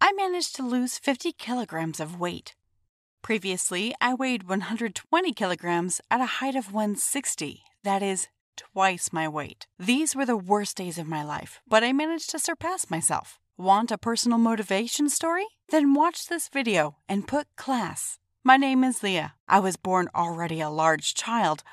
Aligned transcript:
I 0.00 0.12
managed 0.12 0.54
to 0.56 0.62
lose 0.62 0.96
50 0.96 1.32
kilograms 1.32 1.98
of 1.98 2.20
weight. 2.20 2.54
Previously, 3.20 3.94
I 4.00 4.14
weighed 4.14 4.48
120 4.48 5.32
kilograms 5.32 6.00
at 6.10 6.20
a 6.20 6.38
height 6.38 6.54
of 6.54 6.72
160. 6.72 7.62
That 7.82 8.02
is 8.02 8.28
twice 8.56 9.12
my 9.12 9.28
weight. 9.28 9.66
These 9.78 10.14
were 10.14 10.24
the 10.24 10.36
worst 10.36 10.76
days 10.76 10.98
of 10.98 11.08
my 11.08 11.24
life, 11.24 11.60
but 11.66 11.82
I 11.82 11.92
managed 11.92 12.30
to 12.30 12.38
surpass 12.38 12.88
myself. 12.88 13.40
Want 13.56 13.90
a 13.90 13.98
personal 13.98 14.38
motivation 14.38 15.08
story? 15.08 15.46
Then 15.68 15.94
watch 15.94 16.28
this 16.28 16.48
video 16.48 16.96
and 17.08 17.26
put 17.26 17.48
class. 17.56 18.18
My 18.44 18.56
name 18.56 18.84
is 18.84 19.02
Leah. 19.02 19.34
I 19.48 19.58
was 19.58 19.76
born 19.76 20.08
already 20.14 20.60
a 20.60 20.70
large 20.70 21.12
child. 21.14 21.64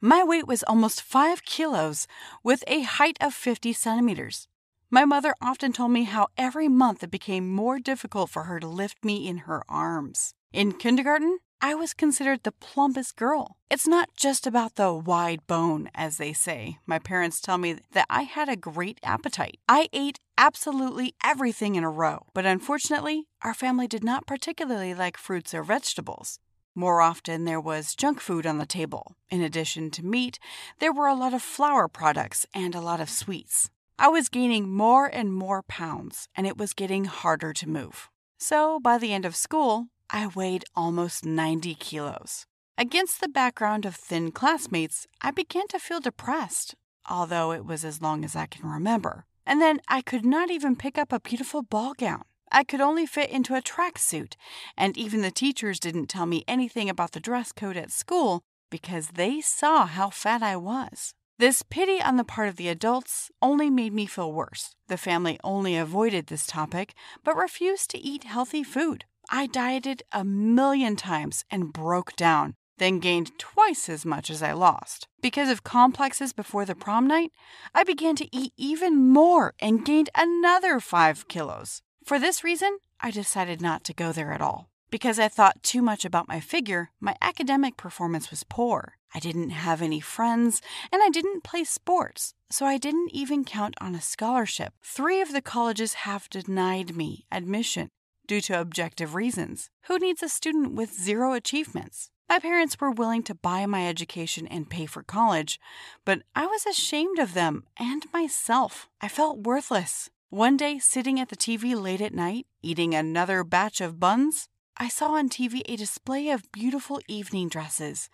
My 0.00 0.24
weight 0.24 0.48
was 0.48 0.64
almost 0.64 1.00
5 1.02 1.44
kilos 1.44 2.08
with 2.42 2.64
a 2.66 2.82
height 2.82 3.16
of 3.20 3.32
50 3.32 3.72
centimeters. 3.72 4.48
My 4.94 5.04
mother 5.04 5.34
often 5.42 5.72
told 5.72 5.90
me 5.90 6.04
how 6.04 6.28
every 6.38 6.68
month 6.68 7.02
it 7.02 7.10
became 7.10 7.52
more 7.52 7.80
difficult 7.80 8.30
for 8.30 8.44
her 8.44 8.60
to 8.60 8.68
lift 8.68 9.04
me 9.04 9.26
in 9.26 9.38
her 9.38 9.64
arms. 9.68 10.34
In 10.52 10.70
kindergarten, 10.70 11.40
I 11.60 11.74
was 11.74 11.94
considered 11.94 12.44
the 12.44 12.52
plumpest 12.52 13.16
girl. 13.16 13.56
It's 13.68 13.88
not 13.88 14.10
just 14.16 14.46
about 14.46 14.76
the 14.76 14.94
wide 14.94 15.48
bone, 15.48 15.90
as 15.96 16.18
they 16.18 16.32
say. 16.32 16.78
My 16.86 17.00
parents 17.00 17.40
tell 17.40 17.58
me 17.58 17.80
that 17.90 18.06
I 18.08 18.22
had 18.22 18.48
a 18.48 18.54
great 18.54 19.00
appetite. 19.02 19.58
I 19.68 19.88
ate 19.92 20.20
absolutely 20.38 21.16
everything 21.24 21.74
in 21.74 21.82
a 21.82 21.90
row, 21.90 22.26
but 22.32 22.46
unfortunately, 22.46 23.24
our 23.42 23.52
family 23.52 23.88
did 23.88 24.04
not 24.04 24.28
particularly 24.28 24.94
like 24.94 25.16
fruits 25.16 25.52
or 25.52 25.64
vegetables. 25.64 26.38
More 26.76 27.00
often, 27.00 27.46
there 27.46 27.60
was 27.60 27.96
junk 27.96 28.20
food 28.20 28.46
on 28.46 28.58
the 28.58 28.64
table. 28.64 29.16
In 29.28 29.42
addition 29.42 29.90
to 29.90 30.04
meat, 30.04 30.38
there 30.78 30.92
were 30.92 31.08
a 31.08 31.14
lot 31.16 31.34
of 31.34 31.42
flour 31.42 31.88
products 31.88 32.46
and 32.54 32.76
a 32.76 32.80
lot 32.80 33.00
of 33.00 33.10
sweets. 33.10 33.70
I 33.96 34.08
was 34.08 34.28
gaining 34.28 34.74
more 34.74 35.06
and 35.06 35.32
more 35.32 35.62
pounds, 35.62 36.28
and 36.36 36.48
it 36.48 36.58
was 36.58 36.74
getting 36.74 37.04
harder 37.04 37.52
to 37.52 37.68
move. 37.68 38.10
So, 38.38 38.80
by 38.80 38.98
the 38.98 39.12
end 39.12 39.24
of 39.24 39.36
school, 39.36 39.86
I 40.10 40.26
weighed 40.26 40.64
almost 40.74 41.24
90 41.24 41.76
kilos. 41.76 42.44
Against 42.76 43.20
the 43.20 43.28
background 43.28 43.86
of 43.86 43.94
thin 43.94 44.32
classmates, 44.32 45.06
I 45.20 45.30
began 45.30 45.68
to 45.68 45.78
feel 45.78 46.00
depressed, 46.00 46.74
although 47.08 47.52
it 47.52 47.64
was 47.64 47.84
as 47.84 48.02
long 48.02 48.24
as 48.24 48.34
I 48.34 48.46
can 48.46 48.68
remember. 48.68 49.26
And 49.46 49.60
then 49.60 49.80
I 49.86 50.02
could 50.02 50.24
not 50.24 50.50
even 50.50 50.74
pick 50.74 50.98
up 50.98 51.12
a 51.12 51.20
beautiful 51.20 51.62
ball 51.62 51.94
gown. 51.96 52.24
I 52.50 52.64
could 52.64 52.80
only 52.80 53.06
fit 53.06 53.30
into 53.30 53.54
a 53.54 53.62
tracksuit, 53.62 54.34
and 54.76 54.96
even 54.96 55.22
the 55.22 55.30
teachers 55.30 55.78
didn't 55.78 56.08
tell 56.08 56.26
me 56.26 56.44
anything 56.48 56.90
about 56.90 57.12
the 57.12 57.20
dress 57.20 57.52
code 57.52 57.76
at 57.76 57.92
school 57.92 58.42
because 58.70 59.10
they 59.14 59.40
saw 59.40 59.86
how 59.86 60.10
fat 60.10 60.42
I 60.42 60.56
was. 60.56 61.14
This 61.36 61.62
pity 61.62 62.00
on 62.00 62.16
the 62.16 62.24
part 62.24 62.48
of 62.48 62.56
the 62.56 62.68
adults 62.68 63.30
only 63.42 63.68
made 63.68 63.92
me 63.92 64.06
feel 64.06 64.32
worse. 64.32 64.76
The 64.86 64.96
family 64.96 65.40
only 65.42 65.76
avoided 65.76 66.28
this 66.28 66.46
topic, 66.46 66.94
but 67.24 67.36
refused 67.36 67.90
to 67.90 67.98
eat 67.98 68.22
healthy 68.22 68.62
food. 68.62 69.04
I 69.30 69.46
dieted 69.46 70.04
a 70.12 70.22
million 70.22 70.94
times 70.94 71.44
and 71.50 71.72
broke 71.72 72.14
down, 72.14 72.54
then 72.78 73.00
gained 73.00 73.36
twice 73.36 73.88
as 73.88 74.04
much 74.04 74.30
as 74.30 74.44
I 74.44 74.52
lost. 74.52 75.08
Because 75.20 75.48
of 75.48 75.64
complexes 75.64 76.32
before 76.32 76.64
the 76.64 76.76
prom 76.76 77.08
night, 77.08 77.32
I 77.74 77.82
began 77.82 78.14
to 78.16 78.36
eat 78.36 78.52
even 78.56 79.08
more 79.08 79.54
and 79.58 79.84
gained 79.84 80.10
another 80.14 80.78
five 80.78 81.26
kilos. 81.26 81.82
For 82.04 82.20
this 82.20 82.44
reason, 82.44 82.78
I 83.00 83.10
decided 83.10 83.60
not 83.60 83.82
to 83.84 83.94
go 83.94 84.12
there 84.12 84.32
at 84.32 84.40
all. 84.40 84.68
Because 84.94 85.18
I 85.18 85.26
thought 85.26 85.64
too 85.64 85.82
much 85.82 86.04
about 86.04 86.28
my 86.28 86.38
figure, 86.38 86.92
my 87.00 87.16
academic 87.20 87.76
performance 87.76 88.30
was 88.30 88.44
poor. 88.44 88.96
I 89.12 89.18
didn't 89.18 89.50
have 89.50 89.82
any 89.82 89.98
friends, 89.98 90.62
and 90.92 91.02
I 91.02 91.08
didn't 91.08 91.42
play 91.42 91.64
sports, 91.64 92.34
so 92.48 92.64
I 92.64 92.78
didn't 92.78 93.10
even 93.12 93.44
count 93.44 93.74
on 93.80 93.96
a 93.96 94.00
scholarship. 94.00 94.72
Three 94.84 95.20
of 95.20 95.32
the 95.32 95.42
colleges 95.42 95.94
have 96.06 96.30
denied 96.30 96.94
me 96.94 97.26
admission 97.32 97.88
due 98.28 98.40
to 98.42 98.60
objective 98.60 99.16
reasons. 99.16 99.68
Who 99.86 99.98
needs 99.98 100.22
a 100.22 100.28
student 100.28 100.74
with 100.74 100.94
zero 100.94 101.32
achievements? 101.32 102.12
My 102.28 102.38
parents 102.38 102.80
were 102.80 102.92
willing 102.92 103.24
to 103.24 103.34
buy 103.34 103.66
my 103.66 103.88
education 103.88 104.46
and 104.46 104.70
pay 104.70 104.86
for 104.86 105.02
college, 105.02 105.58
but 106.04 106.22
I 106.36 106.46
was 106.46 106.66
ashamed 106.66 107.18
of 107.18 107.34
them 107.34 107.64
and 107.76 108.06
myself. 108.12 108.88
I 109.00 109.08
felt 109.08 109.44
worthless. 109.44 110.10
One 110.30 110.56
day, 110.56 110.78
sitting 110.78 111.18
at 111.18 111.30
the 111.30 111.36
TV 111.36 111.80
late 111.80 112.00
at 112.00 112.14
night, 112.14 112.46
eating 112.62 112.94
another 112.94 113.42
batch 113.42 113.80
of 113.80 113.98
buns, 114.00 114.48
I 114.76 114.88
saw 114.88 115.12
on 115.12 115.28
TV 115.28 115.62
a 115.66 115.76
display 115.76 116.30
of 116.30 116.50
beautiful 116.50 117.00
evening 117.06 117.48
dresses 117.48 118.10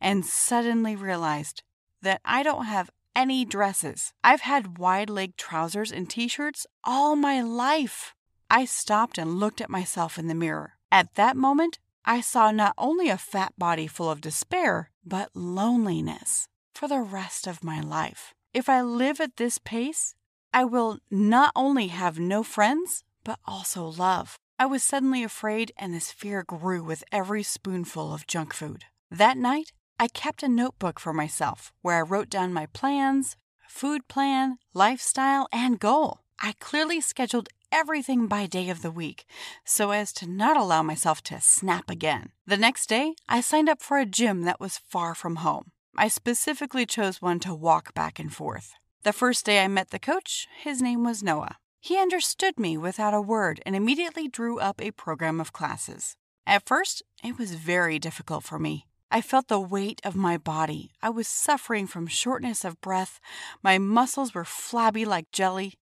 and 0.00 0.26
suddenly 0.26 0.96
realized 0.96 1.62
that 2.02 2.20
I 2.24 2.42
don't 2.42 2.64
have 2.64 2.90
any 3.14 3.44
dresses. 3.44 4.12
I've 4.24 4.40
had 4.40 4.78
wide 4.78 5.08
leg 5.08 5.36
trousers 5.36 5.92
and 5.92 6.10
t 6.10 6.26
shirts 6.26 6.66
all 6.82 7.14
my 7.14 7.40
life. 7.40 8.14
I 8.50 8.64
stopped 8.64 9.18
and 9.18 9.38
looked 9.38 9.60
at 9.60 9.70
myself 9.70 10.18
in 10.18 10.26
the 10.26 10.34
mirror. 10.34 10.72
At 10.90 11.14
that 11.14 11.36
moment, 11.36 11.78
I 12.04 12.20
saw 12.20 12.50
not 12.50 12.74
only 12.76 13.08
a 13.08 13.18
fat 13.18 13.52
body 13.56 13.86
full 13.86 14.10
of 14.10 14.20
despair, 14.20 14.90
but 15.04 15.30
loneliness 15.34 16.48
for 16.74 16.88
the 16.88 17.00
rest 17.00 17.46
of 17.46 17.62
my 17.62 17.80
life. 17.80 18.34
If 18.52 18.68
I 18.68 18.80
live 18.80 19.20
at 19.20 19.36
this 19.36 19.58
pace, 19.58 20.14
I 20.52 20.64
will 20.64 20.98
not 21.10 21.52
only 21.54 21.88
have 21.88 22.18
no 22.18 22.42
friends, 22.42 23.04
but 23.22 23.38
also 23.46 23.86
love. 23.86 24.38
I 24.60 24.66
was 24.66 24.82
suddenly 24.82 25.24
afraid, 25.24 25.72
and 25.78 25.94
this 25.94 26.12
fear 26.12 26.42
grew 26.42 26.84
with 26.84 27.02
every 27.10 27.42
spoonful 27.42 28.12
of 28.12 28.26
junk 28.26 28.52
food. 28.52 28.84
That 29.10 29.38
night, 29.38 29.72
I 29.98 30.06
kept 30.06 30.42
a 30.42 30.48
notebook 30.48 31.00
for 31.00 31.14
myself 31.14 31.72
where 31.80 31.96
I 31.96 32.02
wrote 32.02 32.28
down 32.28 32.52
my 32.52 32.66
plans, 32.66 33.38
food 33.66 34.06
plan, 34.06 34.58
lifestyle, 34.74 35.48
and 35.50 35.80
goal. 35.80 36.20
I 36.38 36.52
clearly 36.60 37.00
scheduled 37.00 37.48
everything 37.72 38.26
by 38.26 38.44
day 38.44 38.68
of 38.68 38.82
the 38.82 38.90
week 38.90 39.24
so 39.64 39.92
as 39.92 40.12
to 40.12 40.28
not 40.28 40.58
allow 40.58 40.82
myself 40.82 41.22
to 41.22 41.40
snap 41.40 41.88
again. 41.88 42.32
The 42.46 42.58
next 42.58 42.86
day, 42.86 43.14
I 43.30 43.40
signed 43.40 43.70
up 43.70 43.80
for 43.80 43.96
a 43.96 44.04
gym 44.04 44.42
that 44.42 44.60
was 44.60 44.76
far 44.76 45.14
from 45.14 45.36
home. 45.36 45.70
I 45.96 46.08
specifically 46.08 46.84
chose 46.84 47.22
one 47.22 47.40
to 47.40 47.54
walk 47.54 47.94
back 47.94 48.18
and 48.18 48.30
forth. 48.30 48.74
The 49.04 49.14
first 49.14 49.46
day 49.46 49.64
I 49.64 49.68
met 49.68 49.88
the 49.88 49.98
coach, 49.98 50.46
his 50.62 50.82
name 50.82 51.02
was 51.02 51.22
Noah. 51.22 51.56
He 51.82 51.96
understood 51.98 52.58
me 52.58 52.76
without 52.76 53.14
a 53.14 53.22
word 53.22 53.62
and 53.64 53.74
immediately 53.74 54.28
drew 54.28 54.58
up 54.58 54.82
a 54.82 54.90
program 54.90 55.40
of 55.40 55.54
classes. 55.54 56.14
At 56.46 56.66
first, 56.66 57.02
it 57.24 57.38
was 57.38 57.54
very 57.54 57.98
difficult 57.98 58.44
for 58.44 58.58
me. 58.58 58.86
I 59.10 59.22
felt 59.22 59.48
the 59.48 59.58
weight 59.58 60.00
of 60.04 60.14
my 60.14 60.36
body. 60.36 60.92
I 61.02 61.08
was 61.08 61.26
suffering 61.26 61.86
from 61.86 62.06
shortness 62.06 62.66
of 62.66 62.80
breath. 62.82 63.18
My 63.62 63.78
muscles 63.78 64.34
were 64.34 64.44
flabby 64.44 65.06
like 65.06 65.32
jelly. 65.32 65.74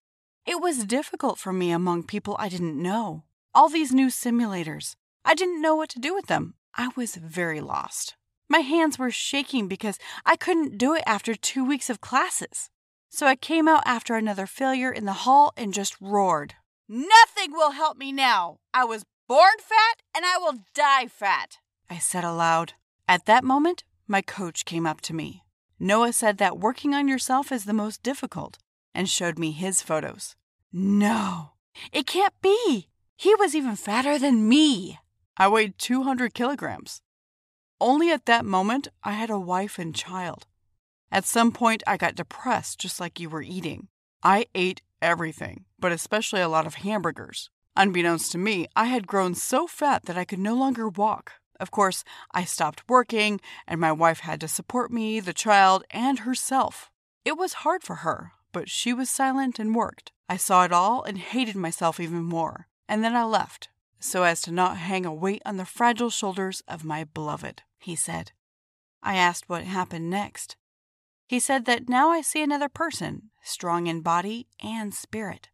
It 0.46 0.62
was 0.62 0.84
difficult 0.84 1.38
for 1.38 1.52
me 1.52 1.72
among 1.72 2.04
people 2.04 2.36
I 2.38 2.48
didn't 2.48 2.80
know. 2.80 3.24
All 3.52 3.68
these 3.68 3.92
new 3.92 4.06
simulators. 4.06 4.94
I 5.24 5.34
didn't 5.34 5.60
know 5.60 5.74
what 5.74 5.90
to 5.90 5.98
do 5.98 6.14
with 6.14 6.26
them. 6.26 6.54
I 6.76 6.90
was 6.96 7.16
very 7.16 7.60
lost. 7.60 8.14
My 8.48 8.60
hands 8.60 8.98
were 8.98 9.10
shaking 9.10 9.66
because 9.66 9.98
I 10.24 10.36
couldn't 10.36 10.78
do 10.78 10.94
it 10.94 11.02
after 11.06 11.34
two 11.34 11.64
weeks 11.64 11.90
of 11.90 12.00
classes. 12.00 12.70
So 13.10 13.26
I 13.26 13.36
came 13.36 13.68
out 13.68 13.82
after 13.86 14.14
another 14.14 14.46
failure 14.46 14.92
in 14.92 15.04
the 15.04 15.24
hall 15.24 15.52
and 15.56 15.74
just 15.74 15.96
roared. 16.00 16.54
Nothing 16.88 17.52
will 17.52 17.72
help 17.72 17.96
me 17.96 18.12
now. 18.12 18.58
I 18.72 18.84
was 18.84 19.04
born 19.28 19.58
fat 19.58 20.02
and 20.14 20.24
I 20.24 20.38
will 20.38 20.54
die 20.74 21.06
fat, 21.06 21.58
I 21.90 21.98
said 21.98 22.24
aloud. 22.24 22.74
At 23.06 23.26
that 23.26 23.44
moment, 23.44 23.84
my 24.06 24.22
coach 24.22 24.64
came 24.64 24.86
up 24.86 25.00
to 25.02 25.14
me. 25.14 25.42
Noah 25.78 26.12
said 26.12 26.38
that 26.38 26.58
working 26.58 26.94
on 26.94 27.08
yourself 27.08 27.52
is 27.52 27.64
the 27.64 27.72
most 27.72 28.02
difficult 28.02 28.58
and 28.94 29.08
showed 29.08 29.38
me 29.38 29.52
his 29.52 29.82
photos. 29.82 30.34
No, 30.72 31.52
It 31.92 32.06
can't 32.06 32.34
be. 32.42 32.88
He 33.16 33.34
was 33.36 33.54
even 33.54 33.76
fatter 33.76 34.18
than 34.18 34.48
me. 34.48 34.98
I 35.36 35.48
weighed 35.48 35.78
200 35.78 36.34
kilograms. 36.34 37.02
Only 37.80 38.10
at 38.10 38.26
that 38.26 38.44
moment, 38.44 38.88
I 39.04 39.12
had 39.12 39.30
a 39.30 39.38
wife 39.38 39.78
and 39.78 39.94
child. 39.94 40.46
At 41.10 41.24
some 41.24 41.52
point, 41.52 41.82
I 41.86 41.96
got 41.96 42.14
depressed, 42.14 42.78
just 42.78 43.00
like 43.00 43.18
you 43.18 43.28
were 43.28 43.42
eating. 43.42 43.88
I 44.22 44.46
ate 44.54 44.82
everything, 45.00 45.64
but 45.78 45.92
especially 45.92 46.40
a 46.40 46.48
lot 46.48 46.66
of 46.66 46.76
hamburgers. 46.76 47.50
Unbeknownst 47.76 48.32
to 48.32 48.38
me, 48.38 48.66
I 48.74 48.86
had 48.86 49.06
grown 49.06 49.34
so 49.34 49.66
fat 49.66 50.04
that 50.06 50.18
I 50.18 50.24
could 50.24 50.40
no 50.40 50.54
longer 50.54 50.88
walk. 50.88 51.34
Of 51.60 51.70
course, 51.70 52.04
I 52.32 52.44
stopped 52.44 52.88
working, 52.88 53.40
and 53.66 53.80
my 53.80 53.92
wife 53.92 54.20
had 54.20 54.40
to 54.42 54.48
support 54.48 54.92
me, 54.92 55.20
the 55.20 55.32
child, 55.32 55.84
and 55.90 56.20
herself. 56.20 56.90
It 57.24 57.38
was 57.38 57.64
hard 57.64 57.82
for 57.82 57.96
her, 57.96 58.32
but 58.52 58.68
she 58.68 58.92
was 58.92 59.08
silent 59.10 59.58
and 59.58 59.74
worked. 59.74 60.12
I 60.28 60.36
saw 60.36 60.64
it 60.64 60.72
all 60.72 61.02
and 61.02 61.18
hated 61.18 61.56
myself 61.56 61.98
even 61.98 62.22
more. 62.22 62.68
And 62.88 63.02
then 63.02 63.16
I 63.16 63.24
left, 63.24 63.68
so 63.98 64.24
as 64.24 64.40
to 64.42 64.52
not 64.52 64.76
hang 64.76 65.06
a 65.06 65.14
weight 65.14 65.42
on 65.44 65.56
the 65.56 65.64
fragile 65.64 66.10
shoulders 66.10 66.62
of 66.68 66.84
my 66.84 67.04
beloved, 67.04 67.62
he 67.78 67.96
said. 67.96 68.32
I 69.02 69.16
asked 69.16 69.48
what 69.48 69.64
happened 69.64 70.10
next. 70.10 70.56
He 71.28 71.38
said 71.38 71.66
that 71.66 71.90
now 71.90 72.10
I 72.10 72.22
see 72.22 72.42
another 72.42 72.70
person, 72.70 73.30
strong 73.42 73.86
in 73.86 74.00
body 74.00 74.46
and 74.62 74.94
spirit. 74.94 75.50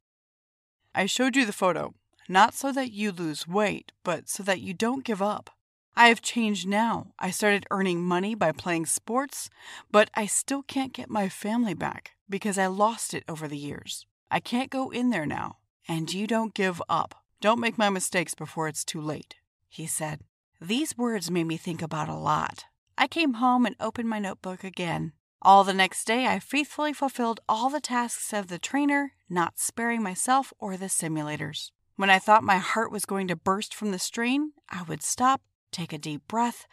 I 0.94 1.06
showed 1.06 1.34
you 1.34 1.44
the 1.44 1.52
photo, 1.52 1.94
not 2.28 2.54
so 2.54 2.70
that 2.70 2.92
you 2.92 3.10
lose 3.10 3.48
weight, 3.48 3.90
but 4.04 4.28
so 4.28 4.44
that 4.44 4.60
you 4.60 4.72
don't 4.72 5.04
give 5.04 5.20
up. 5.20 5.50
I 5.96 6.08
have 6.08 6.22
changed 6.22 6.68
now. 6.68 7.08
I 7.18 7.30
started 7.30 7.66
earning 7.72 8.02
money 8.02 8.36
by 8.36 8.52
playing 8.52 8.86
sports, 8.86 9.50
but 9.90 10.10
I 10.14 10.26
still 10.26 10.62
can't 10.62 10.92
get 10.92 11.10
my 11.10 11.28
family 11.28 11.74
back 11.74 12.12
because 12.30 12.56
I 12.56 12.66
lost 12.68 13.12
it 13.12 13.24
over 13.28 13.48
the 13.48 13.58
years. 13.58 14.06
I 14.30 14.38
can't 14.38 14.70
go 14.70 14.90
in 14.90 15.10
there 15.10 15.26
now, 15.26 15.56
and 15.88 16.12
you 16.12 16.28
don't 16.28 16.54
give 16.54 16.80
up. 16.88 17.16
Don't 17.40 17.60
make 17.60 17.76
my 17.76 17.90
mistakes 17.90 18.34
before 18.34 18.68
it's 18.68 18.84
too 18.84 19.00
late, 19.00 19.34
he 19.68 19.88
said. 19.88 20.20
These 20.60 20.96
words 20.96 21.32
made 21.32 21.48
me 21.48 21.56
think 21.56 21.82
about 21.82 22.08
a 22.08 22.14
lot. 22.14 22.64
I 22.96 23.08
came 23.08 23.34
home 23.34 23.66
and 23.66 23.74
opened 23.80 24.08
my 24.08 24.20
notebook 24.20 24.62
again. 24.62 25.12
All 25.44 25.62
the 25.62 25.74
next 25.74 26.06
day, 26.06 26.26
I 26.26 26.38
faithfully 26.38 26.94
fulfilled 26.94 27.40
all 27.46 27.68
the 27.68 27.80
tasks 27.80 28.32
of 28.32 28.46
the 28.46 28.58
trainer, 28.58 29.12
not 29.28 29.58
sparing 29.58 30.02
myself 30.02 30.54
or 30.58 30.78
the 30.78 30.86
simulators. 30.86 31.70
When 31.96 32.08
I 32.08 32.18
thought 32.18 32.42
my 32.42 32.56
heart 32.56 32.90
was 32.90 33.04
going 33.04 33.28
to 33.28 33.36
burst 33.36 33.74
from 33.74 33.90
the 33.90 33.98
strain, 33.98 34.52
I 34.70 34.84
would 34.84 35.02
stop, 35.02 35.42
take 35.70 35.92
a 35.92 35.98
deep 35.98 36.26
breath, 36.28 36.66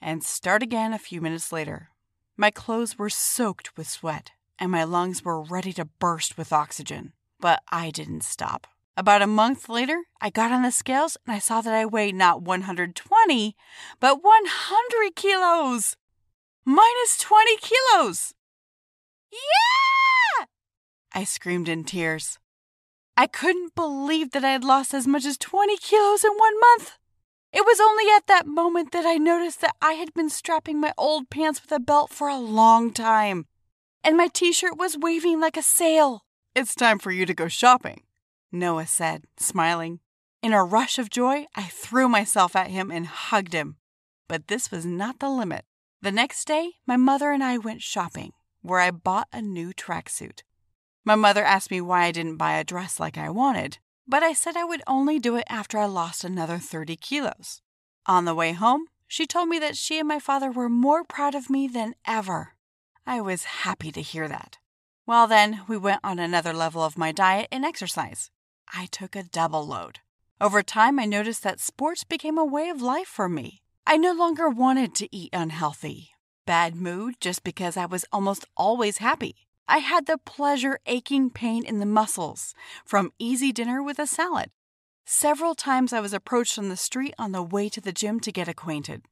and 0.00 0.24
start 0.24 0.62
again 0.62 0.94
a 0.94 0.98
few 0.98 1.20
minutes 1.20 1.52
later. 1.52 1.90
My 2.34 2.50
clothes 2.50 2.98
were 2.98 3.10
soaked 3.10 3.76
with 3.76 3.86
sweat, 3.86 4.30
and 4.58 4.72
my 4.72 4.84
lungs 4.84 5.22
were 5.22 5.42
ready 5.42 5.74
to 5.74 5.84
burst 5.84 6.38
with 6.38 6.50
oxygen. 6.50 7.12
But 7.38 7.62
I 7.70 7.90
didn't 7.90 8.22
stop. 8.22 8.66
About 8.96 9.20
a 9.20 9.26
month 9.26 9.68
later, 9.68 10.04
I 10.18 10.30
got 10.30 10.50
on 10.50 10.62
the 10.62 10.72
scales 10.72 11.18
and 11.26 11.36
I 11.36 11.40
saw 11.40 11.60
that 11.60 11.74
I 11.74 11.84
weighed 11.84 12.14
not 12.14 12.40
120, 12.40 13.54
but 14.00 14.24
100 14.24 15.14
kilos 15.14 15.94
minus 16.68 17.16
20 17.18 17.56
kilos. 17.56 18.34
Yeah! 19.32 20.44
I 21.14 21.24
screamed 21.24 21.66
in 21.66 21.84
tears. 21.84 22.38
I 23.16 23.26
couldn't 23.26 23.74
believe 23.74 24.32
that 24.32 24.44
I 24.44 24.50
had 24.50 24.64
lost 24.64 24.92
as 24.92 25.06
much 25.06 25.24
as 25.24 25.38
20 25.38 25.78
kilos 25.78 26.24
in 26.24 26.32
one 26.32 26.60
month. 26.60 26.98
It 27.54 27.64
was 27.64 27.80
only 27.80 28.04
at 28.14 28.26
that 28.26 28.46
moment 28.46 28.92
that 28.92 29.06
I 29.06 29.14
noticed 29.14 29.62
that 29.62 29.76
I 29.80 29.92
had 29.92 30.12
been 30.12 30.28
strapping 30.28 30.78
my 30.78 30.92
old 30.98 31.30
pants 31.30 31.62
with 31.62 31.72
a 31.72 31.80
belt 31.80 32.10
for 32.10 32.28
a 32.28 32.36
long 32.36 32.92
time, 32.92 33.46
and 34.04 34.18
my 34.18 34.28
t 34.28 34.52
shirt 34.52 34.76
was 34.76 34.98
waving 34.98 35.40
like 35.40 35.56
a 35.56 35.62
sail. 35.62 36.20
It's 36.54 36.74
time 36.74 36.98
for 36.98 37.10
you 37.10 37.24
to 37.24 37.32
go 37.32 37.48
shopping, 37.48 38.02
Noah 38.52 38.86
said, 38.86 39.24
smiling. 39.38 40.00
In 40.42 40.52
a 40.52 40.62
rush 40.62 40.98
of 40.98 41.08
joy, 41.08 41.46
I 41.56 41.62
threw 41.62 42.10
myself 42.10 42.54
at 42.54 42.68
him 42.68 42.90
and 42.90 43.06
hugged 43.06 43.54
him. 43.54 43.78
But 44.28 44.48
this 44.48 44.70
was 44.70 44.84
not 44.84 45.18
the 45.18 45.30
limit. 45.30 45.64
The 46.00 46.12
next 46.12 46.46
day, 46.46 46.74
my 46.86 46.96
mother 46.96 47.32
and 47.32 47.42
I 47.42 47.58
went 47.58 47.82
shopping, 47.82 48.32
where 48.62 48.78
I 48.78 48.92
bought 48.92 49.26
a 49.32 49.42
new 49.42 49.72
tracksuit. 49.72 50.42
My 51.04 51.16
mother 51.16 51.42
asked 51.42 51.72
me 51.72 51.80
why 51.80 52.04
I 52.04 52.12
didn't 52.12 52.36
buy 52.36 52.52
a 52.52 52.62
dress 52.62 53.00
like 53.00 53.18
I 53.18 53.30
wanted, 53.30 53.78
but 54.06 54.22
I 54.22 54.32
said 54.32 54.56
I 54.56 54.62
would 54.62 54.82
only 54.86 55.18
do 55.18 55.34
it 55.34 55.44
after 55.48 55.76
I 55.76 55.86
lost 55.86 56.22
another 56.22 56.58
30 56.58 56.94
kilos. 56.96 57.62
On 58.06 58.26
the 58.26 58.34
way 58.34 58.52
home, 58.52 58.86
she 59.08 59.26
told 59.26 59.48
me 59.48 59.58
that 59.58 59.76
she 59.76 59.98
and 59.98 60.06
my 60.06 60.20
father 60.20 60.52
were 60.52 60.68
more 60.68 61.02
proud 61.02 61.34
of 61.34 61.50
me 61.50 61.66
than 61.66 61.96
ever. 62.06 62.54
I 63.04 63.20
was 63.20 63.64
happy 63.66 63.90
to 63.90 64.00
hear 64.00 64.28
that. 64.28 64.58
Well, 65.04 65.26
then, 65.26 65.62
we 65.66 65.76
went 65.76 66.00
on 66.04 66.20
another 66.20 66.52
level 66.52 66.84
of 66.84 66.96
my 66.96 67.10
diet 67.10 67.48
and 67.50 67.64
exercise. 67.64 68.30
I 68.72 68.86
took 68.86 69.16
a 69.16 69.24
double 69.24 69.66
load. 69.66 69.98
Over 70.40 70.62
time, 70.62 71.00
I 71.00 71.06
noticed 71.06 71.42
that 71.42 71.58
sports 71.58 72.04
became 72.04 72.38
a 72.38 72.44
way 72.44 72.68
of 72.68 72.82
life 72.82 73.08
for 73.08 73.28
me. 73.28 73.62
I 73.90 73.96
no 73.96 74.12
longer 74.12 74.50
wanted 74.50 74.94
to 74.96 75.16
eat 75.16 75.30
unhealthy. 75.32 76.10
Bad 76.44 76.74
mood 76.74 77.14
just 77.22 77.42
because 77.42 77.74
I 77.78 77.86
was 77.86 78.04
almost 78.12 78.44
always 78.54 78.98
happy. 78.98 79.48
I 79.66 79.78
had 79.78 80.04
the 80.04 80.18
pleasure 80.18 80.78
aching 80.84 81.30
pain 81.30 81.64
in 81.64 81.78
the 81.78 81.86
muscles 81.86 82.54
from 82.84 83.14
easy 83.18 83.50
dinner 83.50 83.82
with 83.82 83.98
a 83.98 84.06
salad. 84.06 84.50
Several 85.06 85.54
times 85.54 85.94
I 85.94 86.00
was 86.00 86.12
approached 86.12 86.58
on 86.58 86.68
the 86.68 86.76
street 86.76 87.14
on 87.18 87.32
the 87.32 87.42
way 87.42 87.70
to 87.70 87.80
the 87.80 87.90
gym 87.90 88.20
to 88.20 88.30
get 88.30 88.46
acquainted. 88.46 89.06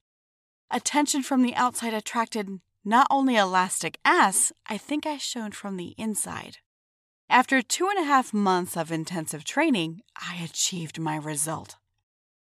Attention 0.70 1.22
from 1.22 1.40
the 1.40 1.54
outside 1.54 1.94
attracted 1.94 2.60
not 2.84 3.06
only 3.10 3.36
elastic 3.36 3.98
ass, 4.04 4.52
I 4.66 4.76
think 4.76 5.06
I 5.06 5.16
shone 5.16 5.52
from 5.52 5.78
the 5.78 5.94
inside. 5.96 6.58
After 7.30 7.62
two 7.62 7.88
and 7.88 7.98
a 7.98 8.06
half 8.06 8.34
months 8.34 8.76
of 8.76 8.92
intensive 8.92 9.42
training, 9.42 10.02
I 10.16 10.36
achieved 10.44 11.00
my 11.00 11.16
result. 11.16 11.76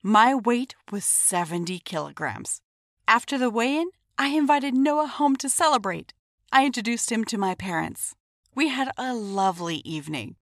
My 0.02 0.34
weight 0.34 0.76
was 0.90 1.04
70 1.04 1.78
kilograms. 1.80 2.62
After 3.06 3.36
the 3.36 3.50
weigh 3.50 3.76
in, 3.76 3.90
I 4.16 4.28
invited 4.28 4.72
Noah 4.72 5.06
home 5.06 5.36
to 5.36 5.50
celebrate. 5.50 6.14
I 6.50 6.64
introduced 6.64 7.12
him 7.12 7.22
to 7.26 7.36
my 7.36 7.54
parents. 7.54 8.14
We 8.54 8.68
had 8.68 8.90
a 8.96 9.12
lovely 9.12 9.82
evening. 9.84 10.36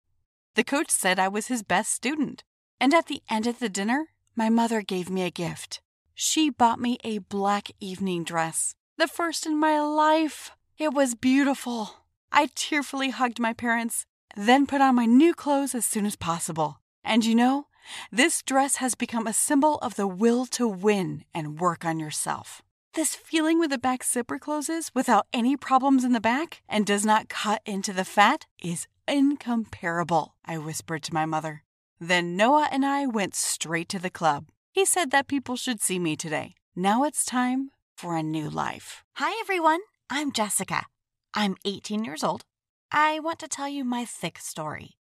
The 0.54 0.63
coach 0.63 0.92
said 0.92 1.18
I 1.18 1.27
was 1.27 1.48
his 1.48 1.63
best 1.63 1.92
student. 1.92 2.44
And 2.80 2.94
at 2.94 3.07
the 3.07 3.24
end 3.31 3.48
of 3.48 3.57
the 3.57 3.68
dinner, 3.69 4.09
my 4.36 4.50
mother 4.50 4.83
gave 4.83 5.09
me 5.09 5.24
a 5.24 5.31
gift. 5.31 5.81
She 6.13 6.51
bought 6.51 6.80
me 6.80 7.00
a 7.04 7.18
black 7.18 7.71
evening 7.80 8.24
dress, 8.24 8.75
the 8.98 9.07
first 9.07 9.48
in 9.48 9.57
my 9.59 9.80
life. 9.80 10.51
It 10.77 10.94
was 10.94 11.15
beautiful. 11.15 11.95
I 12.31 12.50
tearfully 12.54 13.09
hugged 13.09 13.39
my 13.39 13.54
parents, 13.54 14.06
then 14.36 14.68
put 14.68 14.81
on 14.81 14.94
my 14.94 15.06
new 15.06 15.33
clothes 15.33 15.74
as 15.74 15.86
soon 15.86 16.06
as 16.06 16.15
possible. 16.15 16.80
And 17.04 17.25
you 17.25 17.33
know, 17.33 17.67
this 18.12 18.42
dress 18.42 18.78
has 18.78 18.95
become 18.95 19.28
a 19.28 19.34
symbol 19.34 19.78
of 19.80 19.95
the 19.95 20.07
will 20.07 20.45
to 20.47 20.68
win 20.68 21.23
and 21.33 21.59
work 21.59 21.85
on 21.85 22.00
yourself. 22.00 22.62
This 22.94 23.16
feeling 23.16 23.59
when 23.59 23.69
the 23.69 23.78
back 23.78 24.04
zipper 24.04 24.40
closes 24.40 24.92
without 24.95 25.28
any 25.31 25.56
problems 25.56 26.04
in 26.04 26.14
the 26.14 26.19
back 26.19 26.62
and 26.68 26.85
does 26.85 27.06
not 27.06 27.30
cut 27.30 27.62
into 27.66 27.94
the 27.94 28.06
fat 28.06 28.45
is 28.64 28.88
incomparable, 29.07 30.35
I 30.45 30.57
whispered 30.57 31.04
to 31.04 31.14
my 31.14 31.26
mother. 31.26 31.64
Then 32.00 32.35
Noah 32.35 32.69
and 32.71 32.85
I 32.85 33.06
went 33.06 33.35
straight 33.35 33.90
to 33.90 34.00
the 34.00 34.09
club. 34.09 34.45
He 34.71 34.85
said 34.85 35.12
that 35.12 35.28
people 35.28 35.56
should 35.56 35.81
see 35.81 36.00
me 36.00 36.16
today. 36.16 36.56
Now 36.76 37.04
it's 37.04 37.26
time 37.26 37.69
for 37.95 38.16
a 38.16 38.23
new 38.23 38.50
life. 38.50 39.04
Hi, 39.16 39.40
everyone. 39.42 39.81
I'm 40.09 40.31
Jessica. 40.31 40.85
I'm 41.33 41.56
18 41.66 42.04
years 42.04 42.23
old. 42.23 42.44
I 42.92 43.19
want 43.19 43.40
to 43.40 43.47
tell 43.47 43.68
you 43.68 43.83
my 43.83 44.06
thick 44.06 44.40
story. 44.40 44.97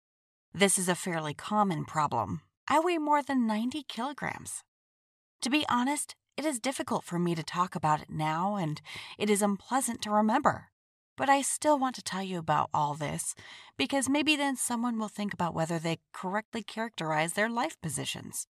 This 0.54 0.78
is 0.78 0.88
a 0.88 0.94
fairly 0.94 1.34
common 1.34 1.84
problem. 1.84 2.42
I 2.68 2.80
weigh 2.80 2.98
more 2.98 3.22
than 3.22 3.46
90 3.46 3.84
kilograms. 3.88 4.62
To 5.42 5.50
be 5.50 5.64
honest, 5.68 6.14
it 6.36 6.44
is 6.44 6.58
difficult 6.58 7.04
for 7.04 7.18
me 7.18 7.34
to 7.34 7.42
talk 7.42 7.74
about 7.74 8.00
it 8.00 8.10
now, 8.10 8.56
and 8.56 8.80
it 9.18 9.28
is 9.28 9.42
unpleasant 9.42 10.00
to 10.02 10.10
remember. 10.10 10.68
But 11.16 11.28
I 11.28 11.42
still 11.42 11.78
want 11.78 11.94
to 11.96 12.02
tell 12.02 12.22
you 12.22 12.38
about 12.38 12.70
all 12.72 12.94
this, 12.94 13.34
because 13.76 14.08
maybe 14.08 14.36
then 14.36 14.56
someone 14.56 14.98
will 14.98 15.08
think 15.08 15.34
about 15.34 15.54
whether 15.54 15.78
they 15.78 15.98
correctly 16.12 16.62
characterize 16.62 17.34
their 17.34 17.50
life 17.50 17.80
positions. 17.82 18.46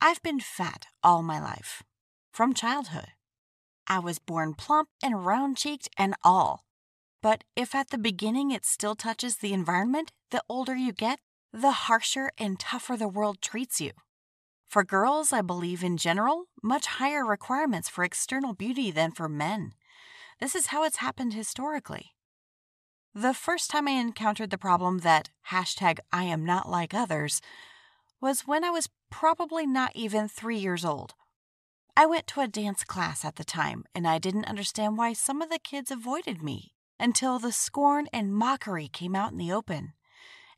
I've 0.00 0.22
been 0.22 0.40
fat 0.40 0.86
all 1.02 1.22
my 1.22 1.40
life, 1.40 1.82
from 2.32 2.52
childhood. 2.52 3.12
I 3.86 4.00
was 4.00 4.18
born 4.18 4.54
plump 4.54 4.88
and 5.02 5.24
round 5.24 5.56
cheeked 5.56 5.88
and 5.96 6.14
all. 6.22 6.64
But 7.22 7.44
if 7.56 7.74
at 7.74 7.90
the 7.90 7.98
beginning 7.98 8.50
it 8.50 8.64
still 8.66 8.96
touches 8.96 9.36
the 9.36 9.52
environment, 9.52 10.10
the 10.30 10.42
older 10.48 10.74
you 10.74 10.92
get, 10.92 11.20
the 11.52 11.72
harsher 11.72 12.30
and 12.38 12.58
tougher 12.58 12.96
the 12.96 13.08
world 13.08 13.42
treats 13.42 13.80
you. 13.80 13.92
For 14.68 14.84
girls, 14.84 15.32
I 15.32 15.42
believe 15.42 15.84
in 15.84 15.98
general, 15.98 16.46
much 16.62 16.86
higher 16.86 17.26
requirements 17.26 17.90
for 17.90 18.04
external 18.04 18.54
beauty 18.54 18.90
than 18.90 19.12
for 19.12 19.28
men. 19.28 19.72
This 20.40 20.54
is 20.54 20.68
how 20.68 20.82
it's 20.84 20.96
happened 20.96 21.34
historically. 21.34 22.12
The 23.14 23.34
first 23.34 23.70
time 23.70 23.86
I 23.86 23.92
encountered 23.92 24.48
the 24.50 24.56
problem 24.56 25.00
that 25.00 25.28
hashtag 25.50 25.98
I 26.10 26.24
am 26.24 26.46
not 26.46 26.70
like 26.70 26.94
others 26.94 27.42
was 28.18 28.46
when 28.46 28.64
I 28.64 28.70
was 28.70 28.88
probably 29.10 29.66
not 29.66 29.92
even 29.94 30.28
three 30.28 30.56
years 30.56 30.86
old. 30.86 31.12
I 31.94 32.06
went 32.06 32.26
to 32.28 32.40
a 32.40 32.48
dance 32.48 32.84
class 32.84 33.22
at 33.26 33.36
the 33.36 33.44
time, 33.44 33.84
and 33.94 34.08
I 34.08 34.18
didn't 34.18 34.46
understand 34.46 34.96
why 34.96 35.12
some 35.12 35.42
of 35.42 35.50
the 35.50 35.58
kids 35.58 35.90
avoided 35.90 36.42
me 36.42 36.72
until 36.98 37.38
the 37.38 37.52
scorn 37.52 38.06
and 38.10 38.34
mockery 38.34 38.88
came 38.88 39.14
out 39.14 39.32
in 39.32 39.38
the 39.38 39.52
open 39.52 39.92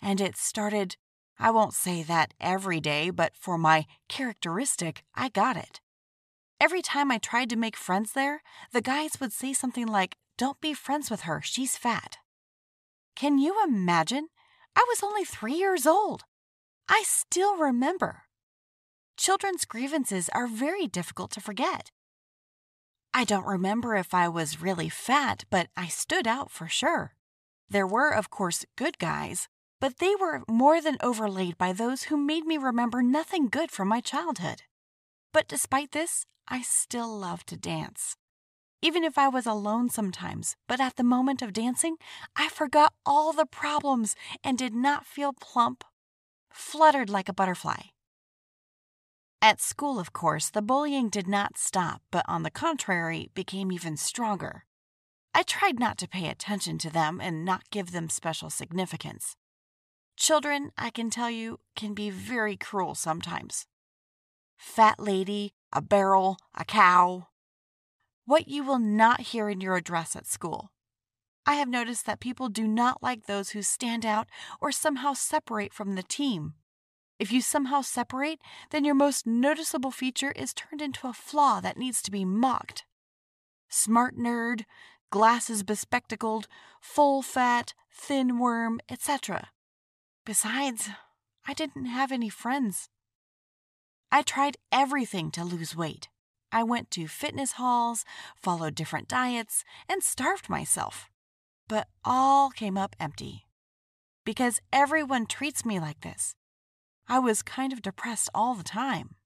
and 0.03 0.21
it 0.21 0.37
started 0.37 0.97
I 1.39 1.51
won't 1.51 1.75
say 1.75 2.03
that 2.03 2.33
every 2.41 2.81
day, 2.81 3.11
but 3.11 3.33
for 3.37 3.59
my 3.59 3.87
characteristic, 4.09 5.03
I 5.15 5.29
got 5.29 5.57
it. 5.57 5.81
Every 6.61 6.83
time 6.83 7.11
I 7.11 7.19
tried 7.19 7.51
to 7.51 7.57
make 7.57 7.77
friends 7.77 8.13
there, 8.13 8.43
the 8.73 8.81
guys 8.81 9.21
would 9.21 9.33
say 9.33 9.53
something 9.53 9.87
like, 9.87 10.17
Don't 10.39 10.61
be 10.61 10.75
friends 10.75 11.11
with 11.11 11.23
her, 11.23 11.41
she's 11.43 11.77
fat. 11.77 12.19
Can 13.17 13.39
you 13.39 13.63
imagine? 13.65 14.29
I 14.77 14.85
was 14.89 15.03
only 15.03 15.25
three 15.25 15.55
years 15.55 15.87
old. 15.87 16.23
I 16.89 17.03
still 17.05 17.57
remember. 17.57 18.23
Children's 19.17 19.65
grievances 19.65 20.29
are 20.31 20.47
very 20.47 20.87
difficult 20.87 21.31
to 21.33 21.41
forget. 21.41 21.91
I 23.13 23.25
don't 23.25 23.47
remember 23.47 23.95
if 23.95 24.13
I 24.13 24.29
was 24.29 24.61
really 24.61 24.89
fat, 24.89 25.45
but 25.51 25.69
I 25.77 25.87
stood 25.87 26.27
out 26.27 26.51
for 26.51 26.67
sure. 26.67 27.15
There 27.69 27.87
were, 27.87 28.11
of 28.11 28.31
course, 28.31 28.65
good 28.77 28.99
guys, 28.99 29.49
but 29.85 29.99
they 29.99 30.15
were 30.19 30.41
more 30.49 30.81
than 30.81 30.97
overlaid 31.03 31.59
by 31.59 31.71
those 31.71 32.05
who 32.05 32.17
made 32.17 32.47
me 32.47 32.57
remember 32.57 33.03
nothing 33.03 33.49
good 33.49 33.71
from 33.71 33.87
my 33.87 34.01
childhood. 34.01 34.63
But 35.31 35.47
despite 35.47 35.93
this, 35.93 36.25
I 36.49 36.63
still 36.63 37.19
loved 37.19 37.49
to 37.49 37.59
dance. 37.59 38.17
Even 38.81 39.05
if 39.05 39.19
I 39.19 39.29
was 39.29 39.45
alone 39.45 39.91
sometimes, 39.91 40.57
but 40.67 40.81
at 40.81 40.97
the 40.97 41.05
moment 41.05 41.43
of 41.43 41.53
dancing, 41.53 41.97
I 42.35 42.49
forgot 42.49 42.95
all 43.05 43.35
the 43.35 43.45
problems 43.45 44.17
and 44.43 44.57
did 44.57 44.73
not 44.73 45.05
feel 45.05 45.35
plump, 45.39 45.85
fluttered 46.51 47.11
like 47.11 47.29
a 47.29 47.35
butterfly. 47.35 47.83
At 49.43 49.61
school, 49.61 50.01
of 50.01 50.15
course, 50.15 50.49
the 50.49 50.63
bullying 50.63 51.11
did 51.11 51.29
not 51.29 51.59
stop, 51.59 52.01
but 52.11 52.25
on 52.27 52.43
the 52.43 52.51
contrary, 52.51 53.29
became 53.35 53.71
even 53.71 53.99
stronger. 53.99 54.65
I 55.35 55.43
tried 55.43 55.79
not 55.79 55.99
to 55.99 56.09
pay 56.09 56.31
attention 56.31 56.79
to 56.79 56.91
them 56.91 57.21
and 57.21 57.45
not 57.45 57.69
give 57.69 57.93
them 57.93 58.09
special 58.09 58.49
significance. 58.49 59.37
Children, 60.17 60.71
I 60.79 60.91
can 60.91 61.11
tell 61.11 61.31
you, 61.31 61.59
can 61.75 61.95
be 61.95 62.11
very 62.11 62.57
cruel 62.57 62.95
sometimes. 62.95 63.67
Fat 64.57 64.99
lady, 64.99 65.53
a 65.73 65.83
barrel, 65.83 66.39
a 66.55 66.65
cow. 66.65 67.29
What 68.25 68.49
you 68.49 68.63
will 68.63 68.79
not 68.79 69.21
hear 69.21 69.49
in 69.49 69.61
your 69.61 69.77
address 69.77 70.17
at 70.17 70.27
school. 70.27 70.71
I 71.47 71.55
have 71.55 71.69
noticed 71.69 72.07
that 72.07 72.21
people 72.21 72.49
do 72.49 72.67
not 72.67 73.03
like 73.03 73.27
those 73.27 73.51
who 73.51 73.63
stand 73.63 74.07
out 74.07 74.29
or 74.61 74.73
somehow 74.73 75.13
separate 75.13 75.75
from 75.75 75.95
the 75.95 76.03
team. 76.03 76.55
If 77.19 77.31
you 77.31 77.43
somehow 77.43 77.83
separate, 77.83 78.41
then 78.71 78.85
your 78.85 78.95
most 78.95 79.27
noticeable 79.27 79.91
feature 79.91 80.33
is 80.33 80.55
turned 80.55 80.81
into 80.81 81.07
a 81.07 81.13
flaw 81.13 81.61
that 81.61 81.77
needs 81.77 82.01
to 82.03 82.11
be 82.11 82.25
mocked. 82.25 82.85
Smart 83.69 84.17
nerd, 84.17 84.65
glasses 85.11 85.63
bespectacled, 85.63 86.49
full 86.81 87.21
fat, 87.21 87.75
thin 87.93 88.39
worm, 88.39 88.81
etc. 88.89 89.51
Besides, 90.25 90.89
I 91.47 91.53
didn't 91.53 91.85
have 91.85 92.11
any 92.11 92.31
friends. 92.31 92.89
I 94.11 94.23
tried 94.23 94.57
everything 94.73 95.31
to 95.33 95.45
lose 95.45 95.77
weight. 95.77 96.09
I 96.51 96.63
went 96.63 96.91
to 96.93 97.09
fitness 97.09 97.53
halls, 97.53 98.05
followed 98.37 98.75
different 98.75 99.09
diets, 99.09 99.65
and 99.89 100.03
starved 100.03 100.49
myself. 100.49 101.11
But 101.69 101.89
all 102.05 102.51
came 102.51 102.79
up 102.79 102.97
empty. 102.99 103.45
Because 104.25 104.61
everyone 104.73 105.27
treats 105.27 105.67
me 105.67 105.79
like 105.79 106.01
this. 106.01 106.35
I 107.07 107.19
was 107.19 107.43
kind 107.43 107.73
of 107.73 107.83
depressed 107.83 108.31
all 108.35 108.55
the 108.55 108.65
time. 108.65 109.17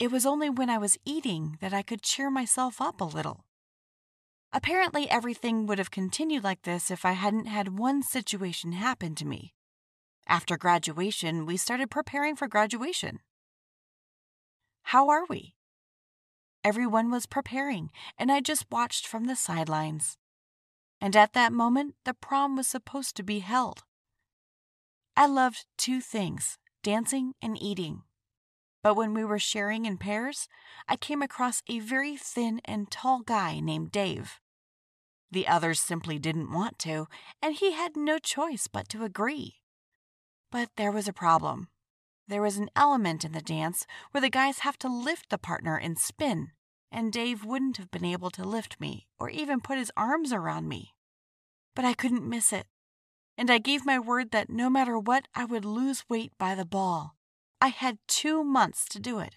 It 0.00 0.10
was 0.10 0.26
only 0.26 0.50
when 0.50 0.70
I 0.70 0.78
was 0.78 0.98
eating 1.04 1.56
that 1.60 1.72
I 1.72 1.82
could 1.82 2.02
cheer 2.02 2.30
myself 2.30 2.80
up 2.80 3.00
a 3.00 3.04
little. 3.04 3.44
Apparently, 4.52 5.08
everything 5.08 5.66
would 5.66 5.78
have 5.78 5.90
continued 5.90 6.42
like 6.42 6.62
this 6.62 6.90
if 6.90 7.04
I 7.04 7.12
hadn't 7.12 7.46
had 7.46 7.78
one 7.78 8.02
situation 8.02 8.72
happen 8.72 9.14
to 9.16 9.24
me. 9.24 9.52
After 10.28 10.56
graduation, 10.56 11.46
we 11.46 11.56
started 11.56 11.90
preparing 11.90 12.34
for 12.34 12.48
graduation. 12.48 13.20
How 14.82 15.08
are 15.08 15.24
we? 15.28 15.54
Everyone 16.64 17.10
was 17.10 17.26
preparing, 17.26 17.90
and 18.18 18.32
I 18.32 18.40
just 18.40 18.66
watched 18.70 19.06
from 19.06 19.24
the 19.26 19.36
sidelines. 19.36 20.18
And 21.00 21.14
at 21.14 21.32
that 21.34 21.52
moment, 21.52 21.94
the 22.04 22.14
prom 22.14 22.56
was 22.56 22.66
supposed 22.66 23.14
to 23.16 23.22
be 23.22 23.38
held. 23.38 23.84
I 25.16 25.26
loved 25.26 25.66
two 25.78 26.00
things 26.00 26.58
dancing 26.82 27.34
and 27.42 27.60
eating. 27.60 28.02
But 28.82 28.94
when 28.94 29.14
we 29.14 29.24
were 29.24 29.40
sharing 29.40 29.86
in 29.86 29.98
pairs, 29.98 30.46
I 30.88 30.96
came 30.96 31.20
across 31.20 31.62
a 31.68 31.80
very 31.80 32.16
thin 32.16 32.60
and 32.64 32.90
tall 32.90 33.22
guy 33.22 33.58
named 33.58 33.90
Dave. 33.90 34.40
The 35.30 35.48
others 35.48 35.80
simply 35.80 36.20
didn't 36.20 36.52
want 36.52 36.78
to, 36.80 37.06
and 37.42 37.54
he 37.54 37.72
had 37.72 37.96
no 37.96 38.18
choice 38.18 38.68
but 38.68 38.88
to 38.90 39.02
agree. 39.02 39.56
But 40.50 40.70
there 40.76 40.92
was 40.92 41.08
a 41.08 41.12
problem. 41.12 41.68
There 42.28 42.42
was 42.42 42.56
an 42.56 42.70
element 42.74 43.24
in 43.24 43.32
the 43.32 43.40
dance 43.40 43.86
where 44.10 44.20
the 44.20 44.30
guys 44.30 44.60
have 44.60 44.78
to 44.78 44.88
lift 44.88 45.30
the 45.30 45.38
partner 45.38 45.76
and 45.76 45.98
spin, 45.98 46.50
and 46.90 47.12
Dave 47.12 47.44
wouldn't 47.44 47.76
have 47.76 47.90
been 47.90 48.04
able 48.04 48.30
to 48.30 48.44
lift 48.44 48.80
me 48.80 49.06
or 49.18 49.30
even 49.30 49.60
put 49.60 49.78
his 49.78 49.92
arms 49.96 50.32
around 50.32 50.68
me. 50.68 50.94
But 51.74 51.84
I 51.84 51.94
couldn't 51.94 52.28
miss 52.28 52.52
it 52.52 52.66
and 53.38 53.50
I 53.50 53.58
gave 53.58 53.84
my 53.84 53.98
word 53.98 54.30
that 54.30 54.50
no 54.50 54.70
matter 54.70 54.98
what, 54.98 55.28
I 55.34 55.44
would 55.44 55.64
lose 55.64 56.04
weight 56.08 56.32
by 56.38 56.54
the 56.54 56.64
ball. 56.64 57.14
I 57.60 57.68
had 57.68 57.98
two 58.06 58.42
months 58.42 58.86
to 58.90 58.98
do 58.98 59.18
it. 59.18 59.36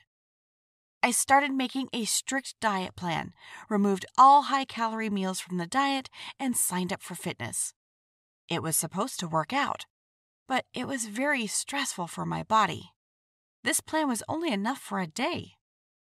I 1.02 1.12
started 1.12 1.52
making 1.52 1.88
a 1.94 2.06
strict 2.06 2.56
diet 2.60 2.96
plan, 2.96 3.34
removed 3.70 4.06
all 4.18 4.44
high 4.44 4.66
calorie 4.66 5.10
meals 5.10 5.40
from 5.40 5.58
the 5.58 5.68
diet, 5.68 6.10
and 6.40 6.58
signed 6.58 6.92
up 6.92 7.02
for 7.02 7.16
fitness. 7.16 7.74
It 8.50 8.64
was 8.64 8.76
supposed 8.76 9.20
to 9.20 9.28
work 9.28 9.54
out, 9.54 9.86
but 10.50 10.66
it 10.74 10.88
was 10.88 11.06
very 11.06 11.46
stressful 11.46 12.08
for 12.08 12.26
my 12.26 12.42
body. 12.42 12.92
This 13.64 13.82
plan 13.82 14.08
was 14.08 14.24
only 14.28 14.52
enough 14.52 14.80
for 14.80 15.00
a 15.00 15.06
day. 15.06 15.52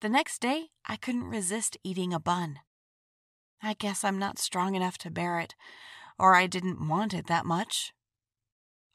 The 0.02 0.10
next 0.10 0.42
day, 0.42 0.66
I 0.84 0.96
couldn't 0.96 1.30
resist 1.30 1.78
eating 1.82 2.12
a 2.12 2.20
bun. 2.20 2.58
I 3.62 3.72
guess 3.72 4.04
I'm 4.04 4.18
not 4.18 4.38
strong 4.38 4.74
enough 4.74 4.98
to 4.98 5.10
bear 5.10 5.40
it, 5.40 5.54
or 6.18 6.34
I 6.34 6.46
didn't 6.46 6.86
want 6.86 7.14
it 7.14 7.28
that 7.28 7.46
much. 7.46 7.94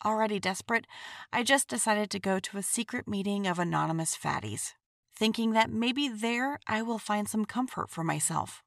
Already 0.05 0.39
desperate, 0.39 0.85
I 1.33 1.41
just 1.41 1.67
decided 1.67 2.11
to 2.11 2.19
go 2.19 2.39
to 2.39 2.59
a 2.59 2.63
secret 2.63 3.07
meeting 3.07 3.47
of 3.47 3.57
anonymous 3.57 4.15
fatties, 4.15 4.73
thinking 5.15 5.53
that 5.53 5.71
maybe 5.71 6.07
there 6.07 6.59
I 6.67 6.83
will 6.83 6.99
find 6.99 7.27
some 7.27 7.45
comfort 7.45 7.89
for 7.89 8.03
myself. 8.03 8.61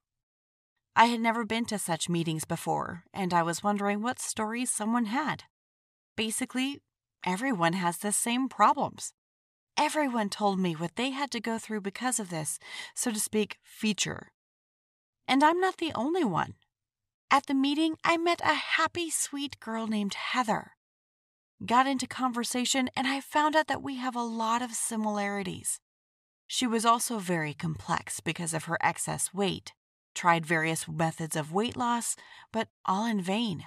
I 0.93 1.05
had 1.05 1.21
never 1.21 1.45
been 1.45 1.65
to 1.67 1.79
such 1.79 2.09
meetings 2.09 2.43
before, 2.43 3.05
and 3.13 3.33
I 3.33 3.43
was 3.43 3.63
wondering 3.63 4.01
what 4.01 4.19
stories 4.19 4.71
someone 4.71 5.05
had. 5.05 5.45
Basically, 6.15 6.81
everyone 7.25 7.73
has 7.73 7.97
the 7.97 8.11
same 8.11 8.47
problems. 8.47 9.13
Everyone 9.77 10.29
told 10.29 10.59
me 10.59 10.73
what 10.73 10.95
they 10.95 11.09
had 11.09 11.31
to 11.31 11.41
go 11.41 11.57
through 11.57 11.81
because 11.81 12.19
of 12.19 12.29
this, 12.29 12.59
so 12.93 13.11
to 13.11 13.19
speak, 13.19 13.57
feature. 13.63 14.31
And 15.27 15.43
I'm 15.43 15.59
not 15.59 15.77
the 15.77 15.91
only 15.93 16.23
one. 16.23 16.53
At 17.29 17.47
the 17.47 17.53
meeting, 17.53 17.95
I 18.03 18.15
met 18.17 18.39
a 18.41 18.53
happy, 18.53 19.09
sweet 19.09 19.59
girl 19.59 19.87
named 19.87 20.13
Heather. 20.13 20.71
Got 21.65 21.87
into 21.87 22.07
conversation, 22.07 22.89
and 22.95 23.07
I 23.07 23.19
found 23.19 23.55
out 23.55 23.67
that 23.67 23.83
we 23.83 23.97
have 23.97 24.15
a 24.15 24.21
lot 24.21 24.61
of 24.61 24.71
similarities. 24.71 25.79
She 26.47 26.67
was 26.67 26.85
also 26.85 27.17
very 27.17 27.53
complex 27.53 28.19
because 28.19 28.53
of 28.53 28.65
her 28.65 28.77
excess 28.79 29.33
weight, 29.33 29.73
tried 30.13 30.45
various 30.45 30.87
methods 30.87 31.35
of 31.35 31.51
weight 31.51 31.75
loss, 31.75 32.15
but 32.53 32.69
all 32.85 33.05
in 33.05 33.19
vain. 33.19 33.65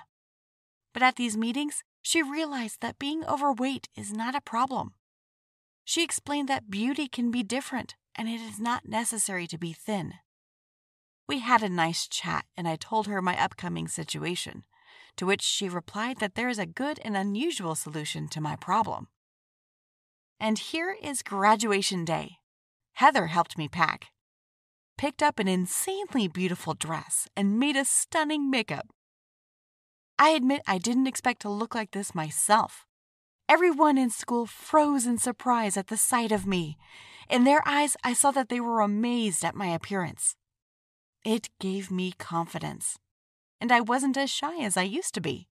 But 0.95 1.03
at 1.03 1.17
these 1.17 1.37
meetings, 1.37 1.83
she 2.09 2.23
realized 2.23 2.81
that 2.81 2.99
being 2.99 3.23
overweight 3.27 3.87
is 3.95 4.15
not 4.15 4.35
a 4.35 4.41
problem. 4.41 4.95
She 5.85 6.03
explained 6.03 6.49
that 6.49 6.71
beauty 6.71 7.07
can 7.07 7.31
be 7.31 7.43
different 7.43 7.97
and 8.17 8.31
it 8.31 8.41
is 8.41 8.59
not 8.59 8.89
necessary 8.89 9.47
to 9.47 9.59
be 9.59 9.75
thin. 9.75 10.15
We 11.29 11.41
had 11.41 11.63
a 11.63 11.69
nice 11.69 12.09
chat, 12.09 12.47
and 12.57 12.67
I 12.67 12.77
told 12.77 13.09
her 13.09 13.21
my 13.21 13.39
upcoming 13.39 13.89
situation, 13.89 14.65
to 15.19 15.27
which 15.27 15.43
she 15.43 15.69
replied 15.69 16.17
that 16.21 16.35
there 16.35 16.49
is 16.49 16.59
a 16.59 16.65
good 16.65 16.99
and 17.05 17.15
unusual 17.15 17.75
solution 17.75 18.27
to 18.29 18.41
my 18.41 18.57
problem. 18.57 19.09
And 20.41 20.59
here 20.59 20.97
is 21.03 21.21
graduation 21.21 22.07
day. 22.07 22.39
Heather 22.95 23.27
helped 23.27 23.59
me 23.59 23.69
pack, 23.69 24.07
picked 24.97 25.23
up 25.23 25.39
an 25.39 25.47
insanely 25.47 26.27
beautiful 26.27 26.73
dress, 26.73 27.29
and 27.37 27.59
made 27.59 27.77
a 27.77 27.85
stunning 27.85 28.49
makeup. 28.51 28.89
I 30.19 30.31
admit 30.31 30.63
I 30.67 30.79
didn't 30.79 31.07
expect 31.07 31.43
to 31.43 31.49
look 31.49 31.75
like 31.75 31.93
this 31.93 32.15
myself. 32.15 32.85
Everyone 33.49 33.97
in 33.97 34.11
school 34.11 34.47
froze 34.47 35.07
in 35.07 35.19
surprise 35.19 35.77
at 35.77 35.87
the 35.87 35.97
sight 35.97 36.33
of 36.33 36.47
me. 36.47 36.77
In 37.31 37.45
their 37.45 37.63
eyes, 37.67 37.97
I 38.03 38.13
saw 38.13 38.31
that 38.33 38.49
they 38.49 38.61
were 38.61 38.81
amazed 38.81 39.45
at 39.45 39.55
my 39.55 39.69
appearance. 39.69 40.35
It 41.25 41.51
gave 41.61 41.91
me 41.91 42.13
confidence, 42.19 42.99
and 43.61 43.71
I 43.71 43.81
wasn't 43.81 44.17
as 44.17 44.31
shy 44.31 44.61
as 44.61 44.77
I 44.77 44.83
used 44.83 45.15
to 45.15 45.21
be. 45.21 45.49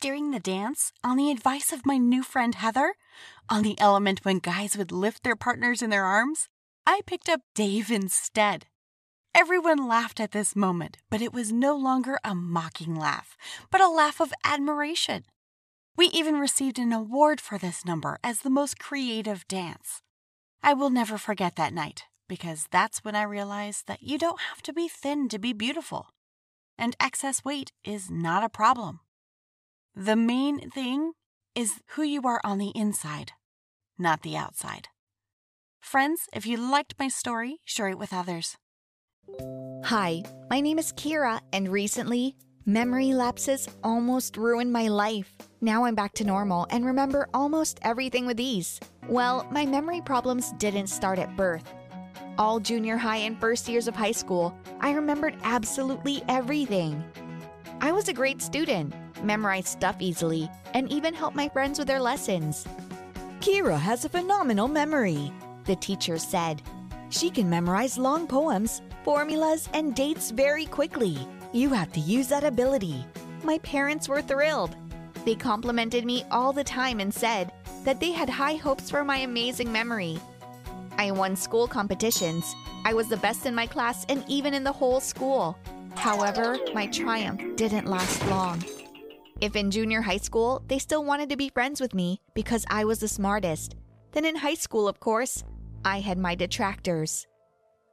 During 0.00 0.30
the 0.30 0.40
dance, 0.40 0.92
on 1.02 1.16
the 1.16 1.30
advice 1.30 1.72
of 1.72 1.86
my 1.86 1.98
new 1.98 2.22
friend 2.22 2.54
Heather, 2.54 2.94
on 3.48 3.62
the 3.62 3.78
element 3.80 4.24
when 4.24 4.38
guys 4.38 4.76
would 4.76 4.92
lift 4.92 5.22
their 5.22 5.36
partners 5.36 5.82
in 5.82 5.90
their 5.90 6.04
arms, 6.04 6.48
I 6.86 7.00
picked 7.06 7.28
up 7.28 7.40
Dave 7.54 7.90
instead. 7.90 8.66
Everyone 9.40 9.86
laughed 9.86 10.18
at 10.18 10.32
this 10.32 10.56
moment, 10.56 10.96
but 11.10 11.22
it 11.22 11.32
was 11.32 11.52
no 11.52 11.76
longer 11.76 12.18
a 12.24 12.34
mocking 12.34 12.96
laugh, 12.96 13.36
but 13.70 13.80
a 13.80 13.88
laugh 13.88 14.20
of 14.20 14.32
admiration. 14.42 15.26
We 15.96 16.06
even 16.06 16.40
received 16.40 16.76
an 16.76 16.92
award 16.92 17.40
for 17.40 17.56
this 17.56 17.84
number 17.84 18.18
as 18.24 18.40
the 18.40 18.50
most 18.50 18.80
creative 18.80 19.46
dance. 19.46 20.02
I 20.60 20.74
will 20.74 20.90
never 20.90 21.18
forget 21.18 21.54
that 21.54 21.72
night 21.72 22.02
because 22.26 22.66
that's 22.72 23.04
when 23.04 23.14
I 23.14 23.22
realized 23.22 23.86
that 23.86 24.02
you 24.02 24.18
don't 24.18 24.40
have 24.40 24.60
to 24.62 24.72
be 24.72 24.88
thin 24.88 25.28
to 25.28 25.38
be 25.38 25.52
beautiful, 25.52 26.08
and 26.76 26.96
excess 26.98 27.44
weight 27.44 27.70
is 27.84 28.10
not 28.10 28.42
a 28.42 28.48
problem. 28.48 28.98
The 29.94 30.16
main 30.16 30.68
thing 30.68 31.12
is 31.54 31.80
who 31.90 32.02
you 32.02 32.22
are 32.22 32.40
on 32.42 32.58
the 32.58 32.72
inside, 32.74 33.34
not 33.96 34.22
the 34.22 34.36
outside. 34.36 34.88
Friends, 35.78 36.22
if 36.32 36.44
you 36.44 36.56
liked 36.56 36.96
my 36.98 37.06
story, 37.06 37.60
share 37.64 37.88
it 37.88 38.00
with 38.00 38.12
others. 38.12 38.56
Hi, 39.84 40.22
my 40.50 40.60
name 40.60 40.78
is 40.78 40.92
Kira, 40.92 41.40
and 41.52 41.68
recently, 41.68 42.34
memory 42.66 43.12
lapses 43.12 43.68
almost 43.84 44.36
ruined 44.36 44.72
my 44.72 44.88
life. 44.88 45.34
Now 45.60 45.84
I'm 45.84 45.94
back 45.94 46.14
to 46.14 46.24
normal 46.24 46.66
and 46.70 46.84
remember 46.84 47.28
almost 47.34 47.78
everything 47.82 48.26
with 48.26 48.40
ease. 48.40 48.80
Well, 49.08 49.46
my 49.50 49.66
memory 49.66 50.00
problems 50.00 50.52
didn't 50.52 50.86
start 50.86 51.18
at 51.18 51.36
birth. 51.36 51.72
All 52.38 52.60
junior 52.60 52.96
high 52.96 53.18
and 53.18 53.38
first 53.38 53.68
years 53.68 53.88
of 53.88 53.96
high 53.96 54.12
school, 54.12 54.56
I 54.80 54.92
remembered 54.92 55.36
absolutely 55.42 56.22
everything. 56.28 57.02
I 57.80 57.92
was 57.92 58.08
a 58.08 58.14
great 58.14 58.40
student, 58.40 58.94
memorized 59.22 59.68
stuff 59.68 59.96
easily, 60.00 60.50
and 60.74 60.90
even 60.90 61.14
helped 61.14 61.36
my 61.36 61.48
friends 61.48 61.78
with 61.78 61.88
their 61.88 62.00
lessons. 62.00 62.66
Kira 63.40 63.78
has 63.78 64.04
a 64.04 64.08
phenomenal 64.08 64.68
memory, 64.68 65.32
the 65.64 65.76
teacher 65.76 66.18
said. 66.18 66.62
She 67.10 67.30
can 67.30 67.48
memorize 67.48 67.96
long 67.96 68.26
poems, 68.26 68.82
formulas, 69.08 69.70
and 69.72 69.94
dates 69.94 70.30
very 70.30 70.66
quickly. 70.66 71.16
You 71.54 71.70
have 71.70 71.90
to 71.92 72.00
use 72.00 72.28
that 72.28 72.44
ability. 72.44 73.06
My 73.42 73.56
parents 73.60 74.06
were 74.06 74.20
thrilled. 74.20 74.76
They 75.24 75.34
complimented 75.34 76.04
me 76.04 76.26
all 76.30 76.52
the 76.52 76.62
time 76.62 77.00
and 77.00 77.12
said 77.12 77.50
that 77.84 78.00
they 78.00 78.12
had 78.12 78.28
high 78.28 78.56
hopes 78.56 78.90
for 78.90 79.04
my 79.04 79.16
amazing 79.20 79.72
memory. 79.72 80.20
I 80.98 81.10
won 81.10 81.36
school 81.36 81.66
competitions. 81.66 82.54
I 82.84 82.92
was 82.92 83.08
the 83.08 83.16
best 83.16 83.46
in 83.46 83.54
my 83.54 83.66
class 83.66 84.04
and 84.10 84.22
even 84.28 84.52
in 84.52 84.62
the 84.62 84.72
whole 84.72 85.00
school. 85.00 85.56
However, 85.94 86.58
my 86.74 86.86
triumph 86.88 87.40
didn't 87.56 87.86
last 87.86 88.22
long. 88.26 88.62
If 89.40 89.56
in 89.56 89.70
junior 89.70 90.02
high 90.02 90.18
school 90.18 90.62
they 90.68 90.78
still 90.78 91.02
wanted 91.02 91.30
to 91.30 91.36
be 91.38 91.48
friends 91.48 91.80
with 91.80 91.94
me 91.94 92.20
because 92.34 92.66
I 92.68 92.84
was 92.84 92.98
the 92.98 93.08
smartest, 93.08 93.74
then 94.12 94.26
in 94.26 94.36
high 94.36 94.60
school, 94.66 94.86
of 94.86 95.00
course, 95.00 95.44
I 95.82 96.00
had 96.00 96.18
my 96.18 96.34
detractors. 96.34 97.26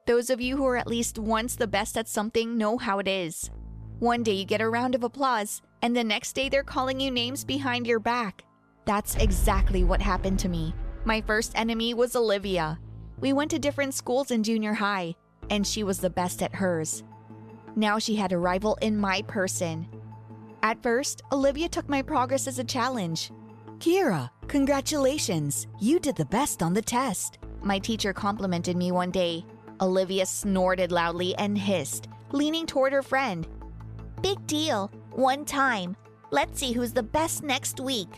Those 0.08 0.30
of 0.30 0.40
you 0.40 0.56
who 0.56 0.68
are 0.68 0.78
at 0.78 0.86
least 0.86 1.18
once 1.18 1.56
the 1.56 1.66
best 1.66 1.98
at 1.98 2.08
something 2.08 2.60
know 2.60 2.78
how 2.78 3.00
it 3.00 3.08
is. 3.08 3.50
One 3.98 4.22
day 4.22 4.34
you 4.34 4.46
get 4.46 4.62
a 4.62 4.70
round 4.70 4.94
of 4.94 5.04
applause, 5.04 5.64
and 5.82 5.96
the 5.96 6.04
next 6.04 6.34
day 6.34 6.48
they're 6.48 6.64
calling 6.64 7.00
you 7.00 7.10
names 7.10 7.44
behind 7.44 7.88
your 7.88 7.98
back. 7.98 8.44
That's 8.86 9.16
exactly 9.16 9.84
what 9.84 10.00
happened 10.00 10.38
to 10.40 10.50
me. 10.50 10.76
My 11.06 11.22
first 11.22 11.54
enemy 11.56 11.96
was 11.96 12.16
Olivia. 12.16 12.78
We 13.20 13.34
went 13.34 13.50
to 13.50 13.58
different 13.58 13.96
schools 13.96 14.30
in 14.30 14.44
junior 14.44 14.74
high, 14.74 15.16
and 15.50 15.66
she 15.66 15.84
was 15.84 15.98
the 15.98 16.12
best 16.12 16.44
at 16.44 16.54
hers. 16.54 17.04
Now 17.76 17.98
she 17.98 18.16
had 18.16 18.32
a 18.32 18.38
rival 18.38 18.76
in 18.84 18.96
my 18.96 19.24
person. 19.24 19.88
At 20.62 20.84
first, 20.84 21.24
Olivia 21.32 21.68
took 21.68 21.90
my 21.90 22.04
progress 22.04 22.48
as 22.48 22.60
a 22.60 22.64
challenge. 22.64 23.32
Kira, 23.80 24.30
congratulations! 24.48 25.66
You 25.80 26.00
did 26.00 26.16
the 26.16 26.26
best 26.26 26.62
on 26.62 26.76
the 26.76 26.82
test. 26.84 27.40
My 27.64 27.80
teacher 27.80 28.14
complimented 28.14 28.78
me 28.78 28.92
one 28.92 29.10
day. 29.10 29.44
Olivia 29.82 30.26
snorted 30.26 30.92
loudly 30.92 31.36
and 31.36 31.58
hissed, 31.58 32.08
leaning 32.32 32.66
toward 32.66 32.94
her 32.94 33.04
friend. 33.04 33.48
Big 34.22 34.46
deal. 34.48 34.92
One 35.12 35.46
time. 35.46 35.96
Let's 36.32 36.60
see 36.60 36.72
who's 36.72 36.94
the 36.94 37.04
best 37.04 37.44
next 37.44 37.80
week. 37.80 38.10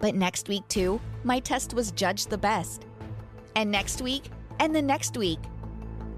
But 0.00 0.14
next 0.14 0.48
week, 0.48 0.66
too, 0.68 1.00
my 1.24 1.40
test 1.40 1.74
was 1.74 1.90
judged 1.92 2.30
the 2.30 2.38
best. 2.38 2.86
And 3.56 3.70
next 3.70 4.00
week, 4.00 4.30
and 4.60 4.74
the 4.74 4.82
next 4.82 5.16
week. 5.16 5.40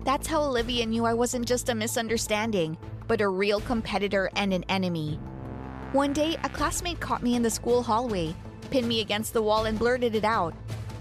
That's 0.05 0.27
how 0.27 0.43
Olivia 0.43 0.87
knew 0.87 1.05
I 1.05 1.15
wasn't 1.15 1.47
just 1.47 1.69
a 1.69 1.75
misunderstanding, 1.75 2.77
but 3.07 3.21
a 3.21 3.29
real 3.29 3.61
competitor 3.61 4.31
and 4.37 4.53
an 4.53 4.65
enemy. 4.69 5.19
One 5.93 6.13
day, 6.13 6.37
a 6.45 6.49
classmate 6.49 7.01
caught 7.01 7.23
me 7.23 7.35
in 7.35 7.43
the 7.43 7.51
school 7.51 7.83
hallway, 7.83 8.35
pinned 8.71 8.89
me 8.89 9.01
against 9.01 9.33
the 9.33 9.43
wall, 9.43 9.65
and 9.65 9.79
blurted 9.79 10.15
it 10.15 10.25
out. 10.25 10.55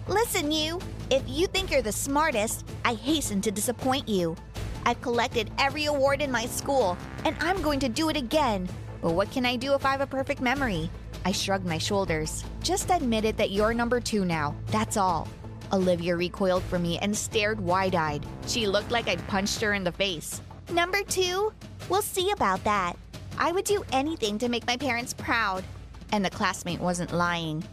Listen, 0.09 0.51
you! 0.51 0.79
If 1.11 1.21
you 1.27 1.45
think 1.45 1.69
you're 1.69 1.83
the 1.83 1.91
smartest, 1.91 2.67
I 2.83 2.95
hasten 2.95 3.41
to 3.41 3.51
disappoint 3.51 4.09
you. 4.09 4.35
I've 4.83 4.99
collected 5.01 5.51
every 5.59 5.85
award 5.85 6.23
in 6.23 6.31
my 6.31 6.47
school, 6.47 6.97
and 7.25 7.35
I'm 7.39 7.61
going 7.61 7.79
to 7.81 7.89
do 7.89 8.09
it 8.09 8.17
again. 8.17 8.67
But 9.03 9.11
what 9.11 9.29
can 9.29 9.45
I 9.45 9.55
do 9.55 9.75
if 9.75 9.85
I 9.85 9.91
have 9.91 10.01
a 10.01 10.07
perfect 10.07 10.41
memory? 10.41 10.89
I 11.25 11.31
shrugged 11.31 11.67
my 11.67 11.77
shoulders. 11.77 12.43
Just 12.63 12.89
admit 12.89 13.23
it 13.23 13.37
that 13.37 13.51
you're 13.51 13.71
number 13.71 13.99
two 13.99 14.25
now, 14.25 14.55
that's 14.71 14.97
all. 14.97 15.27
Olivia 15.71 16.15
recoiled 16.15 16.63
from 16.63 16.81
me 16.81 16.97
and 16.97 17.15
stared 17.15 17.61
wide 17.61 17.93
eyed. 17.93 18.25
She 18.47 18.65
looked 18.65 18.89
like 18.89 19.07
I'd 19.07 19.27
punched 19.27 19.61
her 19.61 19.75
in 19.75 19.83
the 19.83 19.91
face. 19.91 20.41
Number 20.71 21.03
two? 21.03 21.53
We'll 21.87 22.01
see 22.01 22.31
about 22.31 22.63
that. 22.63 22.93
I 23.37 23.51
would 23.51 23.65
do 23.65 23.85
anything 23.91 24.39
to 24.39 24.49
make 24.49 24.65
my 24.65 24.75
parents 24.75 25.13
proud. 25.13 25.63
And 26.11 26.25
the 26.25 26.31
classmate 26.31 26.79
wasn't 26.79 27.13
lying. 27.13 27.63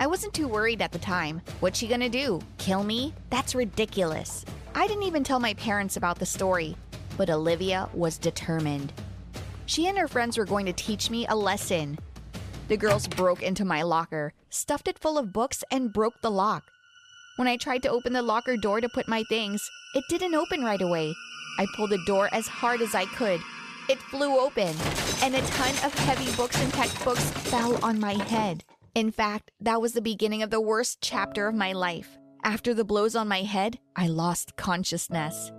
I 0.00 0.06
wasn't 0.06 0.32
too 0.32 0.46
worried 0.46 0.80
at 0.80 0.92
the 0.92 0.98
time. 0.98 1.42
What's 1.58 1.78
she 1.78 1.88
gonna 1.88 2.08
do? 2.08 2.40
Kill 2.58 2.84
me? 2.84 3.14
That's 3.30 3.54
ridiculous. 3.54 4.44
I 4.74 4.86
didn't 4.86 5.02
even 5.02 5.24
tell 5.24 5.40
my 5.40 5.54
parents 5.54 5.96
about 5.96 6.20
the 6.20 6.26
story. 6.26 6.76
But 7.16 7.30
Olivia 7.30 7.88
was 7.92 8.16
determined. 8.16 8.92
She 9.66 9.88
and 9.88 9.98
her 9.98 10.06
friends 10.06 10.38
were 10.38 10.44
going 10.44 10.66
to 10.66 10.72
teach 10.72 11.10
me 11.10 11.26
a 11.26 11.34
lesson. 11.34 11.98
The 12.68 12.76
girls 12.76 13.08
broke 13.08 13.42
into 13.42 13.64
my 13.64 13.82
locker, 13.82 14.34
stuffed 14.50 14.86
it 14.86 15.00
full 15.00 15.18
of 15.18 15.32
books, 15.32 15.64
and 15.70 15.92
broke 15.92 16.20
the 16.20 16.30
lock. 16.30 16.62
When 17.36 17.48
I 17.48 17.56
tried 17.56 17.82
to 17.82 17.90
open 17.90 18.12
the 18.12 18.22
locker 18.22 18.56
door 18.56 18.80
to 18.80 18.88
put 18.88 19.08
my 19.08 19.24
things, 19.28 19.68
it 19.94 20.04
didn't 20.08 20.34
open 20.34 20.62
right 20.62 20.80
away. 20.80 21.12
I 21.58 21.66
pulled 21.74 21.90
the 21.90 22.04
door 22.06 22.28
as 22.32 22.46
hard 22.46 22.82
as 22.82 22.94
I 22.94 23.06
could. 23.06 23.40
It 23.88 23.98
flew 23.98 24.38
open, 24.38 24.76
and 25.22 25.34
a 25.34 25.40
ton 25.48 25.74
of 25.84 25.92
heavy 25.94 26.34
books 26.36 26.60
and 26.62 26.72
textbooks 26.72 27.30
fell 27.30 27.84
on 27.84 27.98
my 27.98 28.14
head. 28.24 28.64
In 28.98 29.12
fact, 29.12 29.52
that 29.60 29.80
was 29.80 29.92
the 29.92 30.00
beginning 30.00 30.42
of 30.42 30.50
the 30.50 30.60
worst 30.60 30.98
chapter 31.00 31.46
of 31.46 31.54
my 31.54 31.72
life. 31.72 32.18
After 32.42 32.74
the 32.74 32.84
blows 32.84 33.14
on 33.14 33.28
my 33.28 33.42
head, 33.42 33.78
I 33.94 34.08
lost 34.08 34.56
consciousness. 34.56 35.52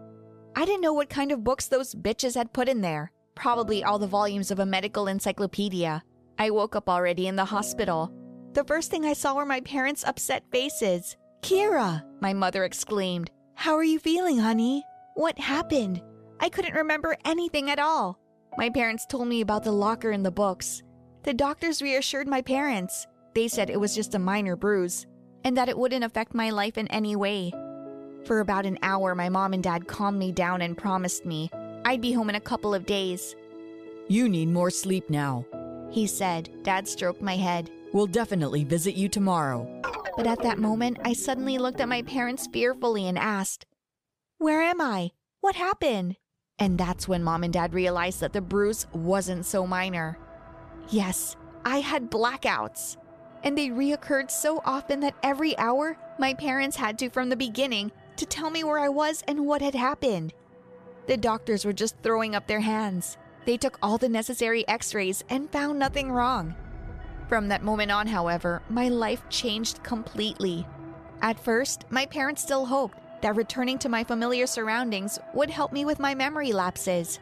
I 0.57 0.65
didn't 0.65 0.81
know 0.81 0.91
what 0.91 1.07
kind 1.07 1.31
of 1.31 1.45
books 1.45 1.69
those 1.69 1.95
bitches 1.95 2.35
had 2.35 2.51
put 2.51 2.67
in 2.67 2.81
there. 2.81 3.13
Probably 3.35 3.81
all 3.81 3.97
the 3.97 4.07
volumes 4.07 4.51
of 4.51 4.59
a 4.59 4.65
medical 4.65 5.07
encyclopedia. 5.07 6.03
I 6.37 6.49
woke 6.49 6.75
up 6.75 6.89
already 6.89 7.27
in 7.27 7.37
the 7.37 7.45
hospital. 7.45 8.11
The 8.51 8.65
first 8.65 8.91
thing 8.91 9.05
I 9.05 9.13
saw 9.13 9.35
were 9.35 9.45
my 9.45 9.61
parents' 9.61 10.03
upset 10.03 10.43
faces. 10.51 11.15
Kira! 11.41 12.03
My 12.19 12.33
mother 12.33 12.65
exclaimed. 12.65 13.31
How 13.55 13.77
are 13.77 13.85
you 13.85 13.99
feeling, 13.99 14.39
honey? 14.39 14.83
What 15.15 15.39
happened? 15.39 16.01
I 16.41 16.49
couldn't 16.49 16.75
remember 16.75 17.15
anything 17.23 17.69
at 17.69 17.79
all. 17.79 18.19
My 18.57 18.69
parents 18.69 19.05
told 19.05 19.29
me 19.29 19.39
about 19.39 19.63
the 19.63 19.71
locker 19.71 20.11
and 20.11 20.25
the 20.25 20.29
books. 20.29 20.83
The 21.23 21.33
doctors 21.33 21.81
reassured 21.81 22.27
my 22.27 22.41
parents. 22.41 23.07
They 23.33 23.47
said 23.47 23.69
it 23.69 23.79
was 23.79 23.95
just 23.95 24.15
a 24.15 24.19
minor 24.19 24.55
bruise 24.55 25.07
and 25.43 25.57
that 25.57 25.69
it 25.69 25.77
wouldn't 25.77 26.03
affect 26.03 26.33
my 26.33 26.49
life 26.49 26.77
in 26.77 26.87
any 26.87 27.15
way. 27.15 27.51
For 28.25 28.39
about 28.39 28.65
an 28.65 28.77
hour, 28.81 29.15
my 29.15 29.29
mom 29.29 29.53
and 29.53 29.63
dad 29.63 29.87
calmed 29.87 30.19
me 30.19 30.31
down 30.31 30.61
and 30.61 30.77
promised 30.77 31.25
me 31.25 31.49
I'd 31.85 32.01
be 32.01 32.11
home 32.11 32.29
in 32.29 32.35
a 32.35 32.41
couple 32.41 32.73
of 32.73 32.85
days. 32.85 33.35
You 34.07 34.27
need 34.27 34.49
more 34.49 34.69
sleep 34.69 35.09
now, 35.09 35.45
he 35.89 36.07
said. 36.07 36.49
Dad 36.63 36.87
stroked 36.87 37.21
my 37.21 37.37
head. 37.37 37.71
We'll 37.93 38.07
definitely 38.07 38.63
visit 38.63 38.95
you 38.95 39.09
tomorrow. 39.09 39.67
But 40.15 40.27
at 40.27 40.41
that 40.43 40.59
moment, 40.59 40.97
I 41.03 41.13
suddenly 41.13 41.57
looked 41.57 41.79
at 41.79 41.87
my 41.87 42.01
parents 42.01 42.47
fearfully 42.51 43.07
and 43.07 43.17
asked, 43.17 43.65
Where 44.37 44.61
am 44.61 44.81
I? 44.81 45.11
What 45.41 45.55
happened? 45.55 46.17
And 46.59 46.77
that's 46.77 47.07
when 47.07 47.23
mom 47.23 47.43
and 47.43 47.53
dad 47.53 47.73
realized 47.73 48.19
that 48.19 48.33
the 48.33 48.41
bruise 48.41 48.85
wasn't 48.93 49.45
so 49.45 49.65
minor. 49.65 50.19
Yes, 50.89 51.37
I 51.63 51.79
had 51.79 52.11
blackouts. 52.11 52.97
And 53.43 53.57
they 53.57 53.69
reoccurred 53.69 54.29
so 54.29 54.61
often 54.65 54.99
that 54.99 55.15
every 55.23 55.57
hour, 55.57 55.97
my 56.17 56.33
parents 56.33 56.77
had 56.77 56.99
to, 56.99 57.09
from 57.09 57.29
the 57.29 57.35
beginning, 57.35 57.91
to 58.17 58.25
tell 58.25 58.49
me 58.49 58.63
where 58.63 58.79
I 58.79 58.89
was 58.89 59.23
and 59.27 59.45
what 59.45 59.61
had 59.61 59.75
happened. 59.75 60.33
The 61.07 61.17
doctors 61.17 61.65
were 61.65 61.73
just 61.73 61.95
throwing 62.03 62.35
up 62.35 62.47
their 62.47 62.59
hands. 62.59 63.17
They 63.45 63.57
took 63.57 63.79
all 63.81 63.97
the 63.97 64.09
necessary 64.09 64.67
x 64.67 64.93
rays 64.93 65.23
and 65.29 65.49
found 65.51 65.79
nothing 65.79 66.11
wrong. 66.11 66.53
From 67.27 67.47
that 67.47 67.63
moment 67.63 67.91
on, 67.91 68.07
however, 68.07 68.61
my 68.69 68.89
life 68.89 69.27
changed 69.29 69.83
completely. 69.83 70.67
At 71.21 71.39
first, 71.39 71.85
my 71.89 72.05
parents 72.05 72.41
still 72.41 72.65
hoped 72.65 72.97
that 73.21 73.35
returning 73.35 73.77
to 73.79 73.89
my 73.89 74.03
familiar 74.03 74.47
surroundings 74.47 75.19
would 75.33 75.49
help 75.49 75.71
me 75.71 75.85
with 75.85 75.99
my 75.99 76.13
memory 76.13 76.51
lapses. 76.51 77.19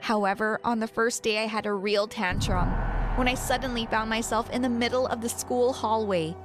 However, 0.00 0.60
on 0.62 0.78
the 0.78 0.86
first 0.86 1.22
day, 1.22 1.38
I 1.42 1.46
had 1.46 1.66
a 1.66 1.72
real 1.72 2.06
tantrum 2.06 2.72
when 3.18 3.26
I 3.26 3.34
suddenly 3.34 3.84
found 3.86 4.08
myself 4.08 4.48
in 4.50 4.62
the 4.62 4.68
middle 4.68 5.08
of 5.08 5.20
the 5.20 5.28
school 5.28 5.72
hallway. 5.72 6.36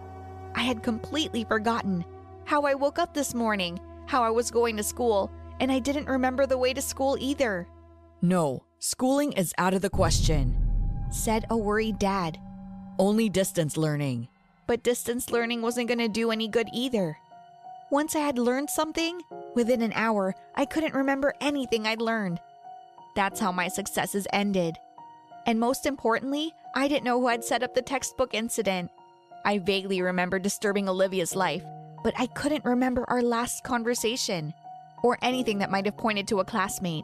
I 0.55 0.63
had 0.63 0.81
completely 0.81 1.43
forgotten 1.43 2.03
how 2.45 2.63
I 2.63 2.73
woke 2.73 2.97
up 2.97 3.13
this 3.13 3.35
morning, 3.35 3.79
how 4.07 4.23
I 4.23 4.31
was 4.31 4.49
going 4.49 4.75
to 4.77 4.83
school, 4.83 5.29
and 5.59 5.71
I 5.71 5.77
didn't 5.77 6.07
remember 6.07 6.47
the 6.47 6.57
way 6.57 6.73
to 6.73 6.81
school 6.81 7.15
either. 7.19 7.67
No, 8.23 8.63
schooling 8.79 9.33
is 9.33 9.53
out 9.59 9.75
of 9.75 9.83
the 9.83 9.89
question, 9.91 10.57
said 11.11 11.45
a 11.51 11.55
worried 11.55 11.99
dad. 11.99 12.39
Only 12.97 13.29
distance 13.29 13.77
learning. 13.77 14.27
But 14.65 14.81
distance 14.81 15.29
learning 15.29 15.61
wasn't 15.61 15.89
going 15.89 15.99
to 15.99 16.07
do 16.07 16.31
any 16.31 16.47
good 16.47 16.69
either. 16.73 17.15
Once 17.91 18.15
I 18.15 18.21
had 18.21 18.39
learned 18.39 18.71
something, 18.71 19.21
within 19.53 19.83
an 19.83 19.93
hour, 19.93 20.33
I 20.55 20.65
couldn't 20.65 20.95
remember 20.95 21.35
anything 21.39 21.85
I'd 21.85 22.01
learned. 22.01 22.39
That's 23.15 23.39
how 23.39 23.51
my 23.51 23.67
successes 23.67 24.25
ended. 24.33 24.75
And 25.45 25.59
most 25.59 25.85
importantly, 25.85 26.53
I 26.75 26.87
didn't 26.87 27.03
know 27.03 27.19
who 27.19 27.27
had 27.27 27.43
set 27.43 27.63
up 27.63 27.73
the 27.73 27.81
textbook 27.81 28.33
incident. 28.33 28.89
I 29.45 29.57
vaguely 29.57 30.01
remember 30.01 30.39
disturbing 30.39 30.87
Olivia's 30.87 31.35
life, 31.35 31.63
but 32.03 32.13
I 32.17 32.27
couldn't 32.27 32.65
remember 32.65 33.05
our 33.09 33.21
last 33.21 33.63
conversation 33.63 34.53
or 35.03 35.17
anything 35.21 35.59
that 35.59 35.71
might 35.71 35.85
have 35.85 35.97
pointed 35.97 36.27
to 36.29 36.39
a 36.39 36.45
classmate. 36.45 37.03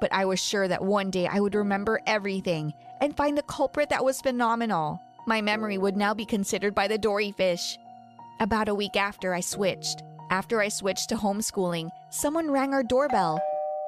But 0.00 0.12
I 0.12 0.26
was 0.26 0.40
sure 0.40 0.68
that 0.68 0.84
one 0.84 1.10
day 1.10 1.26
I 1.26 1.40
would 1.40 1.54
remember 1.54 2.00
everything 2.06 2.74
and 3.00 3.16
find 3.16 3.38
the 3.38 3.42
culprit 3.42 3.88
that 3.88 4.04
was 4.04 4.20
phenomenal. 4.20 5.00
My 5.26 5.40
memory 5.40 5.78
would 5.78 5.96
now 5.96 6.12
be 6.12 6.26
considered 6.26 6.74
by 6.74 6.86
the 6.86 6.98
Dory 6.98 7.32
fish. 7.32 7.78
About 8.40 8.68
a 8.68 8.74
week 8.74 8.96
after 8.96 9.32
I 9.32 9.40
switched, 9.40 10.02
after 10.30 10.60
I 10.60 10.68
switched 10.68 11.08
to 11.08 11.16
homeschooling, 11.16 11.88
someone 12.10 12.50
rang 12.50 12.74
our 12.74 12.82
doorbell. 12.82 13.40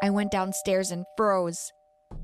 I 0.03 0.11
went 0.11 0.31
downstairs 0.31 0.91
and 0.91 1.05
froze. 1.17 1.73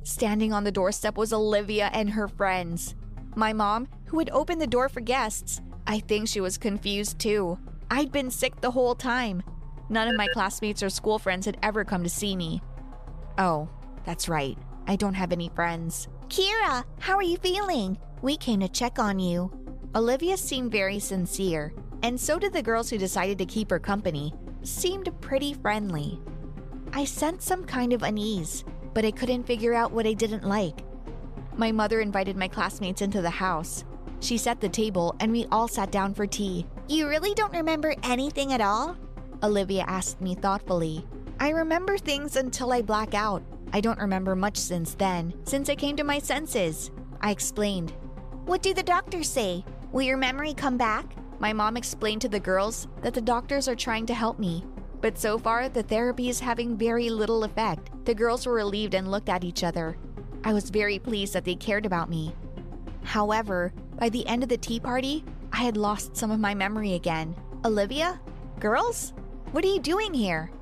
Standing 0.05 0.53
on 0.53 0.64
the 0.64 0.73
doorstep 0.73 1.16
was 1.16 1.33
Olivia 1.33 1.88
and 1.92 2.11
her 2.11 2.27
friends. 2.27 2.97
My 3.37 3.53
mom, 3.53 3.88
who 4.07 4.18
had 4.18 4.31
opened 4.31 4.61
the 4.61 4.66
door 4.66 4.88
for 4.88 5.01
guests, 5.01 5.61
I 5.87 6.01
think 6.01 6.29
she 6.29 6.40
was 6.40 6.59
confused 6.59 7.18
too. 7.18 7.59
I'd 7.90 8.11
been 8.11 8.31
sick 8.31 8.61
the 8.61 8.71
whole 8.71 8.95
time. 8.95 9.42
None 9.88 10.09
of 10.09 10.16
my 10.16 10.27
classmates 10.33 10.83
or 10.83 10.90
school 10.90 11.18
friends 11.18 11.47
had 11.47 11.59
ever 11.62 11.85
come 11.85 12.03
to 12.03 12.09
see 12.09 12.35
me. 12.35 12.61
Oh, 13.38 13.68
that's 14.05 14.29
right. 14.29 14.59
I 14.87 14.97
don't 14.97 15.14
have 15.14 15.33
any 15.33 15.51
friends. 15.55 16.09
Kira, 16.29 16.85
how 16.99 17.14
are 17.16 17.23
you 17.23 17.37
feeling? 17.37 17.97
We 18.23 18.37
came 18.37 18.61
to 18.61 18.68
check 18.68 18.99
on 18.99 19.18
you. 19.18 19.53
Olivia 19.95 20.37
seemed 20.37 20.73
very 20.73 20.99
sincere, 20.99 21.73
and 22.03 22.18
so 22.18 22.38
did 22.38 22.53
the 22.53 22.62
girls 22.62 22.90
who 22.90 22.99
decided 22.99 23.38
to 23.38 23.47
keep 23.47 23.71
her 23.71 23.79
company, 23.79 24.33
seemed 24.62 25.11
pretty 25.21 25.55
friendly. 25.55 26.21
I 26.92 27.05
sensed 27.05 27.47
some 27.47 27.64
kind 27.64 27.92
of 27.92 28.03
unease, 28.03 28.64
but 28.94 29.05
I 29.05 29.11
couldn't 29.11 29.46
figure 29.46 29.74
out 29.74 29.92
what 29.92 30.07
I 30.07 30.12
didn't 30.12 30.44
like. 30.44 30.85
My 31.57 31.72
mother 31.72 32.00
invited 32.00 32.37
my 32.37 32.48
classmates 32.48 33.02
into 33.02 33.22
the 33.22 33.31
house. 33.31 33.85
She 34.20 34.38
set 34.38 34.61
the 34.61 34.68
table 34.68 35.16
and 35.20 35.33
we 35.33 35.46
all 35.50 35.68
sat 35.68 35.90
down 35.90 36.14
for 36.14 36.26
tea. 36.26 36.66
You 36.88 37.09
really 37.09 37.35
don't 37.35 37.52
remember 37.52 37.94
anything 38.02 38.52
at 38.52 38.61
all? 38.61 38.96
Olivia 39.42 39.85
asked 39.87 40.20
me 40.20 40.35
thoughtfully. 40.35 41.05
I 41.40 41.50
remember 41.50 41.98
things 41.98 42.37
until 42.37 42.72
I 42.72 42.83
black 42.83 43.14
out. 43.14 43.42
I 43.72 43.81
don't 43.81 43.98
remember 43.98 44.37
much 44.37 44.57
since 44.57 44.94
then, 44.94 45.35
since 45.44 45.68
I 45.68 45.74
came 45.74 45.96
to 45.96 46.05
my 46.05 46.18
senses. 46.18 46.90
I 47.20 47.31
explained. 47.31 47.92
What 48.44 48.62
do 48.62 48.74
the 48.74 48.83
doctors 48.83 49.28
say? 49.28 49.64
Will 49.90 50.02
your 50.02 50.16
memory 50.16 50.55
come 50.55 50.76
back? 50.76 51.16
My 51.38 51.52
mom 51.52 51.76
explained 51.76 52.20
to 52.22 52.28
the 52.28 52.38
girls 52.38 52.87
that 53.02 53.14
the 53.14 53.20
doctors 53.20 53.66
are 53.66 53.74
trying 53.74 54.07
to 54.07 54.14
help 54.14 54.38
me. 54.38 54.64
But 55.03 55.19
so 55.19 55.37
far, 55.37 55.69
the 55.69 55.83
therapy 55.83 56.29
is 56.29 56.38
having 56.41 56.77
very 56.77 57.11
little 57.11 57.43
effect. 57.43 57.91
The 58.07 58.15
girls 58.15 58.47
were 58.47 58.55
relieved 58.55 58.95
and 58.95 59.11
looked 59.11 59.29
at 59.29 59.45
each 59.45 59.65
other. 59.65 59.99
I 60.45 60.53
was 60.53 60.71
very 60.71 60.99
pleased 60.99 61.33
that 61.35 61.45
they 61.45 61.57
cared 61.57 61.85
about 61.85 62.09
me. 62.09 62.35
However, 63.03 63.73
by 63.99 64.09
the 64.09 64.27
end 64.29 64.45
of 64.45 64.49
the 64.49 64.57
tea 64.57 64.79
party, 64.79 65.25
I 65.53 65.59
had 65.59 65.77
lost 65.77 66.17
some 66.17 66.31
of 66.31 66.41
my 66.41 66.55
memory 66.55 66.95
again. 66.95 67.35
Olivia? 67.65 68.21
Girls? 68.61 69.12
What 69.51 69.65
are 69.65 69.69
you 69.69 69.81
doing 69.81 70.15
here? 70.15 70.53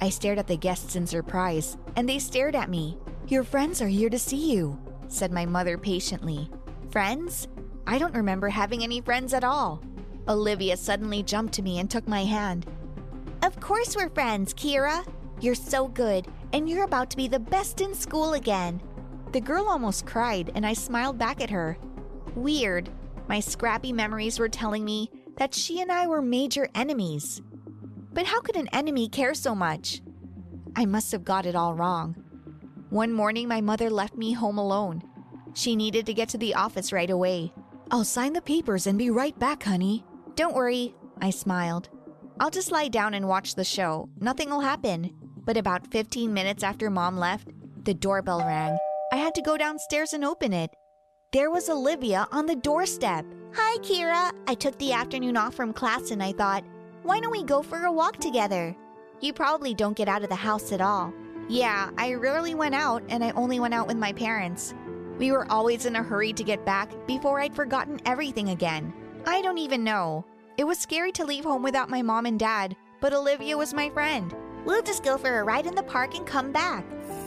I 0.00 0.10
stared 0.10 0.38
at 0.38 0.46
the 0.46 0.56
guests 0.56 0.94
in 0.94 1.06
surprise, 1.06 1.76
and 1.96 2.08
they 2.08 2.20
stared 2.20 2.54
at 2.54 2.70
me. 2.70 2.96
Your 3.26 3.42
friends 3.42 3.82
are 3.82 3.88
here 3.88 4.10
to 4.10 4.18
see 4.18 4.52
you, 4.52 4.78
said 5.08 5.32
my 5.32 5.44
mother 5.44 5.76
patiently. 5.76 6.48
Friends? 6.90 7.48
I 7.86 7.98
don't 7.98 8.14
remember 8.14 8.48
having 8.48 8.84
any 8.84 9.00
friends 9.00 9.34
at 9.34 9.44
all. 9.44 9.82
Olivia 10.28 10.76
suddenly 10.76 11.24
jumped 11.24 11.54
to 11.54 11.62
me 11.62 11.80
and 11.80 11.90
took 11.90 12.06
my 12.06 12.24
hand. 12.24 12.66
Of 13.42 13.58
course 13.58 13.96
we're 13.96 14.08
friends, 14.08 14.54
Kira. 14.54 15.04
You're 15.40 15.56
so 15.56 15.88
good, 15.88 16.28
and 16.52 16.68
you're 16.68 16.84
about 16.84 17.10
to 17.10 17.16
be 17.16 17.26
the 17.26 17.40
best 17.40 17.80
in 17.80 17.92
school 17.92 18.34
again. 18.34 18.80
The 19.32 19.40
girl 19.40 19.66
almost 19.68 20.06
cried, 20.06 20.52
and 20.54 20.64
I 20.64 20.74
smiled 20.74 21.18
back 21.18 21.40
at 21.40 21.50
her. 21.50 21.76
Weird. 22.36 22.88
My 23.28 23.40
scrappy 23.40 23.92
memories 23.92 24.38
were 24.38 24.48
telling 24.48 24.84
me 24.84 25.10
that 25.38 25.54
she 25.54 25.80
and 25.80 25.90
I 25.90 26.06
were 26.06 26.22
major 26.22 26.68
enemies. 26.76 27.42
But 28.12 28.26
how 28.26 28.40
could 28.40 28.56
an 28.56 28.68
enemy 28.72 29.08
care 29.08 29.34
so 29.34 29.56
much? 29.56 30.02
I 30.76 30.84
must 30.84 31.10
have 31.10 31.24
got 31.24 31.44
it 31.44 31.56
all 31.56 31.74
wrong. 31.74 32.14
One 32.90 33.12
morning, 33.12 33.48
my 33.48 33.60
mother 33.60 33.90
left 33.90 34.16
me 34.16 34.34
home 34.34 34.58
alone. 34.58 35.02
She 35.54 35.74
needed 35.74 36.06
to 36.06 36.14
get 36.14 36.28
to 36.28 36.38
the 36.38 36.54
office 36.54 36.92
right 36.92 37.10
away. 37.10 37.52
I'll 37.90 38.04
sign 38.04 38.34
the 38.34 38.40
papers 38.40 38.86
and 38.86 38.96
be 38.96 39.10
right 39.10 39.36
back, 39.36 39.64
honey. 39.64 40.04
Don't 40.36 40.54
worry, 40.54 40.94
I 41.20 41.30
smiled. 41.30 41.88
I'll 42.42 42.50
just 42.50 42.72
lie 42.72 42.88
down 42.88 43.14
and 43.14 43.28
watch 43.28 43.54
the 43.54 43.62
show. 43.62 44.08
Nothing 44.18 44.50
will 44.50 44.58
happen. 44.58 45.14
But 45.44 45.56
about 45.56 45.92
15 45.92 46.34
minutes 46.34 46.64
after 46.64 46.90
mom 46.90 47.16
left, 47.16 47.46
the 47.84 47.94
doorbell 47.94 48.40
rang. 48.40 48.76
I 49.12 49.16
had 49.16 49.32
to 49.36 49.42
go 49.42 49.56
downstairs 49.56 50.12
and 50.12 50.24
open 50.24 50.52
it. 50.52 50.68
There 51.32 51.52
was 51.52 51.68
Olivia 51.68 52.26
on 52.32 52.46
the 52.46 52.56
doorstep. 52.56 53.24
Hi, 53.54 53.78
Kira. 53.78 54.32
I 54.48 54.54
took 54.54 54.76
the 54.78 54.92
afternoon 54.92 55.36
off 55.36 55.54
from 55.54 55.72
class 55.72 56.10
and 56.10 56.20
I 56.20 56.32
thought, 56.32 56.64
why 57.04 57.20
don't 57.20 57.30
we 57.30 57.44
go 57.44 57.62
for 57.62 57.84
a 57.84 57.92
walk 57.92 58.16
together? 58.16 58.74
You 59.20 59.32
probably 59.32 59.72
don't 59.72 59.96
get 59.96 60.08
out 60.08 60.24
of 60.24 60.28
the 60.28 60.34
house 60.34 60.72
at 60.72 60.80
all. 60.80 61.14
Yeah, 61.48 61.90
I 61.96 62.14
rarely 62.14 62.56
went 62.56 62.74
out 62.74 63.04
and 63.08 63.22
I 63.22 63.30
only 63.36 63.60
went 63.60 63.74
out 63.74 63.86
with 63.86 63.98
my 63.98 64.12
parents. 64.12 64.74
We 65.16 65.30
were 65.30 65.48
always 65.48 65.86
in 65.86 65.94
a 65.94 66.02
hurry 66.02 66.32
to 66.32 66.42
get 66.42 66.66
back 66.66 66.90
before 67.06 67.38
I'd 67.38 67.54
forgotten 67.54 68.00
everything 68.04 68.48
again. 68.48 68.92
I 69.28 69.42
don't 69.42 69.58
even 69.58 69.84
know. 69.84 70.24
It 70.58 70.64
was 70.64 70.78
scary 70.78 71.12
to 71.12 71.24
leave 71.24 71.44
home 71.44 71.62
without 71.62 71.88
my 71.88 72.02
mom 72.02 72.26
and 72.26 72.38
dad, 72.38 72.76
but 73.00 73.14
Olivia 73.14 73.56
was 73.56 73.72
my 73.72 73.88
friend. 73.88 74.34
We'll 74.66 74.82
just 74.82 75.02
go 75.02 75.16
for 75.16 75.40
a 75.40 75.44
ride 75.44 75.66
in 75.66 75.74
the 75.74 75.82
park 75.82 76.14
and 76.14 76.26
come 76.26 76.52
back. 76.52 76.84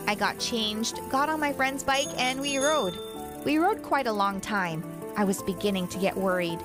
I 0.07 0.13
got 0.13 0.37
changed, 0.37 0.99
got 1.09 1.27
on 1.27 1.39
my 1.39 1.51
friend's 1.51 1.83
bike, 1.83 2.07
and 2.17 2.39
we 2.39 2.59
rode. 2.59 2.99
We 3.43 3.57
rode 3.57 3.81
quite 3.81 4.05
a 4.05 4.13
long 4.13 4.39
time. 4.39 4.83
I 5.17 5.23
was 5.23 5.41
beginning 5.41 5.87
to 5.89 5.97
get 5.97 6.15
worried. 6.15 6.59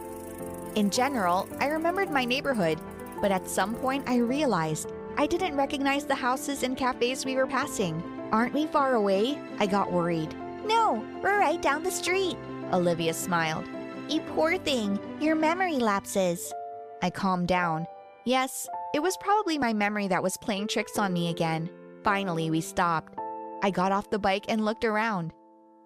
In 0.74 0.90
general, 0.90 1.48
I 1.58 1.66
remembered 1.68 2.10
my 2.10 2.26
neighborhood, 2.26 2.78
but 3.22 3.32
at 3.32 3.48
some 3.48 3.74
point 3.74 4.04
I 4.06 4.18
realized 4.18 4.92
I 5.16 5.26
didn't 5.26 5.56
recognize 5.56 6.04
the 6.04 6.14
houses 6.14 6.62
and 6.62 6.76
cafes 6.76 7.24
we 7.24 7.36
were 7.36 7.46
passing. 7.46 8.02
Aren't 8.32 8.54
we 8.54 8.66
far 8.66 8.94
away? 8.94 9.38
I 9.58 9.66
got 9.66 9.90
worried. 9.90 10.34
No, 10.66 11.02
we're 11.22 11.40
right 11.40 11.60
down 11.60 11.82
the 11.82 11.90
street. 11.90 12.36
Olivia 12.72 13.14
smiled. 13.14 13.64
You 14.10 14.20
poor 14.22 14.58
thing, 14.58 14.98
your 15.20 15.36
memory 15.36 15.76
lapses. 15.76 16.52
I 17.00 17.10
calmed 17.10 17.46
down. 17.46 17.86
Yes, 18.24 18.68
it 18.92 19.00
was 19.00 19.16
probably 19.18 19.56
my 19.56 19.72
memory 19.72 20.08
that 20.08 20.20
was 20.20 20.36
playing 20.36 20.66
tricks 20.66 20.98
on 20.98 21.12
me 21.12 21.28
again. 21.28 21.70
Finally, 22.02 22.50
we 22.50 22.60
stopped. 22.60 23.16
I 23.62 23.70
got 23.70 23.92
off 23.92 24.10
the 24.10 24.18
bike 24.18 24.46
and 24.48 24.64
looked 24.64 24.84
around. 24.84 25.32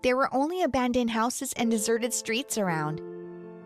There 0.02 0.16
were 0.16 0.34
only 0.34 0.62
abandoned 0.62 1.10
houses 1.10 1.52
and 1.58 1.70
deserted 1.70 2.14
streets 2.14 2.56
around. 2.56 3.02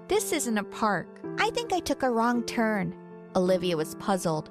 This 0.08 0.32
isn't 0.32 0.58
a 0.58 0.64
park. 0.64 1.20
I 1.38 1.50
think 1.50 1.72
I 1.72 1.78
took 1.78 2.02
a 2.02 2.10
wrong 2.10 2.42
turn. 2.42 2.96
Olivia 3.36 3.76
was 3.76 3.94
puzzled. 3.94 4.50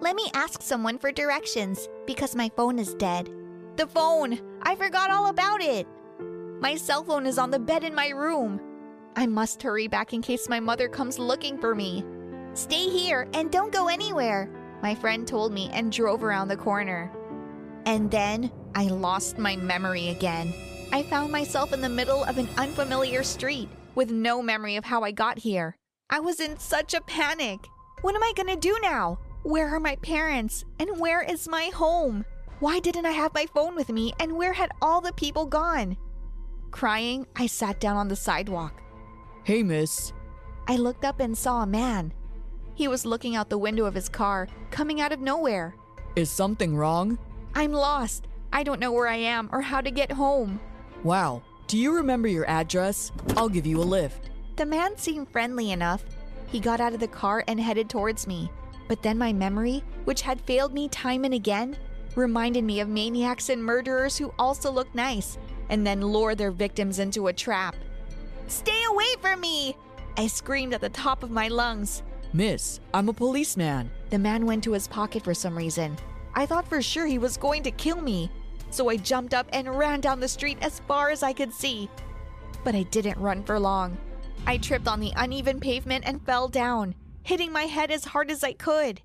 Let 0.00 0.16
me 0.16 0.32
ask 0.34 0.62
someone 0.62 0.98
for 0.98 1.12
directions 1.12 1.88
because 2.08 2.34
my 2.34 2.50
phone 2.56 2.80
is 2.80 2.94
dead. 2.94 3.30
The 3.76 3.86
phone! 3.86 4.40
I 4.62 4.74
forgot 4.74 5.10
all 5.10 5.28
about 5.28 5.62
it! 5.62 5.86
My 6.58 6.74
cell 6.74 7.04
phone 7.04 7.24
is 7.24 7.38
on 7.38 7.52
the 7.52 7.60
bed 7.60 7.84
in 7.84 7.94
my 7.94 8.08
room. 8.08 8.60
I 9.16 9.26
must 9.26 9.62
hurry 9.62 9.86
back 9.86 10.12
in 10.12 10.22
case 10.22 10.48
my 10.48 10.60
mother 10.60 10.88
comes 10.88 11.18
looking 11.18 11.58
for 11.58 11.74
me. 11.74 12.04
Stay 12.54 12.88
here 12.88 13.28
and 13.34 13.50
don't 13.50 13.72
go 13.72 13.88
anywhere, 13.88 14.50
my 14.82 14.94
friend 14.94 15.26
told 15.26 15.52
me 15.52 15.70
and 15.72 15.92
drove 15.92 16.24
around 16.24 16.48
the 16.48 16.56
corner. 16.56 17.12
And 17.86 18.10
then 18.10 18.50
I 18.74 18.86
lost 18.86 19.38
my 19.38 19.56
memory 19.56 20.08
again. 20.08 20.52
I 20.92 21.02
found 21.04 21.30
myself 21.32 21.72
in 21.72 21.80
the 21.80 21.88
middle 21.88 22.24
of 22.24 22.38
an 22.38 22.48
unfamiliar 22.56 23.22
street 23.22 23.68
with 23.94 24.10
no 24.10 24.42
memory 24.42 24.76
of 24.76 24.84
how 24.84 25.02
I 25.02 25.10
got 25.10 25.38
here. 25.38 25.76
I 26.10 26.20
was 26.20 26.40
in 26.40 26.58
such 26.58 26.94
a 26.94 27.00
panic. 27.00 27.60
What 28.02 28.14
am 28.14 28.22
I 28.22 28.32
gonna 28.36 28.56
do 28.56 28.76
now? 28.82 29.18
Where 29.42 29.68
are 29.68 29.80
my 29.80 29.96
parents? 29.96 30.64
And 30.78 30.98
where 30.98 31.22
is 31.22 31.48
my 31.48 31.66
home? 31.74 32.24
Why 32.60 32.78
didn't 32.78 33.06
I 33.06 33.12
have 33.12 33.34
my 33.34 33.46
phone 33.54 33.74
with 33.74 33.90
me? 33.90 34.12
And 34.20 34.36
where 34.36 34.52
had 34.52 34.70
all 34.80 35.00
the 35.00 35.12
people 35.12 35.46
gone? 35.46 35.96
Crying, 36.70 37.26
I 37.36 37.46
sat 37.46 37.80
down 37.80 37.96
on 37.96 38.08
the 38.08 38.16
sidewalk. 38.16 38.80
Hey, 39.44 39.62
miss. 39.62 40.14
I 40.66 40.76
looked 40.76 41.04
up 41.04 41.20
and 41.20 41.36
saw 41.36 41.62
a 41.62 41.66
man. 41.66 42.14
He 42.74 42.88
was 42.88 43.04
looking 43.04 43.36
out 43.36 43.50
the 43.50 43.58
window 43.58 43.84
of 43.84 43.94
his 43.94 44.08
car, 44.08 44.48
coming 44.70 45.02
out 45.02 45.12
of 45.12 45.20
nowhere. 45.20 45.74
Is 46.16 46.30
something 46.30 46.74
wrong? 46.74 47.18
I'm 47.54 47.70
lost. 47.70 48.26
I 48.54 48.62
don't 48.62 48.80
know 48.80 48.90
where 48.90 49.06
I 49.06 49.16
am 49.16 49.50
or 49.52 49.60
how 49.60 49.82
to 49.82 49.90
get 49.90 50.12
home. 50.12 50.60
Wow. 51.02 51.42
Do 51.66 51.76
you 51.76 51.94
remember 51.94 52.26
your 52.26 52.48
address? 52.48 53.12
I'll 53.36 53.50
give 53.50 53.66
you 53.66 53.82
a 53.82 53.84
lift. 53.84 54.30
The 54.56 54.64
man 54.64 54.96
seemed 54.96 55.28
friendly 55.28 55.72
enough. 55.72 56.04
He 56.46 56.58
got 56.58 56.80
out 56.80 56.94
of 56.94 57.00
the 57.00 57.08
car 57.08 57.44
and 57.46 57.60
headed 57.60 57.90
towards 57.90 58.26
me. 58.26 58.50
But 58.88 59.02
then 59.02 59.18
my 59.18 59.34
memory, 59.34 59.84
which 60.04 60.22
had 60.22 60.40
failed 60.40 60.72
me 60.72 60.88
time 60.88 61.22
and 61.24 61.34
again, 61.34 61.76
reminded 62.16 62.64
me 62.64 62.80
of 62.80 62.88
maniacs 62.88 63.50
and 63.50 63.62
murderers 63.62 64.16
who 64.16 64.32
also 64.38 64.70
look 64.72 64.94
nice 64.94 65.36
and 65.68 65.86
then 65.86 66.00
lure 66.00 66.34
their 66.34 66.50
victims 66.50 66.98
into 66.98 67.26
a 67.26 67.32
trap. 67.34 67.76
Stay 68.46 68.84
away 68.88 69.14
from 69.20 69.40
me! 69.40 69.76
I 70.16 70.26
screamed 70.26 70.74
at 70.74 70.80
the 70.80 70.88
top 70.90 71.22
of 71.22 71.30
my 71.30 71.48
lungs. 71.48 72.02
Miss, 72.32 72.80
I'm 72.92 73.08
a 73.08 73.12
policeman. 73.12 73.90
The 74.10 74.18
man 74.18 74.46
went 74.46 74.64
to 74.64 74.72
his 74.72 74.88
pocket 74.88 75.22
for 75.22 75.34
some 75.34 75.56
reason. 75.56 75.96
I 76.34 76.46
thought 76.46 76.68
for 76.68 76.82
sure 76.82 77.06
he 77.06 77.18
was 77.18 77.36
going 77.36 77.62
to 77.62 77.70
kill 77.70 78.00
me. 78.00 78.30
So 78.70 78.88
I 78.88 78.96
jumped 78.96 79.34
up 79.34 79.46
and 79.52 79.78
ran 79.78 80.00
down 80.00 80.20
the 80.20 80.28
street 80.28 80.58
as 80.60 80.80
far 80.80 81.10
as 81.10 81.22
I 81.22 81.32
could 81.32 81.52
see. 81.52 81.88
But 82.64 82.74
I 82.74 82.82
didn't 82.84 83.18
run 83.18 83.44
for 83.44 83.58
long. 83.60 83.96
I 84.46 84.58
tripped 84.58 84.88
on 84.88 85.00
the 85.00 85.12
uneven 85.16 85.60
pavement 85.60 86.04
and 86.06 86.24
fell 86.26 86.48
down, 86.48 86.94
hitting 87.22 87.52
my 87.52 87.62
head 87.62 87.90
as 87.90 88.04
hard 88.04 88.30
as 88.30 88.42
I 88.42 88.52
could. 88.52 89.00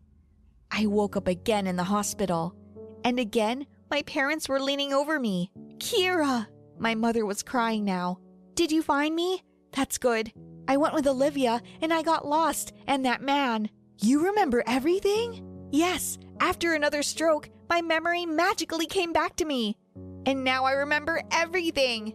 I 0.71 0.87
woke 0.87 1.15
up 1.15 1.27
again 1.27 1.67
in 1.67 1.75
the 1.75 1.83
hospital. 1.83 2.55
And 3.03 3.19
again, 3.19 3.65
my 3.89 4.01
parents 4.03 4.49
were 4.49 4.59
leaning 4.59 4.91
over 4.91 5.19
me. 5.19 5.51
Kira! 5.77 6.47
My 6.77 6.95
mother 6.95 7.25
was 7.25 7.43
crying 7.43 7.85
now. 7.85 8.19
Did 8.59 8.73
you 8.73 8.81
find 8.81 9.15
me? 9.15 9.41
That's 9.71 9.97
good. 9.97 10.33
I 10.67 10.75
went 10.75 10.93
with 10.93 11.07
Olivia 11.07 11.61
and 11.81 11.93
I 11.93 12.01
got 12.01 12.27
lost, 12.27 12.73
and 12.87 13.05
that 13.05 13.21
man. 13.21 13.69
You 13.99 14.25
remember 14.25 14.65
everything? 14.67 15.69
Yes, 15.71 16.17
after 16.41 16.73
another 16.73 17.01
stroke, 17.01 17.49
my 17.69 17.81
memory 17.81 18.25
magically 18.25 18.85
came 18.85 19.13
back 19.13 19.37
to 19.37 19.45
me. 19.45 19.77
And 20.25 20.43
now 20.43 20.65
I 20.65 20.73
remember 20.73 21.21
everything 21.31 22.13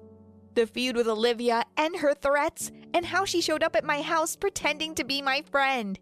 the 0.54 0.66
feud 0.66 0.96
with 0.96 1.08
Olivia 1.08 1.64
and 1.78 1.96
her 1.96 2.12
threats, 2.12 2.70
and 2.92 3.06
how 3.06 3.24
she 3.24 3.40
showed 3.40 3.62
up 3.62 3.74
at 3.74 3.82
my 3.82 4.02
house 4.02 4.36
pretending 4.36 4.94
to 4.96 5.04
be 5.04 5.22
my 5.22 5.42
friend. 5.50 5.98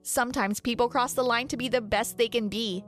Sometimes 0.00 0.58
people 0.58 0.88
cross 0.88 1.12
the 1.12 1.22
line 1.22 1.48
to 1.48 1.58
be 1.58 1.68
the 1.68 1.82
best 1.82 2.16
they 2.16 2.28
can 2.28 2.48
be. 2.48 2.82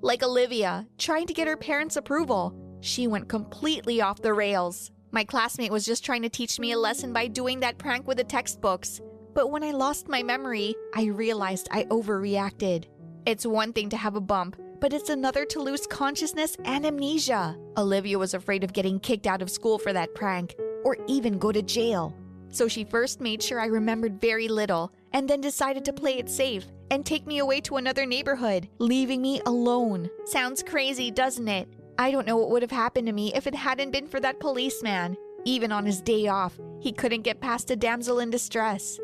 Like 0.00 0.24
Olivia, 0.24 0.88
trying 0.98 1.28
to 1.28 1.34
get 1.34 1.46
her 1.46 1.56
parents' 1.56 1.96
approval. 1.96 2.52
She 2.80 3.06
went 3.06 3.28
completely 3.28 4.00
off 4.00 4.20
the 4.20 4.34
rails. 4.34 4.90
My 5.14 5.24
classmate 5.24 5.70
was 5.70 5.84
just 5.84 6.06
trying 6.06 6.22
to 6.22 6.30
teach 6.30 6.58
me 6.58 6.72
a 6.72 6.78
lesson 6.78 7.12
by 7.12 7.26
doing 7.26 7.60
that 7.60 7.76
prank 7.76 8.06
with 8.06 8.16
the 8.16 8.24
textbooks. 8.24 8.98
But 9.34 9.50
when 9.50 9.62
I 9.62 9.72
lost 9.72 10.08
my 10.08 10.22
memory, 10.22 10.74
I 10.94 11.04
realized 11.04 11.68
I 11.70 11.84
overreacted. 11.84 12.86
It's 13.26 13.44
one 13.44 13.74
thing 13.74 13.90
to 13.90 13.98
have 13.98 14.16
a 14.16 14.22
bump, 14.22 14.56
but 14.80 14.94
it's 14.94 15.10
another 15.10 15.44
to 15.44 15.60
lose 15.60 15.86
consciousness 15.86 16.56
and 16.64 16.86
amnesia. 16.86 17.58
Olivia 17.76 18.18
was 18.18 18.32
afraid 18.32 18.64
of 18.64 18.72
getting 18.72 18.98
kicked 18.98 19.26
out 19.26 19.42
of 19.42 19.50
school 19.50 19.78
for 19.78 19.92
that 19.92 20.14
prank, 20.14 20.54
or 20.82 20.96
even 21.06 21.38
go 21.38 21.52
to 21.52 21.60
jail. 21.60 22.16
So 22.48 22.66
she 22.66 22.82
first 22.82 23.20
made 23.20 23.42
sure 23.42 23.60
I 23.60 23.66
remembered 23.66 24.18
very 24.18 24.48
little, 24.48 24.94
and 25.12 25.28
then 25.28 25.42
decided 25.42 25.84
to 25.84 25.92
play 25.92 26.18
it 26.18 26.30
safe 26.30 26.64
and 26.90 27.04
take 27.04 27.26
me 27.26 27.38
away 27.38 27.60
to 27.62 27.76
another 27.76 28.06
neighborhood, 28.06 28.66
leaving 28.78 29.20
me 29.20 29.42
alone. 29.44 30.08
Sounds 30.24 30.62
crazy, 30.62 31.10
doesn't 31.10 31.48
it? 31.48 31.68
I 31.98 32.10
don't 32.10 32.26
know 32.26 32.36
what 32.36 32.50
would 32.50 32.62
have 32.62 32.70
happened 32.70 33.06
to 33.06 33.12
me 33.12 33.34
if 33.34 33.46
it 33.46 33.54
hadn't 33.54 33.90
been 33.90 34.08
for 34.08 34.20
that 34.20 34.40
policeman. 34.40 35.16
Even 35.44 35.72
on 35.72 35.84
his 35.84 36.00
day 36.00 36.28
off, 36.28 36.58
he 36.80 36.92
couldn't 36.92 37.22
get 37.22 37.40
past 37.40 37.70
a 37.70 37.76
damsel 37.76 38.20
in 38.20 38.30
distress. 38.30 38.98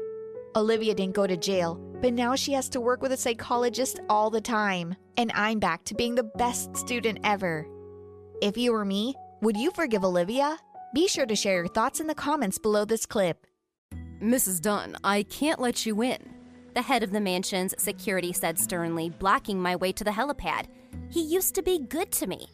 Olivia 0.56 0.94
didn't 0.94 1.14
go 1.14 1.26
to 1.26 1.36
jail, 1.36 1.74
but 2.00 2.14
now 2.14 2.34
she 2.34 2.52
has 2.52 2.68
to 2.70 2.80
work 2.80 3.02
with 3.02 3.12
a 3.12 3.16
psychologist 3.16 4.00
all 4.08 4.30
the 4.30 4.40
time. 4.40 4.94
And 5.16 5.32
I'm 5.34 5.58
back 5.58 5.84
to 5.84 5.94
being 5.94 6.14
the 6.14 6.30
best 6.36 6.76
student 6.76 7.18
ever. 7.24 7.66
If 8.40 8.56
you 8.56 8.72
were 8.72 8.84
me, 8.84 9.14
would 9.42 9.56
you 9.56 9.70
forgive 9.72 10.04
Olivia? 10.04 10.58
Be 10.94 11.06
sure 11.08 11.26
to 11.26 11.36
share 11.36 11.56
your 11.56 11.68
thoughts 11.68 12.00
in 12.00 12.06
the 12.06 12.14
comments 12.14 12.58
below 12.58 12.84
this 12.84 13.04
clip. 13.04 13.46
Mrs. 14.22 14.60
Dunn, 14.60 14.96
I 15.04 15.24
can't 15.24 15.60
let 15.60 15.84
you 15.84 16.02
in. 16.02 16.18
The 16.74 16.82
head 16.82 17.02
of 17.02 17.10
the 17.10 17.20
mansion's 17.20 17.74
security 17.82 18.32
said 18.32 18.58
sternly, 18.58 19.10
blocking 19.10 19.60
my 19.60 19.76
way 19.76 19.92
to 19.92 20.04
the 20.04 20.10
helipad. 20.10 20.66
He 21.10 21.22
used 21.22 21.54
to 21.56 21.62
be 21.62 21.78
good 21.78 22.10
to 22.12 22.26
me. 22.26 22.48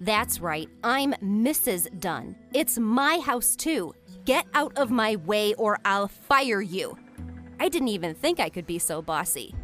That's 0.00 0.40
right, 0.40 0.68
I'm 0.84 1.12
Mrs. 1.14 1.98
Dunn. 1.98 2.36
It's 2.54 2.78
my 2.78 3.18
house, 3.18 3.56
too. 3.56 3.94
Get 4.24 4.46
out 4.54 4.78
of 4.78 4.92
my 4.92 5.16
way 5.16 5.54
or 5.54 5.80
I'll 5.84 6.06
fire 6.06 6.60
you. 6.60 6.96
I 7.58 7.68
didn't 7.68 7.88
even 7.88 8.14
think 8.14 8.38
I 8.38 8.48
could 8.48 8.66
be 8.66 8.78
so 8.78 9.02
bossy. 9.02 9.56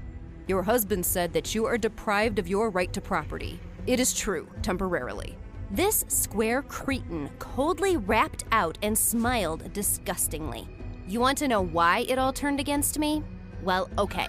Your 0.48 0.64
husband 0.64 1.06
said 1.06 1.32
that 1.34 1.54
you 1.54 1.66
are 1.66 1.78
deprived 1.78 2.40
of 2.40 2.48
your 2.48 2.70
right 2.70 2.92
to 2.94 3.00
property. 3.00 3.60
It 3.86 4.00
is 4.00 4.12
true, 4.12 4.48
temporarily. 4.60 5.38
This 5.70 6.04
square 6.08 6.62
cretin 6.62 7.30
coldly 7.38 7.96
rapped 7.96 8.44
out 8.50 8.76
and 8.82 8.98
smiled 8.98 9.72
disgustingly. 9.72 10.68
You 11.06 11.20
want 11.20 11.38
to 11.38 11.48
know 11.48 11.62
why 11.62 12.00
it 12.08 12.18
all 12.18 12.32
turned 12.32 12.58
against 12.58 12.98
me? 12.98 13.22
Well, 13.62 13.88
okay. 13.98 14.26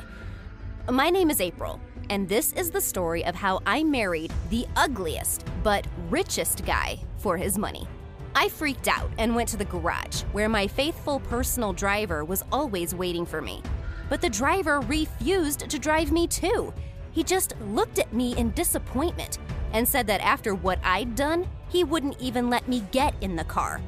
My 0.88 1.10
name 1.10 1.32
is 1.32 1.42
April, 1.42 1.80
and 2.10 2.28
this 2.28 2.54
is 2.54 2.72
the 2.72 2.82
story 2.82 3.24
of 3.26 3.36
how 3.36 3.62
I 3.66 3.84
married 3.84 4.34
the 4.50 4.66
ugliest 4.76 5.46
but 5.64 5.88
richest 6.10 6.66
guy 6.66 7.00
for 7.18 7.38
his 7.38 7.58
money. 7.58 7.88
I 8.36 8.50
freaked 8.50 8.88
out 8.88 9.10
and 9.18 9.36
went 9.36 9.50
to 9.50 9.58
the 9.58 9.66
garage, 9.66 10.22
where 10.32 10.50
my 10.50 10.68
faithful 10.68 11.20
personal 11.22 11.74
driver 11.74 12.26
was 12.26 12.44
always 12.52 12.94
waiting 12.94 13.26
for 13.26 13.42
me. 13.42 13.64
But 14.10 14.22
the 14.22 14.30
driver 14.30 14.82
refused 14.82 15.70
to 15.70 15.80
drive 15.80 16.12
me 16.12 16.28
too. 16.28 16.74
He 17.12 17.24
just 17.24 17.54
looked 17.62 17.98
at 17.98 18.14
me 18.14 18.36
in 18.38 18.52
disappointment 18.52 19.40
and 19.72 19.88
said 19.88 20.06
that 20.08 20.22
after 20.22 20.54
what 20.54 20.80
I'd 20.84 21.16
done, 21.16 21.48
he 21.70 21.84
wouldn't 21.84 22.20
even 22.20 22.50
let 22.50 22.68
me 22.68 22.84
get 22.92 23.16
in 23.22 23.36
the 23.36 23.44
car. 23.46 23.82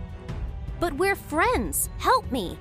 But 0.80 0.94
we're 0.94 1.16
friends. 1.16 1.90
Help 1.98 2.32
me. 2.32 2.58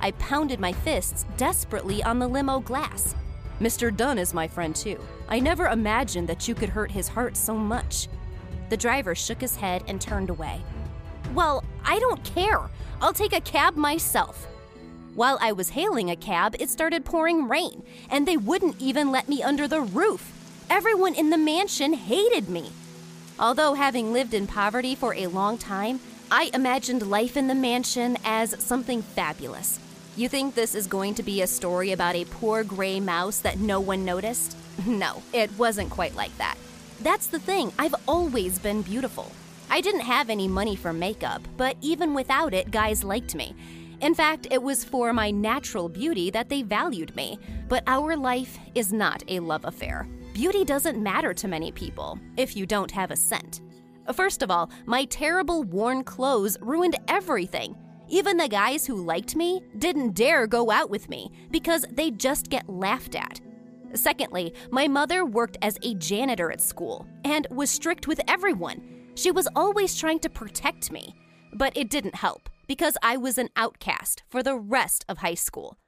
I 0.00 0.12
pounded 0.12 0.60
my 0.60 0.72
fists 0.72 1.24
desperately 1.36 2.02
on 2.02 2.18
the 2.18 2.28
limo 2.28 2.60
glass. 2.60 3.14
Mr. 3.60 3.94
Dunn 3.94 4.18
is 4.18 4.32
my 4.32 4.48
friend 4.48 4.74
too. 4.74 4.98
I 5.28 5.38
never 5.38 5.66
imagined 5.66 6.28
that 6.28 6.48
you 6.48 6.54
could 6.54 6.70
hurt 6.70 6.90
his 6.90 7.08
heart 7.08 7.36
so 7.36 7.54
much. 7.54 8.08
The 8.70 8.76
driver 8.76 9.14
shook 9.14 9.40
his 9.40 9.56
head 9.56 9.84
and 9.86 10.00
turned 10.00 10.30
away. 10.30 10.62
Well, 11.34 11.62
I 11.84 11.98
don't 11.98 12.24
care. 12.24 12.70
I'll 13.02 13.12
take 13.12 13.34
a 13.34 13.40
cab 13.40 13.76
myself. 13.76 14.46
While 15.14 15.38
I 15.42 15.52
was 15.52 15.70
hailing 15.70 16.10
a 16.10 16.16
cab, 16.16 16.56
it 16.58 16.70
started 16.70 17.04
pouring 17.04 17.48
rain, 17.48 17.82
and 18.08 18.26
they 18.26 18.36
wouldn't 18.36 18.80
even 18.80 19.10
let 19.10 19.28
me 19.28 19.42
under 19.42 19.68
the 19.68 19.80
roof. 19.80 20.32
Everyone 20.70 21.14
in 21.14 21.30
the 21.30 21.38
mansion 21.38 21.92
hated 21.92 22.48
me. 22.48 22.70
Although 23.38 23.74
having 23.74 24.12
lived 24.12 24.32
in 24.32 24.46
poverty 24.46 24.94
for 24.94 25.14
a 25.14 25.26
long 25.26 25.58
time, 25.58 26.00
I 26.30 26.50
imagined 26.54 27.10
life 27.10 27.36
in 27.36 27.48
the 27.48 27.54
mansion 27.54 28.16
as 28.24 28.54
something 28.62 29.02
fabulous. 29.02 29.80
You 30.16 30.28
think 30.28 30.54
this 30.54 30.74
is 30.74 30.86
going 30.86 31.14
to 31.14 31.22
be 31.22 31.42
a 31.42 31.46
story 31.46 31.92
about 31.92 32.16
a 32.16 32.24
poor 32.24 32.64
gray 32.64 32.98
mouse 32.98 33.38
that 33.40 33.58
no 33.58 33.80
one 33.80 34.04
noticed? 34.04 34.56
No, 34.86 35.22
it 35.34 35.50
wasn't 35.58 35.90
quite 35.90 36.16
like 36.16 36.34
that. 36.38 36.56
That's 37.02 37.26
the 37.26 37.38
thing, 37.38 37.70
I've 37.78 37.94
always 38.08 38.58
been 38.58 38.80
beautiful. 38.80 39.30
I 39.68 39.82
didn't 39.82 40.00
have 40.00 40.30
any 40.30 40.48
money 40.48 40.74
for 40.74 40.92
makeup, 40.92 41.42
but 41.58 41.76
even 41.82 42.14
without 42.14 42.54
it, 42.54 42.70
guys 42.70 43.04
liked 43.04 43.34
me. 43.34 43.54
In 44.00 44.14
fact, 44.14 44.46
it 44.50 44.62
was 44.62 44.82
for 44.82 45.12
my 45.12 45.30
natural 45.30 45.90
beauty 45.90 46.30
that 46.30 46.48
they 46.48 46.62
valued 46.62 47.14
me. 47.14 47.38
But 47.68 47.84
our 47.86 48.16
life 48.16 48.58
is 48.74 48.90
not 48.90 49.22
a 49.28 49.40
love 49.40 49.66
affair. 49.66 50.08
Beauty 50.32 50.64
doesn't 50.64 51.02
matter 51.02 51.34
to 51.34 51.48
many 51.48 51.70
people 51.70 52.18
if 52.38 52.56
you 52.56 52.64
don't 52.64 52.90
have 52.90 53.10
a 53.10 53.16
scent. 53.16 53.60
First 54.14 54.42
of 54.42 54.50
all, 54.50 54.70
my 54.86 55.04
terrible 55.04 55.62
worn 55.64 56.04
clothes 56.04 56.56
ruined 56.62 56.96
everything. 57.06 57.76
Even 58.12 58.36
the 58.36 58.48
guys 58.48 58.86
who 58.86 58.96
liked 58.96 59.36
me 59.36 59.62
didn't 59.78 60.16
dare 60.16 60.48
go 60.48 60.72
out 60.72 60.90
with 60.90 61.08
me 61.08 61.30
because 61.52 61.86
they'd 61.92 62.18
just 62.18 62.50
get 62.50 62.68
laughed 62.68 63.14
at. 63.14 63.40
Secondly, 63.94 64.52
my 64.72 64.88
mother 64.88 65.24
worked 65.24 65.56
as 65.62 65.78
a 65.82 65.94
janitor 65.94 66.50
at 66.50 66.60
school 66.60 67.06
and 67.24 67.46
was 67.52 67.70
strict 67.70 68.08
with 68.08 68.20
everyone. 68.26 68.82
She 69.14 69.30
was 69.30 69.48
always 69.54 69.96
trying 69.96 70.18
to 70.20 70.28
protect 70.28 70.90
me, 70.90 71.14
but 71.54 71.76
it 71.76 71.88
didn't 71.88 72.16
help 72.16 72.50
because 72.66 72.96
I 73.00 73.16
was 73.16 73.38
an 73.38 73.48
outcast 73.54 74.24
for 74.28 74.42
the 74.42 74.56
rest 74.56 75.04
of 75.08 75.18
high 75.18 75.34
school. 75.34 75.78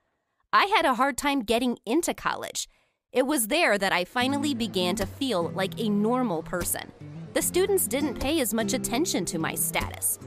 I 0.52 0.66
had 0.66 0.84
a 0.84 0.94
hard 0.94 1.18
time 1.18 1.42
getting 1.42 1.78
into 1.84 2.14
college. 2.14 2.68
It 3.12 3.26
was 3.26 3.48
there 3.48 3.78
that 3.78 3.92
I 3.92 4.04
finally 4.04 4.54
began 4.54 4.94
to 4.96 5.06
feel 5.06 5.50
like 5.50 5.80
a 5.80 5.88
normal 5.88 6.44
person. 6.44 6.92
The 7.34 7.42
students 7.42 7.88
didn't 7.88 8.20
pay 8.20 8.40
as 8.40 8.54
much 8.54 8.74
attention 8.74 9.24
to 9.26 9.38
my 9.38 9.56
status. 9.56 10.20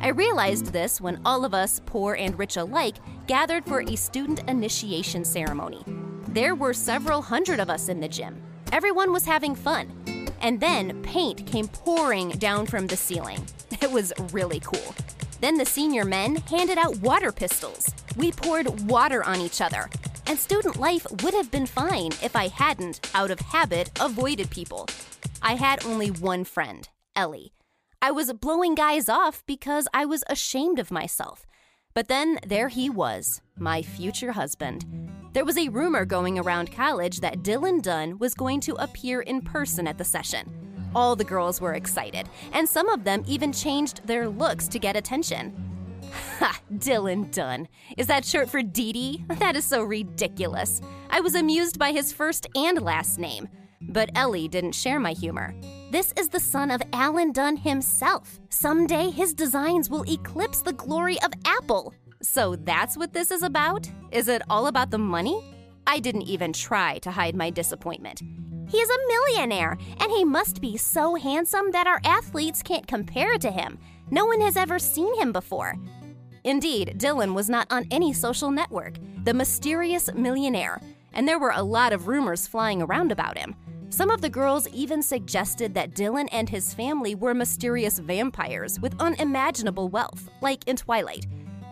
I 0.00 0.08
realized 0.08 0.66
this 0.66 1.00
when 1.00 1.20
all 1.24 1.44
of 1.44 1.54
us, 1.54 1.80
poor 1.84 2.14
and 2.14 2.38
rich 2.38 2.56
alike, 2.56 2.96
gathered 3.26 3.64
for 3.66 3.82
a 3.82 3.96
student 3.96 4.40
initiation 4.48 5.24
ceremony. 5.24 5.84
There 6.28 6.54
were 6.54 6.72
several 6.72 7.22
hundred 7.22 7.60
of 7.60 7.70
us 7.70 7.88
in 7.88 8.00
the 8.00 8.08
gym. 8.08 8.40
Everyone 8.72 9.12
was 9.12 9.24
having 9.24 9.54
fun, 9.54 10.28
and 10.40 10.60
then 10.60 11.02
paint 11.02 11.46
came 11.46 11.68
pouring 11.68 12.30
down 12.30 12.66
from 12.66 12.86
the 12.86 12.96
ceiling. 12.96 13.44
It 13.80 13.92
was 13.92 14.12
really 14.32 14.60
cool. 14.60 14.94
Then 15.40 15.56
the 15.56 15.64
senior 15.64 16.04
men 16.04 16.36
handed 16.36 16.78
out 16.78 16.96
water 16.98 17.30
pistols. 17.30 17.88
We 18.16 18.32
poured 18.32 18.88
water 18.90 19.22
on 19.22 19.40
each 19.40 19.60
other. 19.60 19.88
And 20.26 20.38
student 20.38 20.76
life 20.76 21.06
would 21.22 21.32
have 21.32 21.50
been 21.50 21.66
fine 21.66 22.10
if 22.22 22.34
I 22.34 22.48
hadn't, 22.48 23.08
out 23.14 23.30
of 23.30 23.38
habit, 23.40 23.90
avoided 24.00 24.50
people. 24.50 24.88
I 25.40 25.54
had 25.54 25.86
only 25.86 26.10
one 26.10 26.44
friend, 26.44 26.88
Ellie. 27.14 27.52
I 28.00 28.12
was 28.12 28.32
blowing 28.32 28.76
guys 28.76 29.08
off 29.08 29.42
because 29.44 29.88
I 29.92 30.04
was 30.04 30.22
ashamed 30.28 30.78
of 30.78 30.92
myself. 30.92 31.44
But 31.94 32.06
then 32.06 32.38
there 32.46 32.68
he 32.68 32.88
was, 32.88 33.42
my 33.58 33.82
future 33.82 34.30
husband. 34.30 34.84
There 35.32 35.44
was 35.44 35.58
a 35.58 35.68
rumor 35.68 36.04
going 36.04 36.38
around 36.38 36.70
college 36.70 37.18
that 37.20 37.42
Dylan 37.42 37.82
Dunn 37.82 38.18
was 38.18 38.34
going 38.34 38.60
to 38.60 38.74
appear 38.76 39.22
in 39.22 39.42
person 39.42 39.88
at 39.88 39.98
the 39.98 40.04
session. 40.04 40.48
All 40.94 41.16
the 41.16 41.24
girls 41.24 41.60
were 41.60 41.74
excited, 41.74 42.28
and 42.52 42.68
some 42.68 42.88
of 42.88 43.02
them 43.02 43.24
even 43.26 43.52
changed 43.52 44.06
their 44.06 44.28
looks 44.28 44.68
to 44.68 44.78
get 44.78 44.96
attention. 44.96 45.52
Ha, 46.38 46.60
Dylan 46.74 47.32
Dunn. 47.32 47.66
Is 47.96 48.06
that 48.06 48.24
short 48.24 48.48
for 48.48 48.62
Dee 48.62 48.92
Dee? 48.92 49.24
That 49.40 49.56
is 49.56 49.64
so 49.64 49.82
ridiculous. 49.82 50.80
I 51.10 51.20
was 51.20 51.34
amused 51.34 51.78
by 51.80 51.90
his 51.90 52.12
first 52.12 52.46
and 52.54 52.80
last 52.80 53.18
name. 53.18 53.48
But 53.80 54.10
Ellie 54.14 54.48
didn't 54.48 54.72
share 54.72 55.00
my 55.00 55.12
humor. 55.12 55.54
This 55.90 56.12
is 56.18 56.28
the 56.28 56.38
son 56.38 56.70
of 56.70 56.82
Alan 56.92 57.32
Dunn 57.32 57.56
himself. 57.56 58.38
Someday 58.50 59.08
his 59.08 59.32
designs 59.32 59.88
will 59.88 60.04
eclipse 60.06 60.60
the 60.60 60.74
glory 60.74 61.16
of 61.22 61.32
Apple. 61.46 61.94
So 62.20 62.56
that's 62.56 62.98
what 62.98 63.14
this 63.14 63.30
is 63.30 63.42
about? 63.42 63.90
Is 64.12 64.28
it 64.28 64.42
all 64.50 64.66
about 64.66 64.90
the 64.90 64.98
money? 64.98 65.42
I 65.86 65.98
didn't 65.98 66.28
even 66.28 66.52
try 66.52 66.98
to 66.98 67.10
hide 67.10 67.34
my 67.34 67.48
disappointment. 67.48 68.20
He 68.68 68.76
is 68.76 68.90
a 68.90 69.08
millionaire, 69.08 69.78
and 69.98 70.10
he 70.12 70.26
must 70.26 70.60
be 70.60 70.76
so 70.76 71.14
handsome 71.14 71.70
that 71.70 71.86
our 71.86 72.02
athletes 72.04 72.62
can't 72.62 72.86
compare 72.86 73.38
to 73.38 73.50
him. 73.50 73.78
No 74.10 74.26
one 74.26 74.42
has 74.42 74.58
ever 74.58 74.78
seen 74.78 75.18
him 75.18 75.32
before. 75.32 75.74
Indeed, 76.44 76.96
Dylan 76.98 77.32
was 77.32 77.48
not 77.48 77.66
on 77.72 77.86
any 77.90 78.12
social 78.12 78.50
network, 78.50 78.98
the 79.24 79.32
mysterious 79.32 80.12
millionaire, 80.12 80.82
and 81.14 81.26
there 81.26 81.38
were 81.38 81.54
a 81.54 81.62
lot 81.62 81.94
of 81.94 82.08
rumors 82.08 82.46
flying 82.46 82.82
around 82.82 83.10
about 83.10 83.38
him. 83.38 83.56
Some 83.90 84.10
of 84.10 84.20
the 84.20 84.28
girls 84.28 84.68
even 84.68 85.02
suggested 85.02 85.72
that 85.74 85.92
Dylan 85.92 86.28
and 86.30 86.48
his 86.48 86.74
family 86.74 87.14
were 87.14 87.32
mysterious 87.32 87.98
vampires 87.98 88.78
with 88.78 89.00
unimaginable 89.00 89.88
wealth, 89.88 90.28
like 90.42 90.68
in 90.68 90.76
Twilight. 90.76 91.26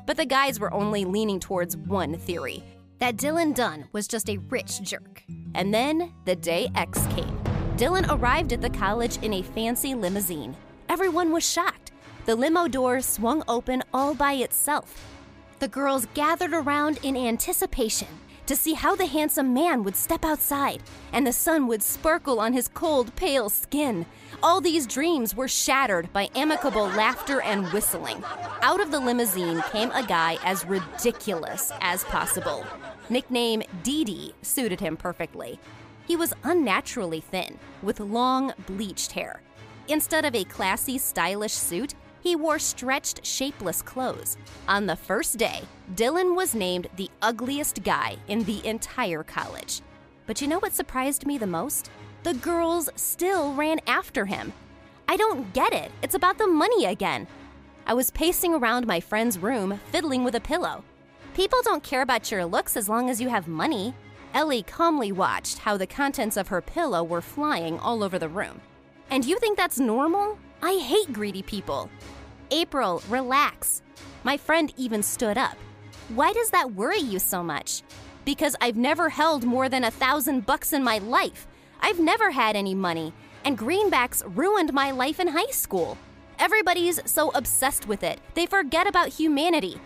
But 0.06 0.16
the 0.16 0.24
guys 0.24 0.58
were 0.58 0.72
only 0.72 1.04
leaning 1.04 1.38
towards 1.38 1.76
one 1.76 2.16
theory 2.16 2.64
that 3.00 3.16
Dylan 3.16 3.54
Dunn 3.54 3.86
was 3.92 4.08
just 4.08 4.30
a 4.30 4.38
rich 4.38 4.80
jerk. 4.80 5.22
And 5.54 5.74
then 5.74 6.14
the 6.24 6.34
day 6.34 6.68
X 6.74 7.06
came. 7.08 7.38
Dylan 7.76 8.10
arrived 8.10 8.54
at 8.54 8.62
the 8.62 8.70
college 8.70 9.18
in 9.18 9.34
a 9.34 9.42
fancy 9.42 9.94
limousine. 9.94 10.56
Everyone 10.88 11.32
was 11.32 11.48
shocked. 11.48 11.92
The 12.24 12.34
limo 12.34 12.66
door 12.66 13.02
swung 13.02 13.42
open 13.46 13.82
all 13.92 14.14
by 14.14 14.32
itself. 14.32 15.04
The 15.58 15.68
girls 15.68 16.06
gathered 16.14 16.54
around 16.54 16.98
in 17.02 17.16
anticipation 17.16 18.08
to 18.46 18.56
see 18.56 18.74
how 18.74 18.94
the 18.94 19.06
handsome 19.06 19.52
man 19.52 19.82
would 19.82 19.96
step 19.96 20.24
outside 20.24 20.82
and 21.12 21.26
the 21.26 21.32
sun 21.32 21.66
would 21.66 21.82
sparkle 21.82 22.40
on 22.40 22.52
his 22.52 22.68
cold, 22.68 23.14
pale 23.16 23.48
skin. 23.48 24.06
All 24.42 24.60
these 24.60 24.86
dreams 24.86 25.34
were 25.34 25.48
shattered 25.48 26.12
by 26.12 26.28
amicable 26.34 26.86
laughter 26.86 27.40
and 27.40 27.66
whistling. 27.72 28.22
Out 28.62 28.80
of 28.80 28.90
the 28.90 29.00
limousine 29.00 29.62
came 29.72 29.90
a 29.90 30.06
guy 30.06 30.38
as 30.44 30.64
ridiculous 30.64 31.72
as 31.80 32.04
possible. 32.04 32.64
Nickname 33.08 33.62
Dee 33.82 34.04
Dee 34.04 34.34
suited 34.42 34.80
him 34.80 34.96
perfectly. 34.96 35.58
He 36.06 36.16
was 36.16 36.32
unnaturally 36.44 37.20
thin, 37.20 37.58
with 37.82 38.00
long, 38.00 38.52
bleached 38.66 39.12
hair. 39.12 39.42
Instead 39.88 40.24
of 40.24 40.34
a 40.34 40.44
classy, 40.44 40.98
stylish 40.98 41.52
suit, 41.52 41.94
he 42.26 42.34
wore 42.34 42.58
stretched, 42.58 43.24
shapeless 43.24 43.82
clothes. 43.82 44.36
On 44.66 44.84
the 44.84 44.96
first 44.96 45.38
day, 45.38 45.60
Dylan 45.94 46.34
was 46.34 46.56
named 46.56 46.88
the 46.96 47.08
ugliest 47.22 47.84
guy 47.84 48.16
in 48.26 48.42
the 48.42 48.66
entire 48.66 49.22
college. 49.22 49.80
But 50.26 50.40
you 50.40 50.48
know 50.48 50.58
what 50.58 50.72
surprised 50.72 51.24
me 51.24 51.38
the 51.38 51.46
most? 51.46 51.88
The 52.24 52.34
girls 52.34 52.90
still 52.96 53.54
ran 53.54 53.78
after 53.86 54.26
him. 54.26 54.52
I 55.06 55.16
don't 55.16 55.52
get 55.54 55.72
it. 55.72 55.92
It's 56.02 56.16
about 56.16 56.36
the 56.36 56.48
money 56.48 56.86
again. 56.86 57.28
I 57.86 57.94
was 57.94 58.10
pacing 58.10 58.54
around 58.54 58.88
my 58.88 58.98
friend's 58.98 59.38
room, 59.38 59.80
fiddling 59.92 60.24
with 60.24 60.34
a 60.34 60.40
pillow. 60.40 60.82
People 61.34 61.60
don't 61.62 61.84
care 61.84 62.02
about 62.02 62.32
your 62.32 62.44
looks 62.44 62.76
as 62.76 62.88
long 62.88 63.08
as 63.08 63.20
you 63.20 63.28
have 63.28 63.46
money. 63.46 63.94
Ellie 64.34 64.64
calmly 64.64 65.12
watched 65.12 65.58
how 65.58 65.76
the 65.76 65.86
contents 65.86 66.36
of 66.36 66.48
her 66.48 66.60
pillow 66.60 67.04
were 67.04 67.20
flying 67.20 67.78
all 67.78 68.02
over 68.02 68.18
the 68.18 68.28
room. 68.28 68.60
And 69.10 69.24
you 69.24 69.38
think 69.38 69.56
that's 69.56 69.78
normal? 69.78 70.36
I 70.62 70.78
hate 70.78 71.12
greedy 71.12 71.42
people. 71.42 71.90
April, 72.50 73.02
relax. 73.08 73.82
My 74.24 74.36
friend 74.36 74.72
even 74.76 75.02
stood 75.02 75.38
up. 75.38 75.56
Why 76.08 76.32
does 76.32 76.50
that 76.50 76.72
worry 76.72 77.00
you 77.00 77.18
so 77.18 77.42
much? 77.42 77.82
Because 78.24 78.56
I've 78.60 78.76
never 78.76 79.08
held 79.08 79.44
more 79.44 79.68
than 79.68 79.84
a 79.84 79.90
thousand 79.90 80.46
bucks 80.46 80.72
in 80.72 80.82
my 80.82 80.98
life. 80.98 81.46
I've 81.80 82.00
never 82.00 82.30
had 82.30 82.56
any 82.56 82.74
money, 82.74 83.12
and 83.44 83.58
greenbacks 83.58 84.22
ruined 84.36 84.72
my 84.72 84.90
life 84.90 85.20
in 85.20 85.28
high 85.28 85.50
school. 85.50 85.98
Everybody's 86.38 87.00
so 87.10 87.30
obsessed 87.30 87.88
with 87.88 88.02
it, 88.02 88.20
they 88.34 88.46
forget 88.46 88.86
about 88.86 89.08
humanity. 89.08 89.80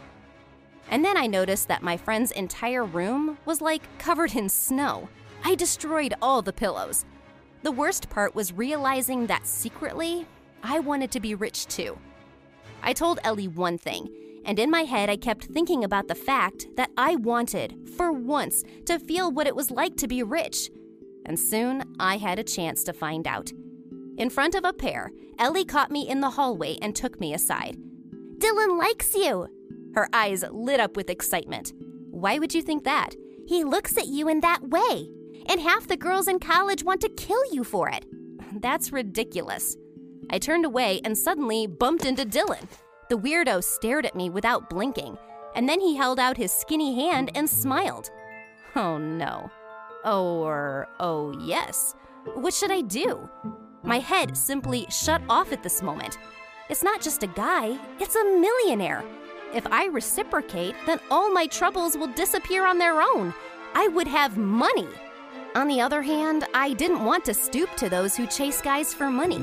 And 0.91 1.05
then 1.05 1.17
I 1.17 1.27
noticed 1.27 1.69
that 1.69 1.83
my 1.83 1.97
friend's 1.97 2.33
entire 2.33 2.85
room 2.85 3.39
was 3.45 3.61
like 3.61 3.83
covered 3.99 4.35
in 4.35 4.49
snow. 4.49 5.09
I 5.45 5.55
destroyed 5.55 6.15
all 6.21 6.43
the 6.43 6.53
pillows. 6.53 7.05
The 7.63 7.73
worst 7.73 8.11
part 8.11 8.35
was 8.35 8.53
realizing 8.53 9.27
that 9.27 9.47
secretly, 9.47 10.27
I 10.63 10.81
wanted 10.81 11.11
to 11.13 11.21
be 11.21 11.35
rich 11.35 11.67
too. 11.67 11.99
I 12.83 12.93
told 12.93 13.21
Ellie 13.23 13.49
one 13.49 13.79
thing, 13.79 14.09
and 14.45 14.59
in 14.59 14.71
my 14.71 14.83
head 14.83 15.11
I 15.11 15.17
kept 15.17 15.45
thinking 15.45 15.85
about 15.85 16.09
the 16.09 16.15
fact 16.15 16.67
that 16.77 16.91
I 16.97 17.17
wanted, 17.17 17.89
for 17.97 18.13
once, 18.13 18.65
to 18.87 18.99
feel 18.99 19.31
what 19.31 19.47
it 19.47 19.57
was 19.57 19.71
like 19.71 19.97
to 19.97 20.09
be 20.09 20.23
rich. 20.23 20.71
And 21.27 21.39
soon 21.39 21.95
I 21.99 22.17
had 22.17 22.39
a 22.39 22.45
chance 22.45 22.83
to 22.85 22.93
find 22.93 23.27
out. 23.27 23.53
In 24.17 24.31
front 24.31 24.55
of 24.55 24.65
a 24.65 24.73
pair, 24.73 25.11
Ellie 25.39 25.65
caught 25.65 25.91
me 25.91 26.09
in 26.09 26.21
the 26.21 26.31
hallway 26.31 26.77
and 26.83 26.95
took 26.95 27.21
me 27.21 27.35
aside. 27.35 27.77
Dylan 28.39 28.79
likes 28.79 29.15
you, 29.15 29.49
her 29.95 30.09
eyes 30.13 30.45
lit 30.51 30.81
up 30.81 30.97
with 30.97 31.11
excitement. 31.11 31.73
Why 32.11 32.39
would 32.39 32.55
you 32.55 32.63
think 32.63 32.85
that? 32.85 33.15
He 33.47 33.65
looks 33.65 33.97
at 33.97 34.07
you 34.07 34.29
in 34.29 34.41
that 34.41 34.69
way, 34.69 35.09
and 35.47 35.61
half 35.61 35.89
the 35.89 35.97
girls 35.97 36.29
in 36.29 36.39
college 36.39 36.85
want 36.85 37.01
to 37.01 37.09
kill 37.09 37.43
you 37.53 37.65
for 37.65 37.89
it. 37.89 38.05
That's 38.61 38.93
ridiculous. 38.93 39.77
I 40.31 40.39
turned 40.39 40.65
away 40.65 41.01
and 41.05 41.19
suddenly 41.19 41.67
bumped 41.67 42.05
into 42.05 42.25
Dylan. 42.25 42.67
The 43.09 43.19
weirdo 43.19 43.63
stared 43.63 44.07
at 44.07 44.15
me 44.15 44.31
without 44.31 44.71
blinking, 44.71 45.19
and 45.57 45.69
then 45.69 45.81
he 45.81 45.97
held 45.97 46.21
out 46.21 46.37
his 46.37 46.53
skinny 46.53 46.95
hand 46.95 47.33
and 47.35 47.51
smiled. 47.51 48.11
Oh 48.77 48.97
no. 48.97 49.51
Or, 50.05 50.89
oh 51.01 51.37
yes. 51.45 51.97
What 52.35 52.55
should 52.55 52.71
I 52.71 52.83
do? 52.83 53.29
My 53.83 53.99
head 53.99 54.37
simply 54.37 54.87
shut 54.89 55.21
off 55.29 55.53
at 55.53 55.63
this 55.63 55.83
moment. 55.83 56.19
It's 56.69 56.85
not 56.85 57.01
just 57.01 57.25
a 57.25 57.27
guy, 57.27 57.77
it's 57.99 58.15
a 58.15 58.25
millionaire. 58.25 59.03
If 59.53 59.67
I 59.67 59.87
reciprocate, 59.87 60.77
then 60.87 61.01
all 61.11 61.33
my 61.33 61.47
troubles 61.49 61.97
will 61.97 62.13
disappear 62.13 62.65
on 62.65 62.79
their 62.79 63.03
own. 63.03 63.35
I 63.75 63.89
would 63.89 64.07
have 64.07 64.37
money. 64.37 64.87
On 65.57 65.67
the 65.67 65.81
other 65.81 66.03
hand, 66.03 66.47
I 66.55 66.75
didn't 66.75 67.05
want 67.05 67.25
to 67.25 67.35
stoop 67.35 67.75
to 67.77 67.89
those 67.89 68.15
who 68.15 68.29
chase 68.29 68.63
guys 68.63 68.95
for 68.95 69.11
money. 69.11 69.43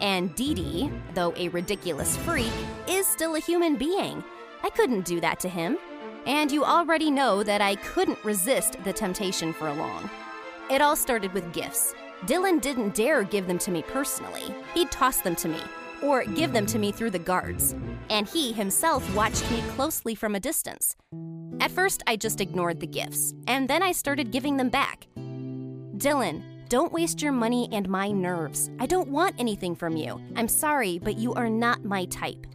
And 0.00 0.34
Dee 0.34 0.54
Dee, 0.54 0.90
though 1.14 1.32
a 1.36 1.48
ridiculous 1.48 2.16
freak, 2.18 2.52
is 2.88 3.06
still 3.06 3.36
a 3.36 3.40
human 3.40 3.76
being. 3.76 4.22
I 4.62 4.70
couldn't 4.70 5.04
do 5.04 5.20
that 5.20 5.40
to 5.40 5.48
him. 5.48 5.78
And 6.26 6.50
you 6.50 6.64
already 6.64 7.10
know 7.10 7.42
that 7.42 7.60
I 7.60 7.76
couldn't 7.76 8.24
resist 8.24 8.82
the 8.84 8.92
temptation 8.92 9.52
for 9.52 9.72
long. 9.72 10.10
It 10.70 10.82
all 10.82 10.96
started 10.96 11.32
with 11.32 11.52
gifts. 11.52 11.94
Dylan 12.22 12.60
didn't 12.60 12.94
dare 12.94 13.22
give 13.22 13.46
them 13.46 13.58
to 13.58 13.70
me 13.70 13.82
personally, 13.82 14.54
he'd 14.74 14.90
toss 14.90 15.18
them 15.18 15.36
to 15.36 15.48
me, 15.48 15.60
or 16.02 16.24
give 16.24 16.52
them 16.52 16.66
to 16.66 16.78
me 16.78 16.90
through 16.90 17.10
the 17.10 17.18
guards. 17.18 17.76
And 18.10 18.26
he 18.26 18.52
himself 18.52 19.14
watched 19.14 19.48
me 19.50 19.62
closely 19.74 20.14
from 20.14 20.34
a 20.34 20.40
distance. 20.40 20.96
At 21.60 21.70
first, 21.70 22.02
I 22.06 22.16
just 22.16 22.40
ignored 22.40 22.80
the 22.80 22.86
gifts, 22.86 23.34
and 23.46 23.68
then 23.68 23.82
I 23.82 23.92
started 23.92 24.32
giving 24.32 24.56
them 24.56 24.70
back. 24.70 25.06
Dylan, 25.98 26.42
don't 26.68 26.92
waste 26.92 27.22
your 27.22 27.32
money 27.32 27.68
and 27.70 27.88
my 27.88 28.10
nerves. 28.10 28.70
I 28.80 28.86
don't 28.86 29.08
want 29.08 29.36
anything 29.38 29.76
from 29.76 29.96
you. 29.96 30.20
I'm 30.34 30.48
sorry, 30.48 30.98
but 30.98 31.16
you 31.16 31.32
are 31.34 31.48
not 31.48 31.84
my 31.84 32.06
type. 32.06 32.46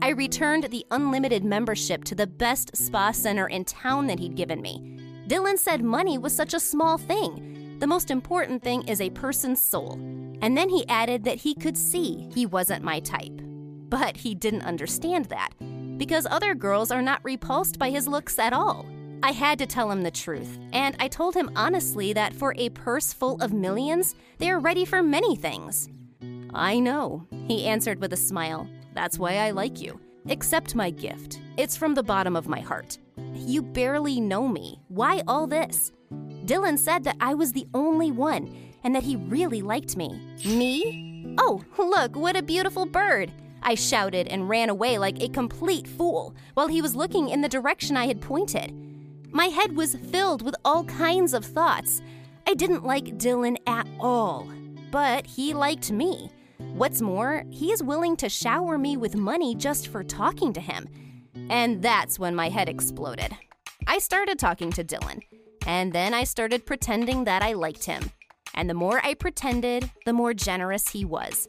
I 0.00 0.10
returned 0.10 0.64
the 0.64 0.86
unlimited 0.90 1.44
membership 1.44 2.04
to 2.04 2.14
the 2.14 2.26
best 2.26 2.76
spa 2.76 3.10
center 3.10 3.46
in 3.46 3.64
town 3.64 4.06
that 4.06 4.18
he'd 4.18 4.36
given 4.36 4.62
me. 4.62 4.98
Dylan 5.26 5.58
said 5.58 5.82
money 5.82 6.16
was 6.16 6.34
such 6.34 6.54
a 6.54 6.60
small 6.60 6.96
thing. 6.96 7.76
The 7.78 7.86
most 7.86 8.10
important 8.10 8.62
thing 8.62 8.88
is 8.88 9.00
a 9.00 9.10
person's 9.10 9.62
soul. 9.62 9.92
And 10.40 10.56
then 10.56 10.68
he 10.68 10.88
added 10.88 11.24
that 11.24 11.36
he 11.36 11.54
could 11.54 11.76
see 11.76 12.28
he 12.34 12.46
wasn't 12.46 12.84
my 12.84 13.00
type. 13.00 13.40
But 13.90 14.16
he 14.16 14.34
didn't 14.34 14.62
understand 14.62 15.26
that, 15.26 15.50
because 15.98 16.26
other 16.30 16.54
girls 16.54 16.90
are 16.90 17.02
not 17.02 17.24
repulsed 17.24 17.78
by 17.78 17.90
his 17.90 18.08
looks 18.08 18.38
at 18.38 18.52
all. 18.52 18.86
I 19.22 19.32
had 19.32 19.58
to 19.58 19.66
tell 19.66 19.90
him 19.90 20.02
the 20.02 20.10
truth, 20.10 20.58
and 20.72 20.94
I 21.00 21.08
told 21.08 21.34
him 21.34 21.50
honestly 21.56 22.12
that 22.12 22.34
for 22.34 22.54
a 22.56 22.68
purse 22.70 23.12
full 23.12 23.40
of 23.42 23.52
millions, 23.52 24.14
they 24.38 24.50
are 24.50 24.60
ready 24.60 24.84
for 24.84 25.02
many 25.02 25.34
things. 25.34 25.88
I 26.54 26.78
know, 26.78 27.26
he 27.46 27.66
answered 27.66 28.00
with 28.00 28.12
a 28.12 28.16
smile. 28.16 28.68
That's 28.94 29.18
why 29.18 29.38
I 29.38 29.50
like 29.50 29.80
you. 29.80 30.00
Accept 30.28 30.74
my 30.74 30.90
gift. 30.90 31.40
It's 31.56 31.76
from 31.76 31.94
the 31.94 32.02
bottom 32.02 32.36
of 32.36 32.48
my 32.48 32.60
heart. 32.60 32.98
You 33.34 33.62
barely 33.62 34.20
know 34.20 34.46
me. 34.46 34.80
Why 34.88 35.22
all 35.26 35.46
this? 35.46 35.92
Dylan 36.44 36.78
said 36.78 37.04
that 37.04 37.16
I 37.20 37.34
was 37.34 37.52
the 37.52 37.66
only 37.74 38.12
one 38.12 38.54
and 38.84 38.94
that 38.94 39.02
he 39.02 39.16
really 39.16 39.62
liked 39.62 39.96
me. 39.96 40.20
Me? 40.44 41.34
Oh, 41.38 41.62
look, 41.76 42.16
what 42.16 42.36
a 42.36 42.42
beautiful 42.42 42.86
bird! 42.86 43.32
I 43.62 43.74
shouted 43.74 44.28
and 44.28 44.48
ran 44.48 44.70
away 44.70 44.98
like 44.98 45.20
a 45.20 45.28
complete 45.28 45.86
fool 45.86 46.34
while 46.54 46.68
he 46.68 46.80
was 46.80 46.94
looking 46.94 47.28
in 47.28 47.40
the 47.40 47.48
direction 47.48 47.96
I 47.96 48.06
had 48.06 48.20
pointed. 48.20 48.72
My 49.30 49.46
head 49.46 49.76
was 49.76 49.94
filled 49.94 50.42
with 50.42 50.54
all 50.64 50.84
kinds 50.84 51.34
of 51.34 51.44
thoughts. 51.44 52.00
I 52.46 52.54
didn't 52.54 52.84
like 52.84 53.18
Dylan 53.18 53.58
at 53.66 53.86
all, 54.00 54.48
but 54.90 55.26
he 55.26 55.52
liked 55.52 55.92
me. 55.92 56.30
What's 56.58 57.02
more, 57.02 57.44
he 57.50 57.70
is 57.70 57.82
willing 57.82 58.16
to 58.16 58.28
shower 58.28 58.78
me 58.78 58.96
with 58.96 59.14
money 59.14 59.54
just 59.54 59.88
for 59.88 60.02
talking 60.02 60.52
to 60.54 60.60
him. 60.60 60.88
And 61.50 61.82
that's 61.82 62.18
when 62.18 62.34
my 62.34 62.48
head 62.48 62.68
exploded. 62.68 63.36
I 63.86 63.98
started 63.98 64.38
talking 64.38 64.70
to 64.72 64.84
Dylan, 64.84 65.22
and 65.66 65.92
then 65.92 66.14
I 66.14 66.24
started 66.24 66.66
pretending 66.66 67.24
that 67.24 67.42
I 67.42 67.52
liked 67.52 67.84
him. 67.84 68.10
And 68.54 68.68
the 68.68 68.74
more 68.74 69.00
I 69.04 69.14
pretended, 69.14 69.90
the 70.04 70.12
more 70.12 70.34
generous 70.34 70.88
he 70.88 71.04
was. 71.04 71.48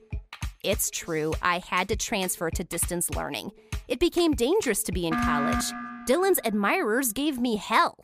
It's 0.63 0.89
true, 0.89 1.33
I 1.41 1.59
had 1.59 1.87
to 1.87 1.95
transfer 1.95 2.51
to 2.51 2.63
distance 2.63 3.09
learning. 3.09 3.51
It 3.87 3.99
became 3.99 4.33
dangerous 4.33 4.83
to 4.83 4.91
be 4.91 5.07
in 5.07 5.13
college. 5.13 5.63
Dylan's 6.09 6.39
admirers 6.43 7.13
gave 7.13 7.37
me 7.37 7.57
hell. 7.57 8.03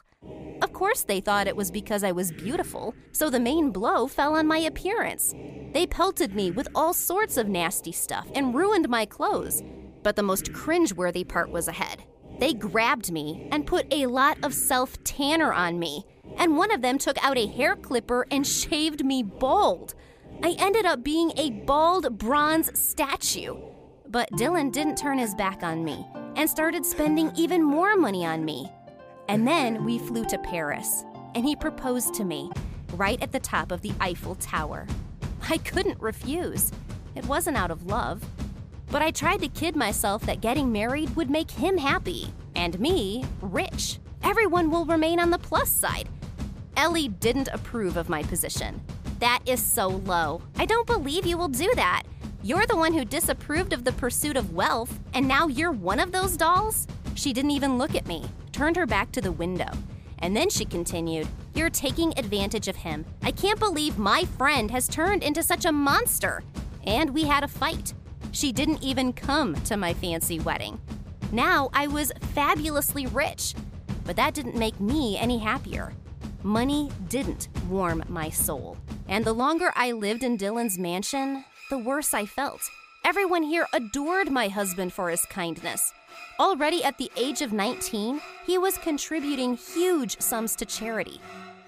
Of 0.62 0.74
course, 0.74 1.02
they 1.02 1.22
thought 1.22 1.48
it 1.48 1.56
was 1.56 1.72
because 1.72 2.04
I 2.04 2.12
was 2.12 2.32
beautiful, 2.32 2.94
so 3.12 3.32
the 3.32 3.40
main 3.40 3.72
blow 3.72 4.06
fell 4.06 4.36
on 4.36 4.46
my 4.46 4.60
appearance. 4.60 5.34
They 5.74 5.88
pelted 5.88 6.36
me 6.36 6.52
with 6.52 6.68
all 6.76 6.94
sorts 6.94 7.36
of 7.36 7.48
nasty 7.48 7.92
stuff 7.92 8.28
and 8.36 8.54
ruined 8.54 8.90
my 8.90 9.08
clothes. 9.08 9.64
But 10.04 10.16
the 10.16 10.22
most 10.22 10.54
cringeworthy 10.54 11.28
part 11.28 11.50
was 11.50 11.68
ahead. 11.68 12.04
They 12.40 12.54
grabbed 12.54 13.12
me 13.12 13.48
and 13.52 13.66
put 13.66 13.92
a 13.92 14.06
lot 14.06 14.38
of 14.44 14.54
self 14.54 15.04
tanner 15.04 15.52
on 15.52 15.80
me, 15.80 16.06
and 16.38 16.58
one 16.58 16.72
of 16.72 16.84
them 16.84 17.00
took 17.00 17.18
out 17.26 17.40
a 17.40 17.48
hair 17.48 17.76
clipper 17.76 18.28
and 18.30 18.46
shaved 18.46 19.04
me 19.04 19.24
bald. 19.24 19.96
I 20.44 20.56
ended 20.60 20.86
up 20.86 21.04
being 21.04 21.32
a 21.38 21.50
bald 21.50 22.20
bronze 22.20 22.80
statue. 22.80 23.56
But 24.08 24.30
Dylan 24.34 24.72
didn't 24.72 25.00
turn 25.00 25.18
his 25.18 25.34
back 25.34 25.64
on 25.64 25.84
me 25.84 26.06
and 26.36 26.50
started 26.50 26.86
spending 26.86 27.32
even 27.36 27.64
more 27.64 27.96
money 27.96 28.26
on 28.26 28.44
me. 28.46 28.72
And 29.28 29.48
then 29.48 29.84
we 29.86 29.98
flew 29.98 30.26
to 30.26 30.38
Paris, 30.38 31.04
and 31.34 31.46
he 31.46 31.56
proposed 31.56 32.14
to 32.16 32.24
me 32.24 32.52
right 32.94 33.22
at 33.22 33.32
the 33.32 33.40
top 33.40 33.72
of 33.72 33.82
the 33.82 33.94
Eiffel 34.00 34.36
Tower. 34.36 34.88
I 35.50 35.58
couldn't 35.58 36.00
refuse. 36.00 36.72
It 37.16 37.26
wasn't 37.26 37.58
out 37.58 37.72
of 37.72 37.86
love. 37.86 38.24
But 38.92 39.02
I 39.02 39.12
tried 39.12 39.42
to 39.42 39.48
kid 39.48 39.76
myself 39.76 40.26
that 40.26 40.42
getting 40.42 40.72
married 40.72 41.16
would 41.16 41.30
make 41.30 41.50
him 41.50 41.78
happy, 41.78 42.34
and 42.56 42.80
me 42.80 43.26
rich. 43.42 44.00
Everyone 44.24 44.70
will 44.70 44.86
remain 44.86 45.20
on 45.20 45.30
the 45.30 45.40
plus 45.40 45.70
side. 45.70 46.10
Ellie 46.78 47.08
didn't 47.08 47.50
approve 47.50 47.98
of 47.98 48.10
my 48.10 48.24
position. 48.24 48.82
That 49.20 49.40
is 49.46 49.62
so 49.62 49.88
low. 49.88 50.42
I 50.58 50.66
don't 50.66 50.88
believe 50.88 51.26
you 51.26 51.38
will 51.38 51.48
do 51.48 51.72
that. 51.76 52.04
You're 52.46 52.68
the 52.68 52.78
one 52.78 52.94
who 52.94 53.06
disapproved 53.06 53.74
of 53.74 53.86
the 53.86 53.92
pursuit 53.94 54.38
of 54.38 54.54
wealth, 54.54 55.00
and 55.16 55.28
now 55.28 55.48
you're 55.48 55.72
one 55.72 56.00
of 56.00 56.12
those 56.12 56.38
dolls? 56.38 56.86
She 57.16 57.34
didn't 57.34 57.50
even 57.50 57.80
look 57.80 57.96
at 57.96 58.06
me, 58.06 58.24
turned 58.52 58.76
her 58.76 58.86
back 58.86 59.12
to 59.14 59.20
the 59.20 59.32
window. 59.32 59.72
And 60.20 60.38
then 60.38 60.52
she 60.52 60.64
continued, 60.64 61.28
You're 61.56 61.72
taking 61.72 62.14
advantage 62.20 62.68
of 62.68 62.76
him. 62.76 63.04
I 63.24 63.32
can't 63.32 63.58
believe 63.58 63.98
my 63.98 64.26
friend 64.38 64.70
has 64.70 64.88
turned 64.88 65.24
into 65.24 65.42
such 65.42 65.66
a 65.66 65.72
monster. 65.72 66.44
And 66.84 67.16
we 67.16 67.24
had 67.24 67.44
a 67.44 67.48
fight. 67.48 67.96
She 68.32 68.52
didn't 68.52 68.84
even 68.84 69.12
come 69.12 69.56
to 69.64 69.76
my 69.76 69.96
fancy 69.96 70.40
wedding. 70.40 70.80
Now 71.32 71.72
I 71.74 71.88
was 71.88 72.14
fabulously 72.36 73.08
rich, 73.08 73.56
but 74.04 74.18
that 74.18 74.36
didn't 74.36 74.56
make 74.56 74.80
me 74.80 75.18
any 75.18 75.40
happier. 75.40 75.94
Money 76.44 76.92
didn't 77.08 77.48
warm 77.68 78.04
my 78.08 78.30
soul. 78.30 78.78
And 79.08 79.26
the 79.26 79.34
longer 79.34 79.74
I 79.76 79.94
lived 79.94 80.24
in 80.24 80.38
Dylan's 80.38 80.78
mansion, 80.78 81.44
the 81.70 81.78
worse 81.78 82.14
I 82.14 82.26
felt. 82.26 82.70
Everyone 83.04 83.44
here 83.44 83.68
adored 83.74 84.32
my 84.32 84.48
husband 84.48 84.94
for 84.94 85.10
his 85.10 85.26
kindness. 85.26 85.94
Already 86.40 86.84
at 86.84 86.98
the 86.98 87.12
age 87.16 87.42
of 87.42 87.54
19, 87.54 88.22
he 88.46 88.58
was 88.58 88.78
contributing 88.78 89.56
huge 89.56 90.20
sums 90.20 90.56
to 90.58 90.66
charity. 90.66 91.20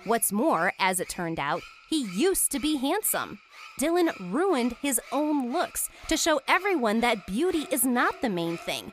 What's 0.03 0.31
more, 0.31 0.73
as 0.79 0.99
it 0.99 1.09
turned 1.09 1.39
out, 1.39 1.61
he 1.89 2.05
used 2.15 2.51
to 2.51 2.59
be 2.59 2.77
handsome. 2.77 3.39
Dylan 3.79 4.11
ruined 4.31 4.75
his 4.81 4.99
own 5.11 5.51
looks 5.51 5.89
to 6.09 6.17
show 6.17 6.41
everyone 6.47 6.99
that 7.01 7.25
beauty 7.27 7.67
is 7.71 7.85
not 7.85 8.21
the 8.21 8.29
main 8.29 8.57
thing. 8.57 8.91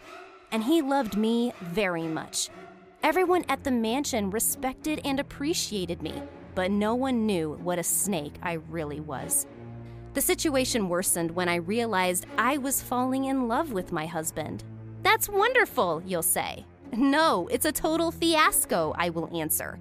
And 0.53 0.65
he 0.65 0.83
loved 0.83 1.17
me 1.17 1.53
very 1.61 2.07
much. 2.07 2.49
Everyone 3.03 3.45
at 3.49 3.65
the 3.65 3.71
mansion 3.71 4.31
respected 4.31 5.01
and 5.05 5.21
appreciated 5.21 6.03
me, 6.03 6.15
but 6.55 6.71
no 6.71 6.95
one 6.95 7.27
knew 7.27 7.59
what 7.63 7.79
a 7.79 7.83
snake 7.83 8.35
I 8.43 8.55
really 8.55 9.01
was. 9.01 9.47
The 10.15 10.21
situation 10.21 10.89
worsened 10.89 11.33
when 11.33 11.49
I 11.49 11.57
realized 11.57 12.27
I 12.39 12.57
was 12.59 12.81
falling 12.81 13.25
in 13.25 13.49
love 13.49 13.73
with 13.73 13.91
my 13.91 14.07
husband. 14.07 14.63
That's 15.03 15.29
wonderful, 15.29 16.03
you'll 16.07 16.23
say. 16.23 16.65
No, 16.93 17.49
it's 17.51 17.67
a 17.67 17.73
total 17.73 18.13
fiasco, 18.13 18.95
I 18.97 19.11
will 19.11 19.37
answer. 19.37 19.81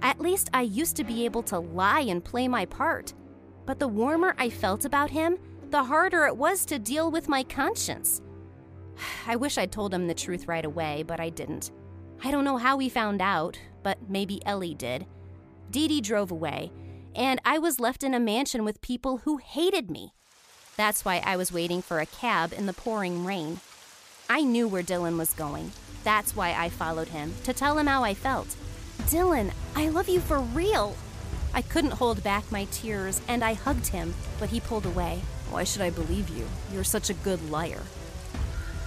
At 0.00 0.20
least 0.20 0.48
I 0.54 0.62
used 0.62 0.96
to 0.96 1.04
be 1.04 1.26
able 1.26 1.42
to 1.44 1.58
lie 1.58 2.00
and 2.00 2.24
play 2.24 2.48
my 2.48 2.64
part. 2.64 3.12
But 3.66 3.78
the 3.78 3.88
warmer 3.88 4.34
I 4.38 4.48
felt 4.48 4.86
about 4.86 5.10
him, 5.10 5.38
the 5.70 5.84
harder 5.84 6.24
it 6.24 6.36
was 6.36 6.64
to 6.66 6.78
deal 6.78 7.10
with 7.10 7.28
my 7.28 7.42
conscience. 7.42 8.22
I 9.26 9.36
wish 9.36 9.58
I'd 9.58 9.70
told 9.70 9.92
him 9.92 10.06
the 10.06 10.14
truth 10.14 10.48
right 10.48 10.64
away, 10.64 11.02
but 11.02 11.20
I 11.20 11.28
didn't. 11.28 11.72
I 12.24 12.30
don't 12.30 12.44
know 12.44 12.56
how 12.56 12.78
he 12.78 12.88
found 12.88 13.20
out, 13.20 13.58
but 13.82 13.98
maybe 14.08 14.44
Ellie 14.46 14.74
did. 14.74 15.06
Dee 15.70 15.88
Dee 15.88 16.00
drove 16.00 16.30
away, 16.30 16.72
and 17.18 17.40
I 17.44 17.58
was 17.58 17.80
left 17.80 18.04
in 18.04 18.14
a 18.14 18.20
mansion 18.20 18.64
with 18.64 18.80
people 18.80 19.18
who 19.18 19.38
hated 19.38 19.90
me. 19.90 20.12
That's 20.76 21.04
why 21.04 21.20
I 21.26 21.36
was 21.36 21.52
waiting 21.52 21.82
for 21.82 21.98
a 21.98 22.06
cab 22.06 22.52
in 22.56 22.66
the 22.66 22.72
pouring 22.72 23.24
rain. 23.24 23.58
I 24.30 24.42
knew 24.42 24.68
where 24.68 24.84
Dylan 24.84 25.18
was 25.18 25.34
going. 25.34 25.72
That's 26.04 26.36
why 26.36 26.54
I 26.54 26.68
followed 26.68 27.08
him, 27.08 27.34
to 27.42 27.52
tell 27.52 27.76
him 27.76 27.88
how 27.88 28.04
I 28.04 28.14
felt. 28.14 28.54
Dylan, 29.08 29.50
I 29.74 29.88
love 29.88 30.08
you 30.08 30.20
for 30.20 30.38
real. 30.38 30.94
I 31.52 31.62
couldn't 31.62 31.94
hold 31.94 32.22
back 32.22 32.52
my 32.52 32.68
tears, 32.70 33.20
and 33.26 33.42
I 33.42 33.54
hugged 33.54 33.88
him, 33.88 34.14
but 34.38 34.50
he 34.50 34.60
pulled 34.60 34.86
away. 34.86 35.22
Why 35.50 35.64
should 35.64 35.82
I 35.82 35.90
believe 35.90 36.28
you? 36.28 36.46
You're 36.72 36.84
such 36.84 37.10
a 37.10 37.14
good 37.14 37.50
liar. 37.50 37.82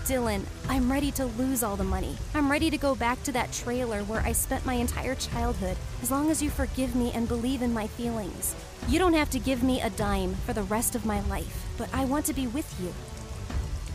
Dylan, 0.05 0.43
I'm 0.67 0.91
ready 0.91 1.11
to 1.11 1.25
lose 1.25 1.61
all 1.61 1.75
the 1.75 1.83
money. 1.83 2.17
I'm 2.33 2.49
ready 2.49 2.71
to 2.71 2.77
go 2.77 2.95
back 2.95 3.21
to 3.23 3.31
that 3.33 3.51
trailer 3.53 4.03
where 4.03 4.21
I 4.21 4.31
spent 4.31 4.65
my 4.65 4.73
entire 4.73 5.13
childhood, 5.13 5.77
as 6.01 6.09
long 6.09 6.31
as 6.31 6.41
you 6.41 6.49
forgive 6.49 6.95
me 6.95 7.11
and 7.13 7.27
believe 7.27 7.61
in 7.61 7.71
my 7.71 7.85
feelings. 7.85 8.55
You 8.87 8.97
don't 8.97 9.13
have 9.13 9.29
to 9.29 9.39
give 9.39 9.61
me 9.61 9.79
a 9.79 9.91
dime 9.91 10.33
for 10.45 10.53
the 10.53 10.63
rest 10.63 10.95
of 10.95 11.05
my 11.05 11.21
life, 11.21 11.67
but 11.77 11.87
I 11.93 12.05
want 12.05 12.25
to 12.25 12.33
be 12.33 12.47
with 12.47 12.81
you. 12.81 12.91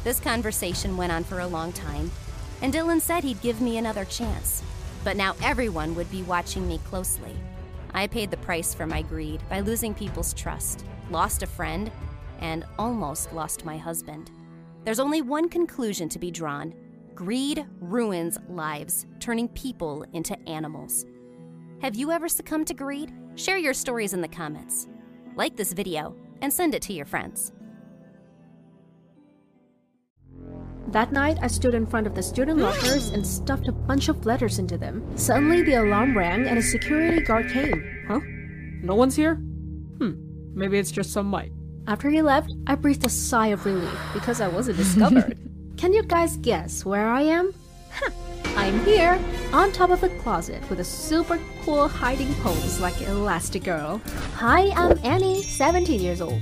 This 0.05 0.21
conversation 0.21 0.97
went 0.97 1.11
on 1.11 1.25
for 1.25 1.41
a 1.41 1.47
long 1.47 1.73
time, 1.73 2.13
and 2.63 2.73
Dylan 2.73 3.01
said 3.01 3.25
he'd 3.25 3.43
give 3.43 3.61
me 3.61 3.77
another 3.77 4.05
chance. 4.05 4.63
But 5.03 5.17
now 5.17 5.35
everyone 5.43 5.97
would 5.97 6.11
be 6.11 6.23
watching 6.23 6.69
me 6.69 6.79
closely. 6.85 7.37
I 7.93 8.07
paid 8.07 8.31
the 8.31 8.37
price 8.37 8.73
for 8.73 8.87
my 8.87 9.03
greed 9.03 9.41
by 9.51 9.59
losing 9.61 9.93
people's 9.93 10.33
trust, 10.35 10.85
lost 11.11 11.43
a 11.43 11.47
friend, 11.47 11.91
and 12.39 12.65
almost 12.79 13.33
lost 13.33 13.65
my 13.65 13.77
husband. 13.77 14.31
There's 14.87 15.01
only 15.01 15.21
one 15.21 15.49
conclusion 15.49 16.09
to 16.11 16.19
be 16.21 16.31
drawn 16.31 16.73
greed 17.17 17.67
ruins 17.81 18.39
lives, 18.49 19.05
turning 19.19 19.49
people 19.49 20.05
into 20.13 20.39
animals. 20.49 21.05
Have 21.83 21.97
you 21.97 22.13
ever 22.13 22.29
succumbed 22.29 22.69
to 22.69 22.75
greed? 22.75 23.13
Share 23.35 23.59
your 23.59 23.75
stories 23.75 24.13
in 24.13 24.21
the 24.21 24.29
comments. 24.29 24.87
Like 25.35 25.57
this 25.57 25.73
video 25.73 26.15
and 26.41 26.53
send 26.53 26.73
it 26.73 26.83
to 26.83 26.93
your 26.93 27.05
friends. 27.05 27.51
That 30.93 31.11
night, 31.11 31.39
I 31.43 31.49
stood 31.49 31.75
in 31.75 31.85
front 31.85 32.07
of 32.07 32.15
the 32.15 32.23
student 32.23 32.61
lockers 32.61 33.09
and 33.09 33.27
stuffed 33.27 33.67
a 33.67 33.73
bunch 33.73 34.09
of 34.09 34.25
letters 34.25 34.61
into 34.61 34.79
them. 34.79 35.05
Suddenly, 35.17 35.63
the 35.63 35.83
alarm 35.83 36.17
rang 36.17 36.47
and 36.47 36.59
a 36.59 36.63
security 36.63 37.23
guard 37.23 37.51
came. 37.51 38.05
Huh? 38.07 38.21
No 38.85 38.95
one's 38.95 39.17
here? 39.17 39.35
Hmm, 39.35 40.13
maybe 40.55 40.79
it's 40.79 40.93
just 40.93 41.13
some 41.13 41.29
mic. 41.29 41.51
After 41.89 42.11
he 42.11 42.21
left, 42.21 42.53
I 42.67 42.75
breathed 42.75 43.07
a 43.07 43.09
sigh 43.09 43.49
of 43.49 43.65
relief 43.65 43.97
because 44.13 44.41
I 44.41 44.49
wasn't 44.49 44.79
discovered. 44.79 45.39
Can 45.77 45.93
you 45.93 46.03
guys 46.03 46.37
guess 46.39 46.85
where 46.85 47.07
I 47.07 47.23
am? 47.23 47.55
I'm 48.57 48.85
here, 48.85 49.21
on 49.53 49.71
top 49.71 49.91
of 49.91 50.03
a 50.03 50.09
closet 50.21 50.69
with 50.69 50.81
a 50.81 50.85
super 50.85 51.39
cool 51.63 51.87
hiding 51.87 52.35
pose 52.37 52.81
like 52.81 52.95
Elastigirl. 52.95 54.01
Hi, 54.35 54.71
I'm 54.71 54.99
Annie, 55.05 55.43
17 55.43 56.01
years 56.01 56.21
old. 56.21 56.41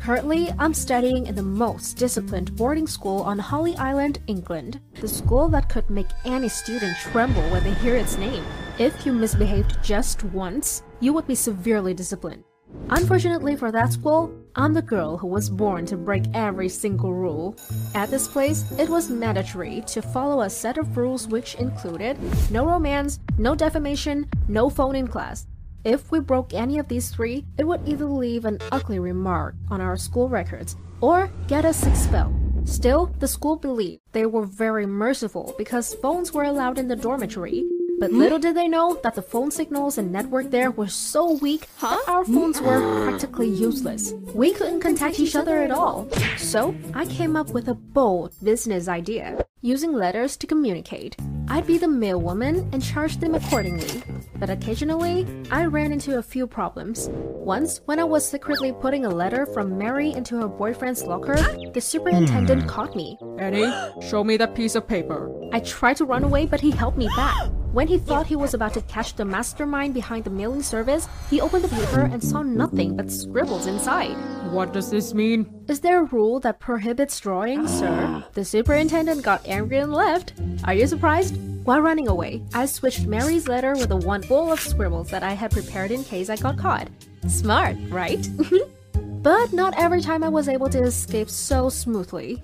Currently, 0.00 0.50
I'm 0.58 0.74
studying 0.74 1.28
in 1.28 1.36
the 1.36 1.44
most 1.44 1.96
disciplined 1.96 2.56
boarding 2.56 2.88
school 2.88 3.22
on 3.22 3.38
Holly 3.38 3.76
Island, 3.76 4.18
England. 4.26 4.80
The 5.00 5.06
school 5.06 5.48
that 5.50 5.68
could 5.68 5.88
make 5.90 6.08
any 6.24 6.48
student 6.48 6.96
tremble 6.96 7.42
when 7.50 7.62
they 7.62 7.74
hear 7.74 7.94
its 7.94 8.18
name. 8.18 8.44
If 8.80 9.06
you 9.06 9.12
misbehaved 9.12 9.80
just 9.80 10.24
once, 10.24 10.82
you 10.98 11.12
would 11.12 11.28
be 11.28 11.36
severely 11.36 11.94
disciplined. 11.94 12.42
Unfortunately 12.90 13.54
for 13.54 13.70
that 13.70 13.92
school, 13.92 14.41
I'm 14.54 14.74
the 14.74 14.82
girl 14.82 15.16
who 15.16 15.28
was 15.28 15.48
born 15.48 15.86
to 15.86 15.96
break 15.96 16.24
every 16.34 16.68
single 16.68 17.14
rule. 17.14 17.56
At 17.94 18.10
this 18.10 18.28
place, 18.28 18.70
it 18.78 18.88
was 18.88 19.08
mandatory 19.08 19.82
to 19.86 20.02
follow 20.02 20.42
a 20.42 20.50
set 20.50 20.76
of 20.76 20.96
rules 20.96 21.26
which 21.26 21.54
included 21.54 22.18
no 22.50 22.66
romance, 22.66 23.18
no 23.38 23.54
defamation, 23.54 24.28
no 24.48 24.68
phone 24.68 24.94
in 24.94 25.08
class. 25.08 25.46
If 25.84 26.10
we 26.10 26.20
broke 26.20 26.52
any 26.52 26.78
of 26.78 26.88
these 26.88 27.08
three, 27.08 27.46
it 27.56 27.66
would 27.66 27.88
either 27.88 28.04
leave 28.04 28.44
an 28.44 28.58
ugly 28.70 28.98
remark 28.98 29.54
on 29.70 29.80
our 29.80 29.96
school 29.96 30.28
records 30.28 30.76
or 31.00 31.30
get 31.48 31.64
us 31.64 31.86
expelled. 31.86 32.34
Still, 32.64 33.06
the 33.18 33.26
school 33.26 33.56
believed 33.56 34.02
they 34.12 34.26
were 34.26 34.44
very 34.44 34.86
merciful 34.86 35.54
because 35.58 35.94
phones 35.94 36.32
were 36.32 36.44
allowed 36.44 36.78
in 36.78 36.88
the 36.88 36.94
dormitory, 36.94 37.64
but 38.02 38.10
mm-hmm. 38.10 38.18
little 38.18 38.40
did 38.40 38.56
they 38.56 38.66
know 38.66 38.98
that 39.04 39.14
the 39.14 39.22
phone 39.22 39.52
signals 39.52 39.96
and 39.96 40.10
network 40.10 40.50
there 40.50 40.72
were 40.72 40.88
so 40.88 41.34
weak 41.34 41.68
that 41.80 42.02
our 42.08 42.24
phones 42.24 42.60
were 42.60 42.80
practically 43.04 43.48
useless. 43.48 44.12
We 44.34 44.52
couldn't 44.52 44.80
contact 44.80 45.20
each 45.20 45.36
other 45.36 45.62
at 45.62 45.70
all. 45.70 46.08
So 46.36 46.74
I 46.94 47.06
came 47.06 47.36
up 47.36 47.50
with 47.50 47.68
a 47.68 47.74
bold 47.74 48.34
business 48.42 48.88
idea. 48.88 49.46
using 49.64 49.92
letters 49.92 50.36
to 50.36 50.44
communicate. 50.48 51.14
I'd 51.46 51.68
be 51.68 51.78
the 51.78 51.86
mailwoman 51.86 52.68
and 52.72 52.82
charge 52.82 53.18
them 53.18 53.36
accordingly. 53.36 54.02
But 54.34 54.50
occasionally, 54.50 55.24
I 55.52 55.66
ran 55.66 55.92
into 55.92 56.18
a 56.18 56.22
few 56.22 56.48
problems. 56.48 57.08
Once, 57.12 57.80
when 57.84 58.00
I 58.00 58.04
was 58.04 58.28
secretly 58.28 58.72
putting 58.72 59.04
a 59.04 59.08
letter 59.08 59.46
from 59.46 59.78
Mary 59.78 60.10
into 60.10 60.36
her 60.38 60.48
boyfriend's 60.48 61.04
locker, 61.04 61.36
the 61.70 61.80
superintendent 61.80 62.62
hmm. 62.62 62.68
caught 62.68 62.96
me. 62.96 63.16
Eddie, 63.38 63.70
show 64.00 64.24
me 64.24 64.36
that 64.38 64.56
piece 64.56 64.74
of 64.74 64.88
paper. 64.88 65.30
I 65.52 65.60
tried 65.60 65.98
to 65.98 66.04
run 66.04 66.24
away, 66.24 66.46
but 66.46 66.60
he 66.60 66.72
held 66.72 66.98
me 66.98 67.06
back. 67.14 67.52
When 67.72 67.88
he 67.88 67.96
thought 67.96 68.26
he 68.26 68.36
was 68.36 68.52
about 68.52 68.74
to 68.74 68.82
catch 68.82 69.14
the 69.14 69.24
mastermind 69.24 69.94
behind 69.94 70.24
the 70.24 70.30
mailing 70.30 70.62
service, 70.62 71.08
he 71.30 71.40
opened 71.40 71.64
the 71.64 71.74
paper 71.74 72.02
and 72.02 72.22
saw 72.22 72.42
nothing 72.42 72.96
but 72.96 73.10
scribbles 73.10 73.66
inside. 73.66 74.14
What 74.52 74.74
does 74.74 74.90
this 74.90 75.14
mean? 75.14 75.64
Is 75.68 75.80
there 75.80 76.00
a 76.00 76.04
rule 76.04 76.38
that 76.40 76.60
prohibits 76.60 77.18
drawing, 77.18 77.66
sir? 77.66 78.04
Ah. 78.06 78.28
The 78.34 78.44
superintendent 78.44 79.22
got 79.22 79.48
angry 79.48 79.78
and 79.78 79.90
left. 79.90 80.34
Are 80.64 80.74
you 80.74 80.86
surprised? 80.86 81.34
While 81.64 81.80
running 81.80 82.08
away, 82.08 82.42
I 82.52 82.66
switched 82.66 83.06
Mary's 83.06 83.48
letter 83.48 83.72
with 83.72 83.88
the 83.88 83.96
one 83.96 84.22
full 84.22 84.52
of 84.52 84.60
scribbles 84.60 85.08
that 85.08 85.22
I 85.22 85.32
had 85.32 85.50
prepared 85.50 85.92
in 85.92 86.04
case 86.04 86.28
I 86.28 86.36
got 86.36 86.58
caught. 86.58 86.88
Smart, 87.26 87.76
right? 87.88 88.28
but 89.22 89.50
not 89.54 89.78
every 89.78 90.02
time 90.02 90.22
I 90.22 90.28
was 90.28 90.46
able 90.46 90.68
to 90.68 90.82
escape 90.82 91.30
so 91.30 91.70
smoothly. 91.70 92.42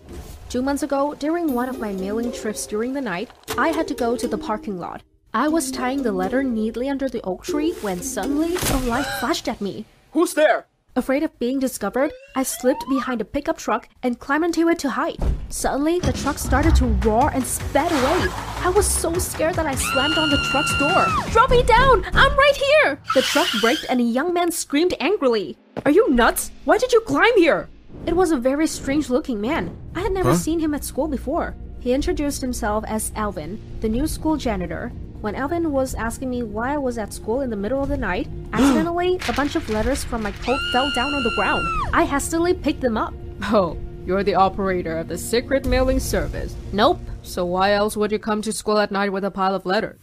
Two 0.48 0.62
months 0.62 0.82
ago, 0.82 1.14
during 1.18 1.52
one 1.52 1.68
of 1.68 1.78
my 1.78 1.92
mailing 1.92 2.32
trips 2.32 2.66
during 2.66 2.94
the 2.94 3.02
night, 3.02 3.28
I 3.58 3.68
had 3.68 3.86
to 3.88 3.94
go 3.94 4.16
to 4.16 4.26
the 4.26 4.38
parking 4.38 4.78
lot. 4.78 5.02
I 5.38 5.46
was 5.46 5.70
tying 5.70 6.02
the 6.02 6.10
letter 6.10 6.42
neatly 6.42 6.88
under 6.88 7.08
the 7.08 7.22
oak 7.22 7.44
tree 7.44 7.70
when 7.80 8.02
suddenly 8.02 8.56
a 8.56 8.76
light 8.90 9.06
flashed 9.20 9.46
at 9.46 9.60
me. 9.60 9.84
Who's 10.10 10.34
there? 10.34 10.66
Afraid 10.96 11.22
of 11.22 11.38
being 11.38 11.60
discovered, 11.60 12.10
I 12.34 12.42
slipped 12.42 12.84
behind 12.88 13.20
a 13.20 13.24
pickup 13.24 13.56
truck 13.56 13.88
and 14.02 14.18
climbed 14.18 14.46
into 14.46 14.68
it 14.68 14.80
to 14.80 14.90
hide. 14.90 15.22
Suddenly, 15.48 16.00
the 16.00 16.12
truck 16.12 16.38
started 16.38 16.74
to 16.74 16.86
roar 17.06 17.30
and 17.32 17.46
sped 17.46 17.92
away. 17.92 18.26
I 18.66 18.72
was 18.74 18.84
so 18.84 19.16
scared 19.18 19.54
that 19.54 19.66
I 19.66 19.76
slammed 19.76 20.18
on 20.18 20.28
the 20.28 20.44
truck's 20.50 20.76
door. 20.76 21.06
Drop 21.30 21.50
me 21.50 21.62
down! 21.62 22.04
I'm 22.14 22.36
right 22.36 22.56
here! 22.56 23.00
The 23.14 23.22
truck 23.22 23.46
braked 23.60 23.86
and 23.88 24.00
a 24.00 24.14
young 24.18 24.34
man 24.34 24.50
screamed 24.50 24.94
angrily. 24.98 25.56
Are 25.86 25.92
you 25.92 26.10
nuts? 26.10 26.50
Why 26.64 26.78
did 26.78 26.92
you 26.92 27.00
climb 27.02 27.36
here? 27.36 27.68
It 28.06 28.16
was 28.16 28.32
a 28.32 28.36
very 28.36 28.66
strange 28.66 29.08
looking 29.08 29.40
man. 29.40 29.76
I 29.94 30.00
had 30.00 30.10
never 30.10 30.34
seen 30.34 30.58
him 30.58 30.74
at 30.74 30.82
school 30.82 31.06
before. 31.06 31.54
He 31.78 31.92
introduced 31.92 32.40
himself 32.40 32.82
as 32.88 33.12
Alvin, 33.14 33.60
the 33.78 33.88
new 33.88 34.08
school 34.08 34.36
janitor. 34.36 34.90
When 35.20 35.34
Alvin 35.34 35.72
was 35.72 35.96
asking 35.96 36.30
me 36.30 36.44
why 36.44 36.74
I 36.74 36.78
was 36.78 36.96
at 36.96 37.12
school 37.12 37.40
in 37.40 37.50
the 37.50 37.56
middle 37.56 37.82
of 37.82 37.88
the 37.88 37.96
night, 37.96 38.28
accidentally, 38.52 39.18
a 39.28 39.32
bunch 39.32 39.56
of 39.56 39.68
letters 39.68 40.04
from 40.04 40.22
my 40.22 40.30
coat 40.30 40.60
fell 40.72 40.90
down 40.94 41.12
on 41.12 41.24
the 41.24 41.32
ground. 41.34 41.66
I 41.92 42.04
hastily 42.04 42.54
picked 42.54 42.80
them 42.80 42.96
up. 42.96 43.14
Oh, 43.50 43.76
you're 44.04 44.24
the 44.24 44.34
operator 44.34 44.98
of 44.98 45.08
the 45.08 45.16
secret 45.18 45.64
mailing 45.66 46.00
service. 46.00 46.56
Nope. 46.72 47.00
So 47.22 47.44
why 47.44 47.72
else 47.72 47.96
would 47.96 48.10
you 48.10 48.18
come 48.18 48.42
to 48.42 48.52
school 48.52 48.78
at 48.78 48.90
night 48.90 49.12
with 49.12 49.24
a 49.24 49.30
pile 49.30 49.54
of 49.54 49.64
letters? 49.66 49.98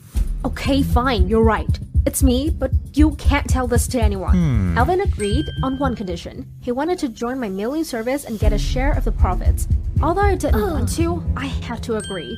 Okay, 0.46 0.84
fine, 0.84 1.28
you're 1.28 1.44
right. 1.44 1.80
It's 2.06 2.22
me, 2.22 2.52
but 2.52 2.72
you 2.94 3.16
can't 3.16 3.50
tell 3.50 3.68
this 3.68 3.88
to 3.88 4.02
anyone. 4.02 4.36
Hmm. 4.36 4.78
Alvin 4.78 5.02
agreed 5.02 5.50
on 5.64 5.80
one 5.80 5.96
condition. 5.96 6.48
He 6.62 6.72
wanted 6.72 7.00
to 7.00 7.10
join 7.10 7.40
my 7.40 7.50
mailing 7.50 7.84
service 7.84 8.26
and 8.26 8.40
get 8.40 8.54
a 8.54 8.60
share 8.60 8.92
of 8.94 9.06
the 9.06 9.12
profits. 9.12 9.68
Although 10.04 10.22
I 10.22 10.36
didn't 10.36 10.62
want 10.62 10.90
to, 10.98 11.24
I 11.36 11.48
had 11.48 11.82
to 11.84 11.96
agree. 11.96 12.38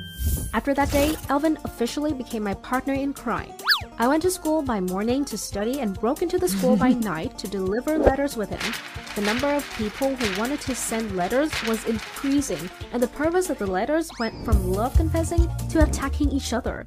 After 0.53 0.74
that 0.74 0.91
day, 0.91 1.15
Alvin 1.28 1.57
officially 1.65 2.13
became 2.13 2.43
my 2.43 2.53
partner 2.53 2.93
in 2.93 3.13
crime. 3.13 3.51
I 3.99 4.07
went 4.07 4.22
to 4.24 4.32
school 4.32 4.61
by 4.61 4.80
morning 4.80 5.26
to 5.26 5.38
study 5.38 5.82
and 5.82 5.99
broke 5.99 6.22
into 6.22 6.38
the 6.38 6.47
school 6.47 6.78
by 6.78 6.89
night 7.13 7.38
to 7.39 7.47
deliver 7.47 7.97
letters 7.97 8.38
with 8.38 8.49
him. 8.49 8.74
The 9.15 9.22
number 9.22 9.51
of 9.51 9.70
people 9.76 10.15
who 10.15 10.39
wanted 10.39 10.61
to 10.61 10.76
send 10.76 11.15
letters 11.18 11.51
was 11.63 11.84
increasing, 11.86 12.70
and 12.93 13.03
the 13.03 13.07
purpose 13.07 13.49
of 13.49 13.57
the 13.57 13.68
letters 13.68 14.09
went 14.20 14.45
from 14.45 14.72
love 14.72 14.95
confessing 14.95 15.49
to 15.72 15.84
attacking 15.84 16.30
each 16.30 16.53
other. 16.53 16.86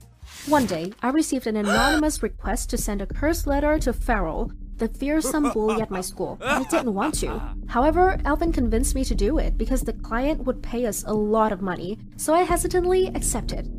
One 0.51 0.67
day, 0.67 0.93
I 1.01 1.11
received 1.11 1.47
an 1.47 1.55
anonymous 1.55 2.25
request 2.25 2.71
to 2.71 2.77
send 2.77 3.01
a 3.01 3.07
cursed 3.07 3.47
letter 3.47 3.79
to 3.79 3.93
Farrell, 3.93 4.51
the 4.79 4.89
fearsome 4.89 5.53
bully 5.53 5.81
at 5.81 5.93
my 5.93 6.01
school, 6.01 6.39
I 6.41 6.65
didn't 6.65 6.93
want 6.93 7.15
to. 7.21 7.41
However, 7.69 8.19
Alvin 8.25 8.51
convinced 8.51 8.97
me 8.97 9.05
to 9.05 9.15
do 9.15 9.39
it 9.39 9.57
because 9.57 9.83
the 9.83 9.93
client 9.93 10.43
would 10.45 10.61
pay 10.61 10.87
us 10.87 11.05
a 11.07 11.15
lot 11.15 11.53
of 11.53 11.63
money, 11.63 12.01
so 12.17 12.35
I 12.35 12.43
hesitantly 12.43 13.13
accepted. 13.15 13.71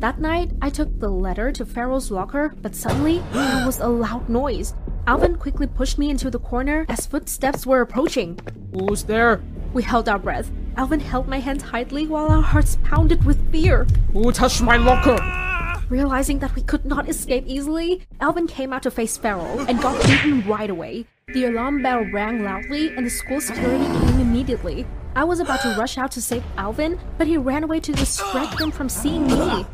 That 0.00 0.20
night, 0.20 0.50
I 0.60 0.70
took 0.70 0.98
the 0.98 1.08
letter 1.08 1.52
to 1.52 1.64
Farrell's 1.64 2.10
locker, 2.10 2.52
but 2.62 2.74
suddenly, 2.74 3.22
there 3.32 3.64
was 3.64 3.78
a 3.78 3.86
loud 3.86 4.28
noise. 4.28 4.74
Alvin 5.06 5.36
quickly 5.36 5.68
pushed 5.68 5.98
me 5.98 6.10
into 6.10 6.32
the 6.32 6.40
corner 6.40 6.84
as 6.88 7.06
footsteps 7.06 7.64
were 7.64 7.80
approaching. 7.80 8.40
Who's 8.72 9.04
there? 9.04 9.40
We 9.72 9.84
held 9.84 10.08
our 10.08 10.18
breath. 10.18 10.50
Alvin 10.76 10.98
held 10.98 11.28
my 11.28 11.38
hand 11.38 11.60
tightly 11.60 12.08
while 12.08 12.26
our 12.26 12.42
hearts 12.42 12.76
pounded 12.82 13.24
with 13.24 13.52
fear. 13.52 13.86
Who 14.12 14.32
touched 14.32 14.62
my 14.62 14.78
locker? 14.78 15.47
Realizing 15.88 16.38
that 16.40 16.54
we 16.54 16.60
could 16.60 16.84
not 16.84 17.08
escape 17.08 17.44
easily, 17.46 18.02
Alvin 18.20 18.46
came 18.46 18.74
out 18.74 18.82
to 18.82 18.90
face 18.90 19.16
Farrell 19.16 19.60
and 19.60 19.80
got 19.80 20.00
beaten 20.02 20.46
right 20.46 20.68
away. 20.68 21.06
The 21.32 21.46
alarm 21.46 21.82
bell 21.82 22.04
rang 22.12 22.44
loudly 22.44 22.94
and 22.94 23.06
the 23.06 23.10
school 23.10 23.40
security 23.40 23.84
came 23.84 24.20
immediately. 24.20 24.86
I 25.16 25.24
was 25.24 25.40
about 25.40 25.62
to 25.62 25.74
rush 25.78 25.96
out 25.96 26.10
to 26.12 26.20
save 26.20 26.44
Alvin, 26.58 27.00
but 27.16 27.26
he 27.26 27.38
ran 27.38 27.64
away 27.64 27.80
to 27.80 27.92
distract 27.92 28.58
them 28.58 28.70
from 28.70 28.90
seeing 28.90 29.26
me. 29.26 29.64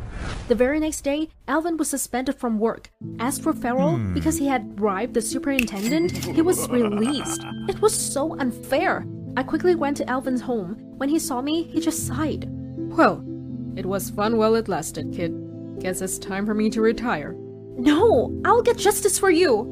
The 0.46 0.54
very 0.54 0.78
next 0.78 1.00
day, 1.00 1.30
Alvin 1.48 1.76
was 1.76 1.90
suspended 1.90 2.36
from 2.36 2.60
work. 2.60 2.90
As 3.18 3.38
for 3.38 3.52
Farrell, 3.52 3.96
hmm. 3.96 4.14
because 4.14 4.38
he 4.38 4.46
had 4.46 4.76
bribed 4.76 5.14
the 5.14 5.20
superintendent, 5.20 6.12
he 6.12 6.42
was 6.42 6.68
released. 6.68 7.42
It 7.68 7.82
was 7.82 7.92
so 7.94 8.38
unfair. 8.38 9.04
I 9.36 9.42
quickly 9.42 9.74
went 9.74 9.96
to 9.96 10.08
Alvin's 10.08 10.42
home. 10.42 10.76
When 10.96 11.08
he 11.08 11.18
saw 11.18 11.42
me, 11.42 11.64
he 11.64 11.80
just 11.80 12.06
sighed. 12.06 12.48
Well, 12.76 13.24
it 13.76 13.84
was 13.84 14.10
fun 14.10 14.36
while 14.36 14.54
it 14.54 14.68
lasted, 14.68 15.12
kid. 15.12 15.43
Guess 15.84 16.00
it's 16.00 16.18
time 16.18 16.46
for 16.46 16.54
me 16.54 16.70
to 16.70 16.80
retire. 16.80 17.34
No, 17.76 18.34
I'll 18.46 18.62
get 18.62 18.78
justice 18.78 19.18
for 19.18 19.28
you. 19.28 19.64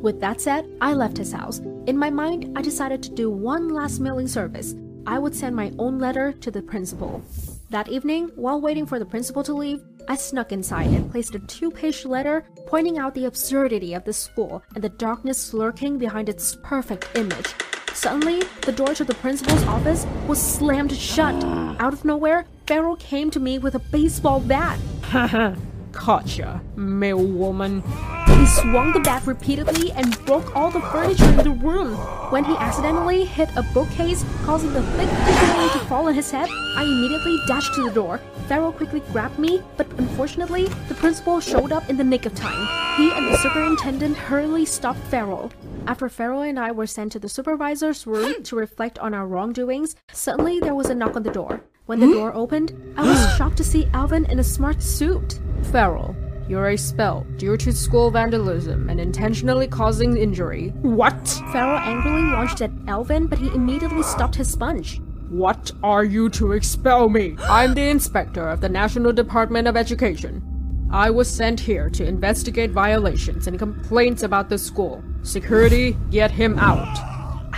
With 0.00 0.18
that 0.20 0.40
said, 0.40 0.66
I 0.80 0.94
left 0.94 1.18
his 1.18 1.30
house. 1.30 1.58
In 1.86 1.98
my 1.98 2.08
mind, 2.08 2.56
I 2.56 2.62
decided 2.62 3.02
to 3.02 3.10
do 3.10 3.28
one 3.28 3.68
last 3.68 4.00
mailing 4.00 4.28
service. 4.28 4.74
I 5.06 5.18
would 5.18 5.34
send 5.34 5.54
my 5.54 5.70
own 5.78 5.98
letter 5.98 6.32
to 6.32 6.50
the 6.50 6.62
principal. 6.62 7.22
That 7.68 7.90
evening, 7.90 8.30
while 8.34 8.62
waiting 8.62 8.86
for 8.86 8.98
the 8.98 9.04
principal 9.04 9.42
to 9.42 9.52
leave, 9.52 9.82
I 10.08 10.16
snuck 10.16 10.52
inside 10.52 10.86
and 10.86 11.10
placed 11.10 11.34
a 11.34 11.38
two 11.40 11.70
page 11.70 12.06
letter 12.06 12.46
pointing 12.66 12.96
out 12.96 13.14
the 13.14 13.26
absurdity 13.26 13.92
of 13.92 14.06
the 14.06 14.14
school 14.14 14.62
and 14.74 14.82
the 14.82 14.88
darkness 14.88 15.52
lurking 15.52 15.98
behind 15.98 16.30
its 16.30 16.56
perfect 16.62 17.10
image. 17.14 17.54
Suddenly, 17.92 18.44
the 18.62 18.72
door 18.72 18.94
to 18.94 19.04
the 19.04 19.16
principal's 19.16 19.64
office 19.64 20.06
was 20.26 20.40
slammed 20.40 20.96
shut. 20.96 21.34
Ah. 21.44 21.76
Out 21.78 21.92
of 21.92 22.06
nowhere, 22.06 22.46
Farrell 22.68 22.96
came 22.96 23.30
to 23.30 23.40
me 23.40 23.58
with 23.58 23.76
a 23.76 23.78
baseball 23.78 24.40
bat. 24.40 24.78
Gotcha, 25.92 26.60
mail 26.76 27.24
woman. 27.24 27.80
He 28.26 28.44
swung 28.44 28.92
the 28.92 29.00
bat 29.00 29.26
repeatedly 29.26 29.90
and 29.92 30.22
broke 30.26 30.54
all 30.54 30.70
the 30.70 30.82
furniture 30.82 31.24
in 31.30 31.36
the 31.38 31.50
room. 31.50 31.94
When 32.30 32.44
he 32.44 32.54
accidentally 32.56 33.24
hit 33.24 33.48
a 33.56 33.62
bookcase, 33.72 34.22
causing 34.44 34.74
the 34.74 34.82
thick 34.82 35.08
paperweight 35.08 35.72
to 35.72 35.78
fall 35.86 36.08
on 36.08 36.14
his 36.14 36.30
head, 36.30 36.50
I 36.76 36.82
immediately 36.82 37.38
dashed 37.46 37.72
to 37.76 37.84
the 37.84 37.94
door. 37.94 38.20
Farrell 38.48 38.72
quickly 38.72 39.00
grabbed 39.12 39.38
me, 39.38 39.62
but 39.78 39.90
unfortunately, 39.96 40.66
the 40.88 40.94
principal 40.94 41.40
showed 41.40 41.72
up 41.72 41.88
in 41.88 41.96
the 41.96 42.04
nick 42.04 42.26
of 42.26 42.34
time. 42.34 42.98
He 42.98 43.10
and 43.10 43.32
the 43.32 43.38
superintendent 43.38 44.14
hurriedly 44.14 44.66
stopped 44.66 45.00
Farrell. 45.04 45.50
After 45.86 46.10
Farrell 46.10 46.42
and 46.42 46.60
I 46.60 46.72
were 46.72 46.86
sent 46.86 47.12
to 47.12 47.18
the 47.18 47.30
supervisor's 47.30 48.06
room 48.06 48.42
to 48.42 48.56
reflect 48.56 48.98
on 48.98 49.14
our 49.14 49.26
wrongdoings, 49.26 49.96
suddenly 50.12 50.60
there 50.60 50.74
was 50.74 50.90
a 50.90 50.94
knock 50.94 51.16
on 51.16 51.22
the 51.22 51.30
door. 51.30 51.62
When 51.88 52.00
the 52.00 52.06
hmm? 52.06 52.12
door 52.12 52.34
opened, 52.34 52.74
I 52.98 53.08
was 53.08 53.18
shocked 53.38 53.56
to 53.56 53.64
see 53.64 53.88
Alvin 53.94 54.26
in 54.26 54.40
a 54.40 54.44
smart 54.44 54.82
suit. 54.82 55.38
Farrell, 55.72 56.14
you're 56.46 56.68
expelled 56.68 57.38
due 57.38 57.56
to 57.56 57.72
school 57.72 58.10
vandalism 58.10 58.90
and 58.90 59.00
intentionally 59.00 59.66
causing 59.66 60.14
injury. 60.18 60.68
What? 60.82 61.26
Farrell 61.50 61.78
angrily 61.78 62.30
launched 62.30 62.60
at 62.60 62.72
Alvin, 62.88 63.26
but 63.26 63.38
he 63.38 63.48
immediately 63.54 64.02
stopped 64.02 64.34
his 64.34 64.52
sponge. 64.52 65.00
What 65.30 65.72
are 65.82 66.04
you 66.04 66.28
to 66.28 66.52
expel 66.52 67.08
me? 67.08 67.36
I'm 67.44 67.72
the 67.72 67.88
inspector 67.88 68.46
of 68.46 68.60
the 68.60 68.68
National 68.68 69.10
Department 69.10 69.66
of 69.66 69.74
Education. 69.74 70.42
I 70.90 71.08
was 71.08 71.26
sent 71.26 71.58
here 71.58 71.88
to 71.88 72.06
investigate 72.06 72.70
violations 72.70 73.46
and 73.46 73.58
complaints 73.58 74.22
about 74.22 74.50
the 74.50 74.58
school. 74.58 75.02
Security, 75.22 75.96
get 76.10 76.32
him 76.32 76.58
out. 76.58 76.98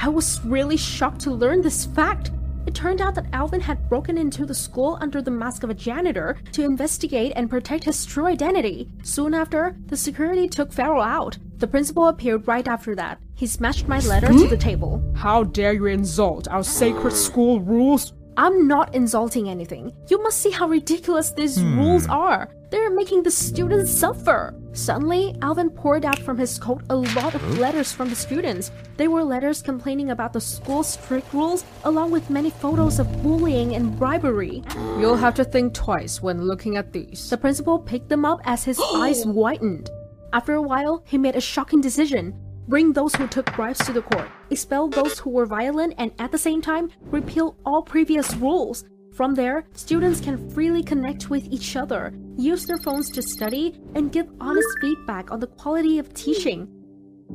I 0.00 0.08
was 0.08 0.40
really 0.44 0.76
shocked 0.76 1.22
to 1.22 1.32
learn 1.32 1.62
this 1.62 1.84
fact. 1.84 2.30
It 2.70 2.76
turned 2.76 3.00
out 3.00 3.16
that 3.16 3.26
Alvin 3.32 3.62
had 3.62 3.88
broken 3.88 4.16
into 4.16 4.46
the 4.46 4.54
school 4.54 4.96
under 5.00 5.20
the 5.20 5.30
mask 5.32 5.64
of 5.64 5.70
a 5.70 5.74
janitor 5.74 6.36
to 6.52 6.62
investigate 6.62 7.32
and 7.34 7.50
protect 7.50 7.82
his 7.82 8.06
true 8.06 8.26
identity. 8.26 8.88
Soon 9.02 9.34
after, 9.34 9.74
the 9.86 9.96
security 9.96 10.46
took 10.46 10.72
Farrell 10.72 11.02
out. 11.02 11.36
The 11.58 11.66
principal 11.66 12.06
appeared 12.06 12.46
right 12.46 12.68
after 12.68 12.94
that. 12.94 13.18
He 13.34 13.48
smashed 13.48 13.88
my 13.88 13.98
letter 13.98 14.28
to 14.28 14.46
the 14.46 14.56
table. 14.56 15.02
How 15.16 15.42
dare 15.42 15.72
you 15.72 15.86
insult 15.86 16.46
our 16.46 16.62
sacred 16.62 17.14
school 17.14 17.58
rules? 17.58 18.12
I'm 18.41 18.66
not 18.66 18.95
insulting 18.95 19.51
anything. 19.51 19.93
You 20.09 20.22
must 20.22 20.38
see 20.38 20.51
how 20.51 20.66
ridiculous 20.66 21.30
these 21.30 21.61
hmm. 21.61 21.78
rules 21.78 22.09
are. 22.09 22.49
They're 22.70 22.88
making 22.88 23.22
the 23.22 23.30
students 23.30 23.93
suffer. 23.93 24.55
Suddenly, 24.72 25.36
Alvin 25.43 25.68
poured 25.68 26.07
out 26.07 26.18
from 26.18 26.38
his 26.38 26.59
coat 26.59 26.82
a 26.88 26.97
lot 26.97 27.34
of 27.34 27.59
letters 27.59 27.93
from 27.93 28.09
the 28.09 28.16
students. 28.16 28.72
They 28.97 29.09
were 29.09 29.22
letters 29.22 29.61
complaining 29.61 30.11
about 30.11 30.32
the 30.32 30.41
school's 30.41 30.88
strict 30.88 31.34
rules, 31.34 31.66
along 31.84 32.12
with 32.12 32.30
many 32.30 32.49
photos 32.49 32.99
of 32.99 33.22
bullying 33.22 33.74
and 33.74 33.99
bribery. 33.99 34.62
You'll 34.99 35.16
have 35.16 35.34
to 35.34 35.45
think 35.45 35.74
twice 35.74 36.22
when 36.22 36.47
looking 36.47 36.78
at 36.78 36.95
these. 36.95 37.28
The 37.28 37.36
principal 37.36 37.78
picked 37.78 38.09
them 38.09 38.24
up 38.24 38.41
as 38.45 38.64
his 38.64 38.80
eyes 38.95 39.26
widened. 39.26 39.91
After 40.32 40.55
a 40.55 40.62
while, 40.62 41.03
he 41.05 41.18
made 41.18 41.36
a 41.36 41.43
shocking 41.43 41.82
decision. 41.82 42.41
Bring 42.70 42.92
those 42.92 43.16
who 43.16 43.26
took 43.26 43.52
bribes 43.56 43.84
to 43.84 43.92
the 43.92 44.00
court, 44.00 44.30
expel 44.50 44.86
those 44.86 45.18
who 45.18 45.30
were 45.30 45.44
violent, 45.44 45.92
and 45.98 46.12
at 46.20 46.30
the 46.30 46.38
same 46.38 46.62
time, 46.62 46.88
repeal 47.02 47.56
all 47.66 47.82
previous 47.82 48.32
rules. 48.36 48.84
From 49.12 49.34
there, 49.34 49.64
students 49.72 50.20
can 50.20 50.48
freely 50.50 50.84
connect 50.84 51.30
with 51.30 51.44
each 51.50 51.74
other, 51.74 52.14
use 52.36 52.66
their 52.66 52.78
phones 52.78 53.10
to 53.10 53.22
study, 53.22 53.80
and 53.96 54.12
give 54.12 54.28
honest 54.40 54.68
feedback 54.80 55.32
on 55.32 55.40
the 55.40 55.48
quality 55.48 55.98
of 55.98 56.14
teaching. 56.14 56.68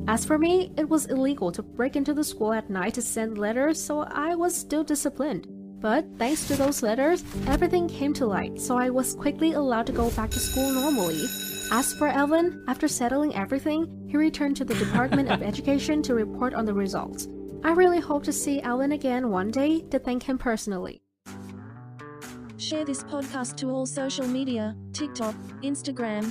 As 0.08 0.24
for 0.24 0.38
me, 0.38 0.72
it 0.78 0.88
was 0.88 1.04
illegal 1.04 1.52
to 1.52 1.62
break 1.62 1.96
into 1.96 2.14
the 2.14 2.24
school 2.24 2.54
at 2.54 2.70
night 2.70 2.94
to 2.94 3.02
send 3.02 3.36
letters, 3.36 3.78
so 3.78 4.04
I 4.04 4.34
was 4.34 4.56
still 4.56 4.84
disciplined. 4.84 5.48
But 5.82 6.06
thanks 6.16 6.48
to 6.48 6.56
those 6.56 6.82
letters, 6.82 7.22
everything 7.46 7.88
came 7.88 8.14
to 8.14 8.24
light, 8.24 8.58
so 8.58 8.78
I 8.78 8.88
was 8.88 9.14
quickly 9.14 9.52
allowed 9.52 9.86
to 9.88 9.92
go 9.92 10.08
back 10.12 10.30
to 10.30 10.38
school 10.38 10.72
normally. 10.72 11.26
As 11.70 11.92
for 11.92 12.06
Alvin, 12.06 12.64
after 12.68 12.86
settling 12.86 13.34
everything, 13.34 14.06
he 14.08 14.16
returned 14.16 14.56
to 14.58 14.64
the 14.64 14.74
Department 14.76 15.30
of 15.30 15.42
Education 15.50 16.00
to 16.02 16.14
report 16.14 16.54
on 16.54 16.64
the 16.64 16.72
results. 16.72 17.28
I 17.64 17.72
really 17.72 17.98
hope 17.98 18.22
to 18.24 18.32
see 18.32 18.60
Alvin 18.60 18.92
again 18.92 19.30
one 19.30 19.50
day 19.50 19.80
to 19.90 19.98
thank 19.98 20.22
him 20.22 20.38
personally. 20.38 21.02
Share 22.56 22.84
this 22.84 23.02
podcast 23.02 23.56
to 23.56 23.70
all 23.70 23.84
social 23.84 24.26
media 24.26 24.76
TikTok, 24.92 25.34
Instagram, 25.62 26.30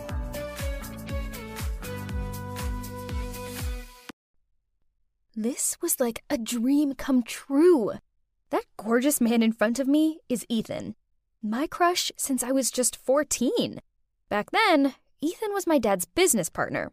This 5.35 5.77
was 5.81 5.99
like 5.99 6.23
a 6.29 6.37
dream 6.37 6.93
come 6.93 7.23
true. 7.23 7.93
That 8.49 8.65
gorgeous 8.75 9.21
man 9.21 9.41
in 9.41 9.53
front 9.53 9.79
of 9.79 9.87
me 9.87 10.19
is 10.27 10.45
Ethan. 10.49 10.95
My 11.41 11.67
crush 11.67 12.11
since 12.17 12.43
I 12.43 12.51
was 12.51 12.69
just 12.69 12.97
14. 12.97 13.79
Back 14.27 14.51
then, 14.51 14.95
Ethan 15.21 15.53
was 15.53 15.65
my 15.65 15.77
dad's 15.77 16.05
business 16.05 16.49
partner. 16.49 16.91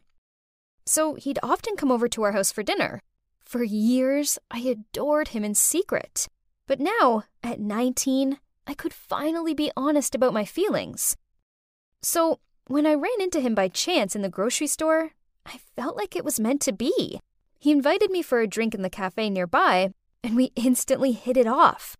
So 0.86 1.16
he'd 1.16 1.40
often 1.42 1.76
come 1.76 1.90
over 1.90 2.08
to 2.08 2.22
our 2.22 2.32
house 2.32 2.52
for 2.52 2.62
dinner. 2.62 3.02
For 3.42 3.64
years, 3.64 4.38
I 4.52 4.60
adored 4.60 5.28
him 5.28 5.44
in 5.44 5.54
secret. 5.54 6.28
But 6.68 6.78
now, 6.78 7.24
at 7.42 7.58
19, 7.58 8.38
I 8.68 8.74
could 8.74 8.92
finally 8.92 9.54
be 9.54 9.72
honest 9.76 10.14
about 10.14 10.32
my 10.32 10.44
feelings. 10.44 11.16
So, 12.02 12.38
when 12.68 12.86
I 12.86 12.94
ran 12.94 13.20
into 13.20 13.40
him 13.40 13.54
by 13.54 13.68
chance 13.68 14.14
in 14.14 14.22
the 14.22 14.28
grocery 14.28 14.66
store, 14.66 15.10
I 15.44 15.58
felt 15.74 15.96
like 15.96 16.14
it 16.14 16.24
was 16.24 16.38
meant 16.38 16.60
to 16.62 16.72
be. 16.72 17.20
He 17.58 17.72
invited 17.72 18.10
me 18.10 18.22
for 18.22 18.40
a 18.40 18.46
drink 18.46 18.74
in 18.74 18.82
the 18.82 18.90
cafe 18.90 19.28
nearby, 19.30 19.90
and 20.22 20.36
we 20.36 20.52
instantly 20.54 21.12
hit 21.12 21.36
it 21.36 21.46
off. 21.46 21.96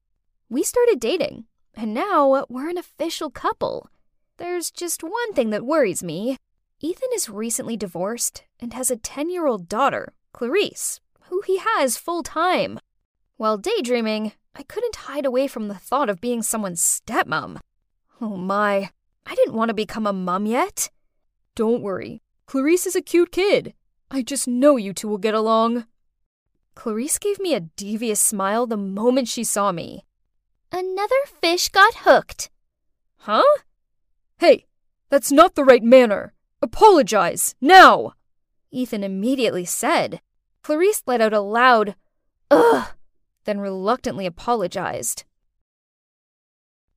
We 0.49 0.63
started 0.63 1.01
dating, 1.01 1.47
and 1.75 1.93
now 1.93 2.45
we're 2.49 2.71
an 2.71 2.79
official 2.79 3.29
couple. 3.31 3.91
There's 4.37 4.71
just 4.71 5.03
one 5.03 5.33
thing 5.35 5.51
that 5.51 5.67
worries 5.67 6.03
me. 6.03 6.37
Ethan 6.81 7.09
is 7.13 7.29
recently 7.29 7.77
divorced 7.77 8.45
and 8.61 8.73
has 8.73 8.89
a 8.89 8.97
10 8.97 9.31
year 9.31 9.49
old 9.49 9.69
daughter, 9.69 10.15
Clarice, 10.33 11.01
who 11.23 11.43
he 11.45 11.59
has 11.59 11.97
full 11.97 12.23
time. 12.23 12.79
While 13.37 13.59
daydreaming, 13.59 14.33
I 14.55 14.63
couldn't 14.63 14.97
hide 14.97 15.27
away 15.27 15.49
from 15.49 15.67
the 15.67 15.75
thought 15.75 16.09
of 16.09 16.21
being 16.21 16.43
someone's 16.43 16.81
stepmom. 16.81 17.59
Oh 18.21 18.37
my, 18.37 18.91
I 19.27 19.35
didn't 19.35 19.55
want 19.55 19.71
to 19.71 19.75
become 19.75 20.07
a 20.07 20.13
mum 20.13 20.47
yet. 20.47 20.91
Don't 21.57 21.83
worry, 21.83 22.23
Clarice 22.47 22.87
is 22.87 22.95
a 22.95 23.03
cute 23.03 23.33
kid. 23.33 23.75
I 24.11 24.23
just 24.23 24.49
know 24.49 24.77
you 24.77 24.93
two 24.93 25.09
will 25.09 25.19
get 25.19 25.35
along. 25.35 25.87
Clarice 26.75 27.19
gave 27.19 27.39
me 27.39 27.55
a 27.55 27.61
devious 27.61 28.21
smile 28.21 28.67
the 28.67 28.77
moment 28.77 29.29
she 29.29 29.45
saw 29.45 29.73
me. 29.73 30.05
Another 30.73 31.17
fish 31.41 31.69
got 31.69 31.95
hooked. 31.99 32.51
Huh? 33.19 33.43
Hey, 34.39 34.67
that's 35.11 35.33
not 35.33 35.55
the 35.55 35.65
right 35.65 35.83
manner. 35.83 36.33
Apologize, 36.63 37.55
now! 37.61 38.13
Ethan 38.71 39.05
immediately 39.05 39.65
said. 39.65 40.21
Clarice 40.63 41.03
let 41.07 41.21
out 41.21 41.33
a 41.33 41.41
loud, 41.41 41.95
ugh, 42.51 42.89
then 43.45 43.61
reluctantly 43.61 44.27
apologized. 44.27 45.25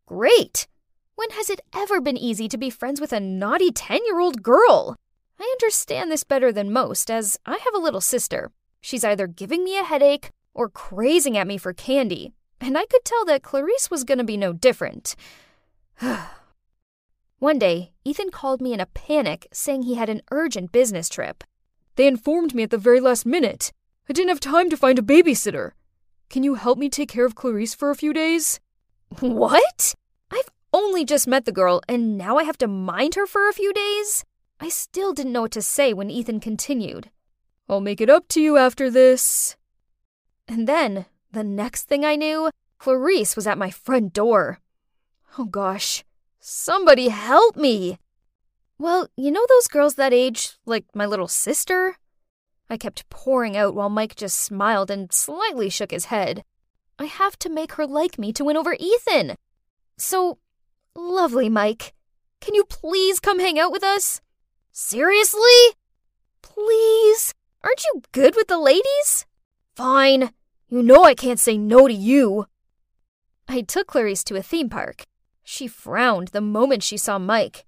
Great! 0.05 0.67
When 1.15 1.29
has 1.31 1.49
it 1.49 1.61
ever 1.73 2.01
been 2.01 2.17
easy 2.17 2.47
to 2.47 2.57
be 2.57 2.69
friends 2.69 2.99
with 2.99 3.13
a 3.13 3.19
naughty 3.19 3.71
10 3.71 4.05
year 4.05 4.19
old 4.19 4.43
girl? 4.43 4.97
I 5.41 5.55
understand 5.59 6.11
this 6.11 6.23
better 6.23 6.51
than 6.51 6.71
most, 6.71 7.09
as 7.09 7.39
I 7.47 7.57
have 7.57 7.73
a 7.73 7.79
little 7.79 7.99
sister. 7.99 8.51
She's 8.79 9.03
either 9.03 9.25
giving 9.25 9.63
me 9.63 9.75
a 9.75 9.83
headache 9.83 10.29
or 10.53 10.69
crazing 10.69 11.35
at 11.35 11.47
me 11.47 11.57
for 11.57 11.73
candy, 11.73 12.33
and 12.59 12.77
I 12.77 12.85
could 12.85 13.03
tell 13.03 13.25
that 13.25 13.41
Clarice 13.41 13.89
was 13.89 14.03
going 14.03 14.19
to 14.19 14.23
be 14.23 14.37
no 14.37 14.53
different. 14.53 15.15
One 17.39 17.57
day, 17.57 17.91
Ethan 18.05 18.29
called 18.29 18.61
me 18.61 18.71
in 18.71 18.79
a 18.79 18.85
panic, 18.85 19.47
saying 19.51 19.81
he 19.81 19.95
had 19.95 20.09
an 20.09 20.21
urgent 20.29 20.71
business 20.71 21.09
trip. 21.09 21.43
They 21.95 22.05
informed 22.05 22.53
me 22.53 22.61
at 22.61 22.69
the 22.69 22.77
very 22.77 22.99
last 22.99 23.25
minute. 23.25 23.71
I 24.07 24.13
didn't 24.13 24.29
have 24.29 24.39
time 24.39 24.69
to 24.69 24.77
find 24.77 24.99
a 24.99 25.01
babysitter. 25.01 25.71
Can 26.29 26.43
you 26.43 26.53
help 26.53 26.77
me 26.77 26.87
take 26.87 27.09
care 27.09 27.25
of 27.25 27.33
Clarice 27.33 27.73
for 27.73 27.89
a 27.89 27.95
few 27.95 28.13
days? 28.13 28.59
What? 29.19 29.95
I've 30.29 30.51
only 30.71 31.03
just 31.03 31.27
met 31.27 31.45
the 31.45 31.51
girl, 31.51 31.81
and 31.89 32.15
now 32.15 32.37
I 32.37 32.43
have 32.43 32.59
to 32.59 32.67
mind 32.67 33.15
her 33.15 33.25
for 33.25 33.49
a 33.49 33.53
few 33.53 33.73
days? 33.73 34.23
I 34.63 34.69
still 34.69 35.11
didn't 35.11 35.33
know 35.33 35.41
what 35.41 35.51
to 35.53 35.61
say 35.63 35.91
when 35.91 36.11
Ethan 36.11 36.39
continued. 36.39 37.09
I'll 37.67 37.81
make 37.81 37.99
it 37.99 38.11
up 38.11 38.27
to 38.29 38.39
you 38.39 38.57
after 38.57 38.91
this. 38.91 39.55
And 40.47 40.67
then, 40.67 41.07
the 41.31 41.43
next 41.43 41.87
thing 41.87 42.05
I 42.05 42.15
knew, 42.15 42.51
Clarice 42.77 43.35
was 43.35 43.47
at 43.47 43.57
my 43.57 43.71
front 43.71 44.13
door. 44.13 44.59
Oh 45.39 45.45
gosh, 45.45 46.03
somebody 46.39 47.07
help 47.07 47.55
me! 47.55 47.97
Well, 48.77 49.07
you 49.15 49.31
know 49.31 49.45
those 49.49 49.67
girls 49.67 49.95
that 49.95 50.13
age, 50.13 50.53
like 50.65 50.85
my 50.93 51.07
little 51.07 51.27
sister? 51.27 51.95
I 52.69 52.77
kept 52.77 53.09
pouring 53.09 53.57
out 53.57 53.73
while 53.73 53.89
Mike 53.89 54.15
just 54.15 54.37
smiled 54.37 54.91
and 54.91 55.11
slightly 55.11 55.69
shook 55.69 55.89
his 55.89 56.05
head. 56.05 56.43
I 56.99 57.05
have 57.05 57.37
to 57.39 57.49
make 57.49 57.73
her 57.73 57.87
like 57.87 58.19
me 58.19 58.31
to 58.33 58.43
win 58.45 58.57
over 58.57 58.75
Ethan. 58.79 59.37
So, 59.97 60.37
lovely 60.95 61.49
Mike, 61.49 61.93
can 62.39 62.53
you 62.53 62.63
please 62.65 63.19
come 63.19 63.39
hang 63.39 63.57
out 63.57 63.71
with 63.71 63.83
us? 63.83 64.21
Seriously? 64.71 65.75
Please? 66.41 67.33
Aren't 67.63 67.83
you 67.83 68.01
good 68.11 68.35
with 68.35 68.47
the 68.47 68.57
ladies? 68.57 69.25
Fine. 69.75 70.31
You 70.69 70.81
know 70.81 71.03
I 71.03 71.13
can't 71.13 71.39
say 71.39 71.57
no 71.57 71.87
to 71.87 71.93
you. 71.93 72.45
I 73.47 73.61
took 73.61 73.87
Clarice 73.87 74.23
to 74.25 74.35
a 74.35 74.41
theme 74.41 74.69
park. 74.69 75.03
She 75.43 75.67
frowned 75.67 76.29
the 76.29 76.39
moment 76.39 76.83
she 76.83 76.95
saw 76.95 77.19
Mike. 77.19 77.65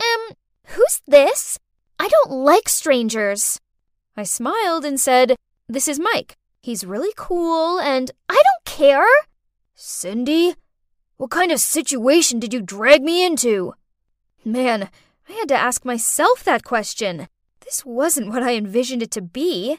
Um, 0.00 0.34
who's 0.64 1.00
this? 1.06 1.60
I 2.00 2.08
don't 2.08 2.30
like 2.30 2.68
strangers. 2.68 3.60
I 4.16 4.24
smiled 4.24 4.84
and 4.84 5.00
said, 5.00 5.36
This 5.68 5.86
is 5.86 6.00
Mike. 6.00 6.36
He's 6.60 6.84
really 6.84 7.12
cool 7.16 7.78
and 7.78 8.10
I 8.28 8.34
don't 8.34 8.64
care. 8.64 9.06
Cindy? 9.76 10.56
What 11.18 11.30
kind 11.30 11.52
of 11.52 11.60
situation 11.60 12.40
did 12.40 12.52
you 12.52 12.60
drag 12.60 13.02
me 13.02 13.24
into? 13.24 13.74
Man, 14.44 14.90
I 15.28 15.32
had 15.32 15.48
to 15.48 15.56
ask 15.56 15.84
myself 15.84 16.44
that 16.44 16.64
question. 16.64 17.28
This 17.60 17.84
wasn't 17.84 18.28
what 18.28 18.42
I 18.42 18.54
envisioned 18.54 19.02
it 19.02 19.10
to 19.12 19.22
be. 19.22 19.78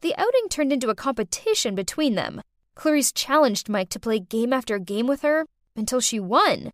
The 0.00 0.14
outing 0.16 0.48
turned 0.48 0.72
into 0.72 0.88
a 0.88 0.94
competition 0.94 1.74
between 1.74 2.14
them. 2.14 2.42
Clarice 2.74 3.12
challenged 3.12 3.68
Mike 3.68 3.88
to 3.90 4.00
play 4.00 4.18
game 4.18 4.52
after 4.52 4.78
game 4.78 5.06
with 5.06 5.22
her 5.22 5.46
until 5.74 6.00
she 6.00 6.20
won. 6.20 6.70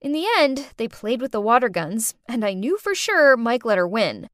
In 0.00 0.12
the 0.12 0.26
end, 0.38 0.68
they 0.76 0.86
played 0.86 1.20
with 1.20 1.32
the 1.32 1.40
water 1.40 1.68
guns, 1.68 2.14
and 2.28 2.44
I 2.44 2.52
knew 2.52 2.76
for 2.76 2.94
sure 2.94 3.36
Mike 3.36 3.64
let 3.64 3.78
her 3.78 3.88
win. 3.88 4.28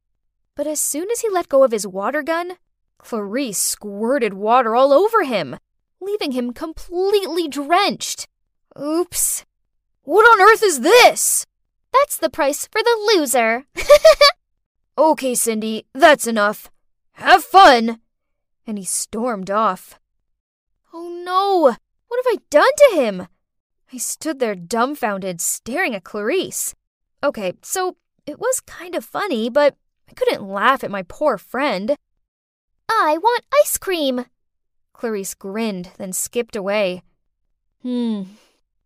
But 0.57 0.67
as 0.67 0.81
soon 0.81 1.11
as 1.11 1.21
he 1.21 1.31
let 1.31 1.49
go 1.49 1.63
of 1.63 1.73
his 1.73 1.87
water 1.87 2.23
gun, 2.23 2.57
Clarice 2.99 3.59
squirted 3.59 4.35
water 4.35 4.75
all 4.75 4.93
over 4.93 5.23
him, 5.23 5.59
leaving 6.01 6.33
him 6.33 6.53
completely 6.53 7.49
drenched. 7.49 8.27
Oops. 8.79 9.45
What 10.03 10.23
on 10.25 10.41
earth 10.41 10.63
is 10.63 10.81
this? 10.81 11.47
That's 11.93 12.17
the 12.17 12.31
price 12.31 12.67
for 12.67 12.83
the 12.83 13.13
loser. 13.15 13.65
Okay, 15.01 15.35
Cindy, 15.35 15.87
that's 15.95 16.27
enough. 16.27 16.71
Have 17.13 17.43
fun! 17.43 18.01
And 18.67 18.77
he 18.77 18.85
stormed 18.85 19.51
off. 19.51 19.99
Oh 20.93 21.23
no! 21.25 21.75
What 22.09 22.21
have 22.23 22.35
I 22.35 22.43
done 22.51 22.71
to 22.77 22.97
him? 22.97 23.27
I 23.91 23.97
stood 23.97 24.41
there 24.41 24.55
dumbfounded, 24.55 25.41
staring 25.41 25.95
at 25.95 26.05
Clarice. 26.05 26.75
Okay, 27.25 27.55
so 27.63 27.97
it 28.27 28.39
was 28.39 28.61
kind 28.61 28.95
of 28.95 29.03
funny, 29.03 29.49
but 29.49 29.75
I 30.07 30.13
couldn't 30.13 30.47
laugh 30.47 30.85
at 30.85 30.91
my 30.91 31.03
poor 31.03 31.39
friend. 31.39 31.97
I 32.91 33.17
want 33.17 33.45
ice 33.63 33.79
cream. 33.79 34.27
Clarice 34.93 35.33
grinned, 35.33 35.93
then 35.97 36.13
skipped 36.13 36.57
away. 36.57 37.03
Hmm, 37.81 38.25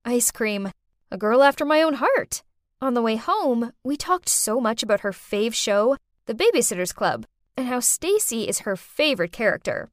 ice 0.04 0.30
cream. 0.30 0.70
A 1.10 1.18
girl 1.18 1.42
after 1.42 1.64
my 1.64 1.82
own 1.82 1.94
heart. 1.94 2.44
On 2.84 2.92
the 2.92 3.00
way 3.00 3.16
home, 3.16 3.72
we 3.82 3.96
talked 3.96 4.28
so 4.28 4.60
much 4.60 4.82
about 4.82 5.00
her 5.00 5.10
fave 5.10 5.54
show, 5.54 5.96
The 6.26 6.34
Babysitter's 6.34 6.92
Club, 6.92 7.24
and 7.56 7.66
how 7.66 7.80
Stacey 7.80 8.46
is 8.46 8.58
her 8.58 8.76
favorite 8.76 9.32
character. 9.32 9.90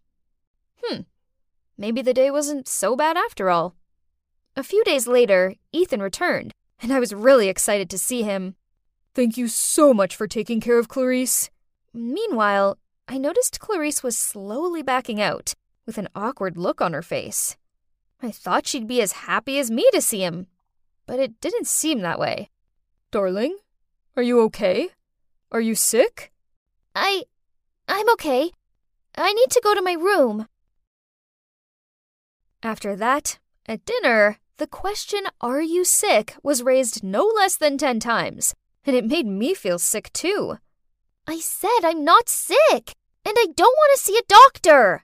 Hmm, 0.84 1.04
maybe 1.78 2.02
the 2.02 2.14
day 2.14 2.30
wasn't 2.30 2.68
so 2.68 2.98
bad 2.98 3.16
after 3.16 3.50
all. 3.50 3.76
A 4.58 4.62
few 4.64 4.84
days 4.84 5.08
later, 5.08 5.56
Ethan 5.72 6.02
returned, 6.02 6.54
and 6.82 6.92
I 6.92 7.00
was 7.00 7.14
really 7.14 7.48
excited 7.48 7.90
to 7.92 7.98
see 7.98 8.24
him. 8.24 8.56
Thank 9.16 9.38
you 9.38 9.48
so 9.48 9.94
much 9.94 10.14
for 10.14 10.28
taking 10.28 10.60
care 10.60 10.78
of 10.78 10.90
Clarice. 10.90 11.50
Meanwhile, 11.94 12.78
I 13.08 13.18
noticed 13.18 13.62
Clarice 13.62 14.04
was 14.04 14.18
slowly 14.18 14.84
backing 14.84 15.22
out, 15.22 15.54
with 15.86 15.98
an 15.98 16.10
awkward 16.14 16.58
look 16.58 16.82
on 16.82 16.92
her 16.92 17.02
face. 17.02 17.56
I 18.22 18.32
thought 18.32 18.68
she'd 18.68 18.86
be 18.86 19.02
as 19.02 19.14
happy 19.14 19.60
as 19.60 19.72
me 19.72 19.90
to 19.94 20.02
see 20.02 20.20
him, 20.20 20.48
but 21.06 21.20
it 21.20 21.40
didn't 21.40 21.68
seem 21.68 22.02
that 22.02 22.20
way. 22.20 22.50
Darling, 23.12 23.58
are 24.16 24.24
you 24.24 24.40
okay? 24.44 24.88
Are 25.52 25.60
you 25.60 25.76
sick? 25.76 26.32
I. 26.96 27.24
I'm 27.86 28.10
okay. 28.14 28.52
I 29.18 29.34
need 29.34 29.50
to 29.50 29.62
go 29.62 29.76
to 29.76 29.82
my 29.82 29.94
room. 29.94 30.48
After 32.64 32.96
that, 32.96 33.38
at 33.66 33.84
dinner, 33.84 34.38
the 34.58 34.68
question, 34.68 35.24
Are 35.42 35.62
you 35.62 35.84
sick? 35.84 36.36
was 36.42 36.64
raised 36.64 37.04
no 37.04 37.26
less 37.26 37.58
than 37.58 37.78
ten 37.78 38.00
times, 38.00 38.56
and 38.86 38.96
it 38.96 39.06
made 39.06 39.28
me 39.28 39.54
feel 39.54 39.78
sick 39.78 40.14
too. 40.14 40.58
I 41.28 41.40
said 41.40 41.84
I'm 41.84 42.06
not 42.06 42.30
sick, 42.30 42.94
and 43.26 43.36
I 43.38 43.48
don't 43.54 43.76
want 43.78 43.92
to 43.98 44.02
see 44.02 44.18
a 44.18 44.22
doctor. 44.30 45.04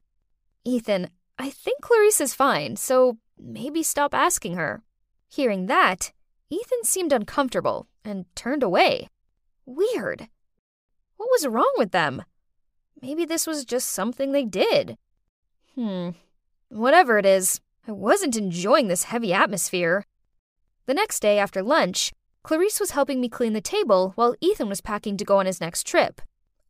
Ethan, 0.64 1.10
I 1.38 1.50
think 1.50 1.82
Clarice 1.82 2.22
is 2.22 2.34
fine, 2.34 2.78
so 2.78 3.18
maybe 3.38 3.84
stop 3.84 4.14
asking 4.14 4.56
her. 4.56 4.82
Hearing 5.28 5.66
that, 5.66 6.14
Ethan 6.50 6.84
seemed 6.84 7.12
uncomfortable 7.12 7.88
and 8.06 8.26
turned 8.36 8.64
away. 8.64 9.10
Weird. 9.66 10.30
What 11.18 11.30
was 11.32 11.48
wrong 11.48 11.74
with 11.78 11.92
them? 11.92 12.24
Maybe 13.02 13.26
this 13.26 13.46
was 13.46 13.66
just 13.66 13.90
something 13.90 14.32
they 14.32 14.46
did. 14.46 14.98
Hmm. 15.76 16.12
Whatever 16.70 17.18
it 17.18 17.26
is, 17.26 17.60
I 17.88 17.92
wasn't 17.92 18.36
enjoying 18.36 18.88
this 18.88 19.04
heavy 19.04 19.34
atmosphere. 19.34 20.06
The 20.86 20.94
next 20.94 21.20
day 21.20 21.38
after 21.38 21.62
lunch, 21.62 22.14
Clarice 22.44 22.80
was 22.80 22.92
helping 22.92 23.20
me 23.20 23.30
clean 23.30 23.54
the 23.54 23.62
table 23.62 24.14
while 24.16 24.36
Ethan 24.40 24.70
was 24.70 24.82
packing 24.82 25.18
to 25.18 25.26
go 25.26 25.38
on 25.38 25.46
his 25.46 25.60
next 25.60 25.86
trip. 25.86 26.22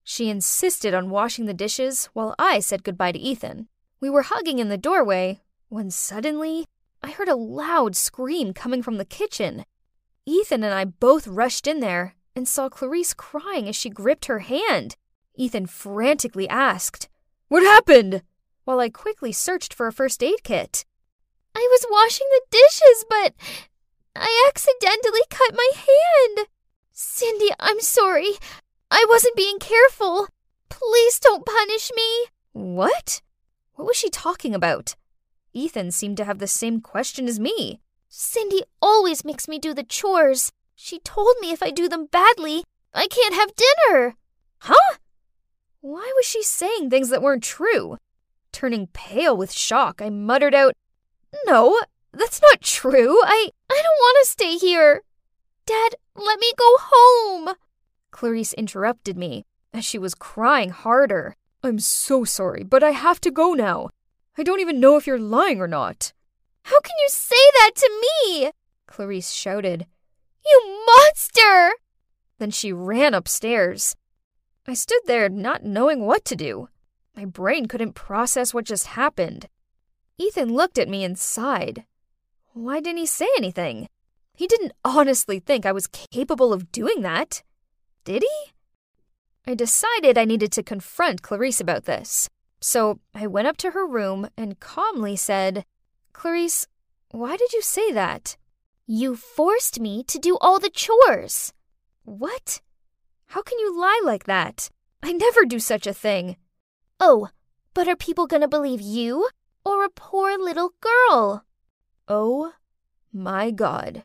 She 0.04 0.30
insisted 0.30 0.94
on 0.94 1.10
washing 1.10 1.46
the 1.46 1.54
dishes 1.54 2.10
while 2.14 2.34
I 2.40 2.60
said 2.60 2.84
goodbye 2.84 3.12
to 3.12 3.20
Ethan. 3.20 3.68
We 4.00 4.10
were 4.10 4.24
hugging 4.24 4.60
in 4.60 4.70
the 4.70 4.78
doorway 4.78 5.42
when 5.70 5.92
suddenly 5.92 6.66
I 7.08 7.12
heard 7.12 7.30
a 7.30 7.38
loud 7.38 7.95
scream 7.95 8.53
coming 8.53 8.84
from 8.84 8.97
the 8.97 9.05
kitchen. 9.05 9.64
Ethan 10.26 10.62
and 10.62 10.74
I 10.74 10.84
both 10.84 11.26
rushed 11.26 11.66
in 11.66 11.80
there 11.80 12.16
and 12.36 12.45
saw 12.45 12.68
Clarice 12.68 13.14
crying 13.14 13.70
as 13.70 13.78
she 13.78 13.89
gripped 13.89 14.26
her 14.26 14.39
hand. 14.39 14.97
Ethan 15.34 15.68
frantically 15.68 16.49
asked, 16.49 17.08
What 17.47 17.64
happened? 17.64 18.24
While 18.66 18.82
I 18.82 18.89
quickly 18.89 19.32
searched 19.32 19.74
for 19.74 19.88
a 19.88 19.93
first 19.93 20.22
aid 20.22 20.43
kit. 20.43 20.84
I 21.55 21.66
was 21.72 21.86
washing 21.89 22.28
the 22.30 22.41
dishes, 22.51 23.05
but 23.10 23.34
I 24.14 24.45
accidentally 24.49 25.22
cut 25.30 25.55
my 25.55 25.72
hand. 25.76 26.49
Cindy, 26.91 27.51
I'm 27.58 27.80
sorry. 27.80 28.34
I 28.91 29.05
wasn't 29.08 29.38
being 29.38 29.60
careful. 29.60 30.28
Please 30.68 31.22
don't 31.22 31.45
punish 31.45 31.89
me. 31.95 32.26
What? 32.51 33.22
What 33.76 33.88
was 33.88 33.95
she 33.95 34.10
talking 34.10 34.53
about? 34.53 34.97
Ethan 35.58 35.89
seemed 35.89 36.18
to 36.18 36.26
have 36.26 36.38
the 36.38 36.47
same 36.47 36.82
question 36.82 37.28
as 37.28 37.39
me. 37.39 37.80
Cindy 38.10 38.64
always 38.80 39.26
makes 39.26 39.47
me 39.47 39.58
do 39.58 39.74
the 39.74 39.84
chores. 39.84 40.51
She 40.76 40.99
told 40.99 41.36
me 41.41 41.51
if 41.51 41.64
I 41.64 41.72
do 41.72 41.89
them 41.89 42.05
badly, 42.05 42.64
I 42.93 43.08
can't 43.08 43.34
have 43.34 43.55
dinner. 43.55 44.16
Huh? 44.60 44.97
Why 45.82 46.12
was 46.16 46.26
she 46.26 46.43
saying 46.43 46.89
things 46.89 47.10
that 47.10 47.24
weren't 47.24 47.43
true? 47.43 47.97
Turning 48.51 48.88
pale 48.93 49.36
with 49.36 49.51
shock, 49.51 49.99
I 50.01 50.10
muttered 50.10 50.53
out, 50.53 50.74
No, 51.45 51.80
that's 52.14 52.41
not 52.41 52.62
true. 52.62 53.20
I, 53.24 53.49
I 53.70 53.82
don't 53.84 54.01
want 54.01 54.18
to 54.22 54.30
stay 54.30 54.58
here. 54.58 55.01
Dad, 55.66 55.95
let 56.16 56.39
me 56.39 56.53
go 56.55 56.76
home. 56.80 57.55
Clarice 58.12 58.53
interrupted 58.53 59.18
me 59.18 59.43
as 59.74 59.84
she 59.86 59.97
was 59.97 60.16
crying 60.16 60.70
harder. 60.70 61.36
I'm 61.64 61.80
so 61.80 62.24
sorry, 62.24 62.64
but 62.64 62.84
I 62.84 62.91
have 62.91 63.20
to 63.22 63.32
go 63.32 63.53
now. 63.53 63.89
I 64.38 64.44
don't 64.44 64.60
even 64.60 64.80
know 64.80 64.98
if 64.98 65.08
you're 65.08 65.20
lying 65.20 65.60
or 65.60 65.68
not. 65.68 66.14
How 66.64 66.80
can 66.80 66.94
you 67.00 67.08
say 67.10 67.36
that 67.36 67.72
to 67.76 67.90
me? 68.02 68.52
Clarice 68.88 69.32
shouted. 69.32 69.88
You 70.46 70.86
monster! 70.86 71.74
Then 72.38 72.52
she 72.52 72.72
ran 72.72 73.14
upstairs. 73.14 73.96
I 74.68 74.74
stood 74.74 75.02
there 75.06 75.28
not 75.28 75.64
knowing 75.64 76.06
what 76.06 76.24
to 76.26 76.36
do. 76.36 76.70
My 77.16 77.26
brain 77.26 77.66
couldn't 77.68 77.94
process 77.94 78.54
what 78.54 78.66
just 78.66 78.88
happened. 78.88 79.48
Ethan 80.20 80.54
looked 80.54 80.78
at 80.78 80.90
me 80.90 81.04
and 81.04 81.18
sighed. 81.18 81.86
Why 82.54 82.80
didn't 82.80 83.00
he 83.00 83.06
say 83.06 83.28
anything? 83.38 83.88
He 84.34 84.46
didn't 84.46 84.74
honestly 84.84 85.40
think 85.40 85.66
I 85.66 85.72
was 85.72 85.88
capable 85.88 86.54
of 86.54 86.72
doing 86.72 87.02
that. 87.02 87.42
Did 88.04 88.24
he? 88.24 88.52
I 89.48 89.56
decided 89.56 90.18
I 90.18 90.26
needed 90.26 90.52
to 90.52 90.64
confront 90.64 91.24
Clarice 91.24 91.60
about 91.60 91.86
this. 91.86 92.30
So 92.68 92.99
I 93.15 93.28
went 93.28 93.47
up 93.47 93.55
to 93.59 93.72
her 93.72 93.88
room 93.88 94.28
and 94.36 94.59
calmly 94.59 95.15
said, 95.15 95.63
Clarice, 96.11 96.68
why 97.11 97.38
did 97.38 97.53
you 97.53 97.61
say 97.61 97.93
that? 97.93 98.36
You 98.86 99.15
forced 99.15 99.80
me 99.80 100.03
to 100.03 100.20
do 100.20 100.38
all 100.41 100.59
the 100.59 100.70
chores. 100.70 101.53
What? 102.03 102.59
How 103.28 103.41
can 103.41 103.57
you 103.57 103.80
lie 103.80 104.01
like 104.03 104.26
that? 104.26 104.70
I 105.01 105.13
never 105.13 105.45
do 105.45 105.59
such 105.59 105.88
a 105.88 105.93
thing. 105.93 106.36
Oh, 106.99 107.30
but 107.74 107.88
are 107.88 107.95
people 107.95 108.28
gonna 108.28 108.49
believe 108.49 108.82
you 108.82 109.30
or 109.63 109.86
a 109.86 109.89
poor 109.89 110.38
little 110.38 110.74
girl? 110.82 111.45
Oh 112.09 112.51
my 113.13 113.49
god. 113.49 114.03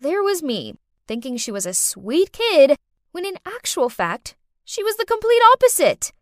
There 0.00 0.24
was 0.24 0.42
me, 0.42 0.74
thinking 1.06 1.36
she 1.36 1.52
was 1.52 1.66
a 1.66 1.72
sweet 1.72 2.32
kid, 2.32 2.76
when 3.12 3.24
in 3.24 3.38
actual 3.46 3.88
fact, 3.88 4.34
she 4.64 4.82
was 4.82 4.96
the 4.96 5.06
complete 5.06 5.42
opposite. 5.52 6.12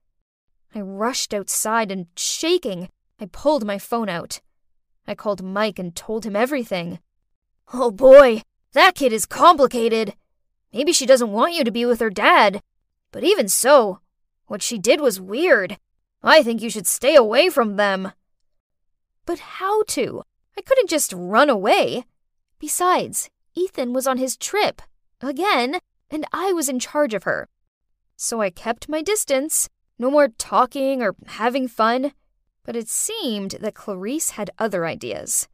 I 0.75 0.81
rushed 0.81 1.35
outside 1.35 1.91
and, 1.91 2.07
shaking, 2.17 2.89
I 3.21 3.27
pulled 3.27 3.67
my 3.67 3.79
phone 3.79 4.09
out. 4.09 4.41
I 5.07 5.15
called 5.15 5.43
Mike 5.43 5.79
and 5.79 5.95
told 5.95 6.25
him 6.25 6.37
everything. 6.37 7.01
Oh 7.75 7.91
boy, 7.91 8.43
that 8.73 8.95
kid 8.95 9.13
is 9.13 9.27
complicated. 9.27 10.15
Maybe 10.73 10.93
she 10.93 11.07
doesn't 11.07 11.33
want 11.33 11.55
you 11.55 11.65
to 11.65 11.71
be 11.71 11.85
with 11.85 12.01
her 12.01 12.11
dad. 12.11 12.63
But 13.11 13.25
even 13.25 13.49
so, 13.49 14.01
what 14.47 14.63
she 14.63 14.79
did 14.79 15.01
was 15.01 15.21
weird. 15.21 15.79
I 16.23 16.43
think 16.43 16.63
you 16.63 16.71
should 16.71 16.87
stay 16.87 17.17
away 17.17 17.49
from 17.49 17.77
them. 17.77 18.13
But 19.27 19.39
how 19.39 19.83
to? 19.89 20.23
I 20.57 20.63
couldn't 20.63 20.91
just 20.91 21.13
run 21.13 21.51
away. 21.51 22.05
Besides, 22.59 23.31
Ethan 23.55 23.93
was 23.93 24.07
on 24.07 24.19
his 24.19 24.37
trip. 24.37 24.83
Again, 25.21 25.81
and 26.11 26.25
I 26.33 26.53
was 26.53 26.69
in 26.69 26.79
charge 26.79 27.15
of 27.15 27.25
her. 27.25 27.49
So 28.17 28.41
I 28.41 28.51
kept 28.51 28.89
my 28.89 29.03
distance 29.03 29.69
no 30.01 30.11
more 30.11 30.29
talking 30.29 31.03
or 31.03 31.15
having 31.27 31.69
fun. 31.69 32.13
But 32.65 32.75
it 32.75 32.89
seemed 32.89 33.53
that 33.61 33.75
Clarice 33.75 34.31
had 34.31 34.51
other 34.59 34.87
ideas. 34.87 35.47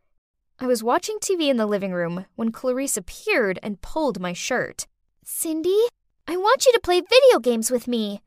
I 0.61 0.67
was 0.67 0.85
watching 0.85 1.19
TV 1.19 1.49
in 1.49 1.57
the 1.57 1.67
living 1.67 1.93
room 1.93 2.27
when 2.37 2.53
Clarice 2.53 2.97
appeared 2.97 3.59
and 3.61 3.83
pulled 3.83 4.21
my 4.21 4.33
shirt. 4.33 4.87
Cindy, 5.25 5.89
I 6.29 6.37
want 6.37 6.65
you 6.65 6.73
to 6.73 6.81
play 6.81 7.01
video 7.01 7.41
games 7.41 7.73
with 7.73 7.89
me. 7.89 8.23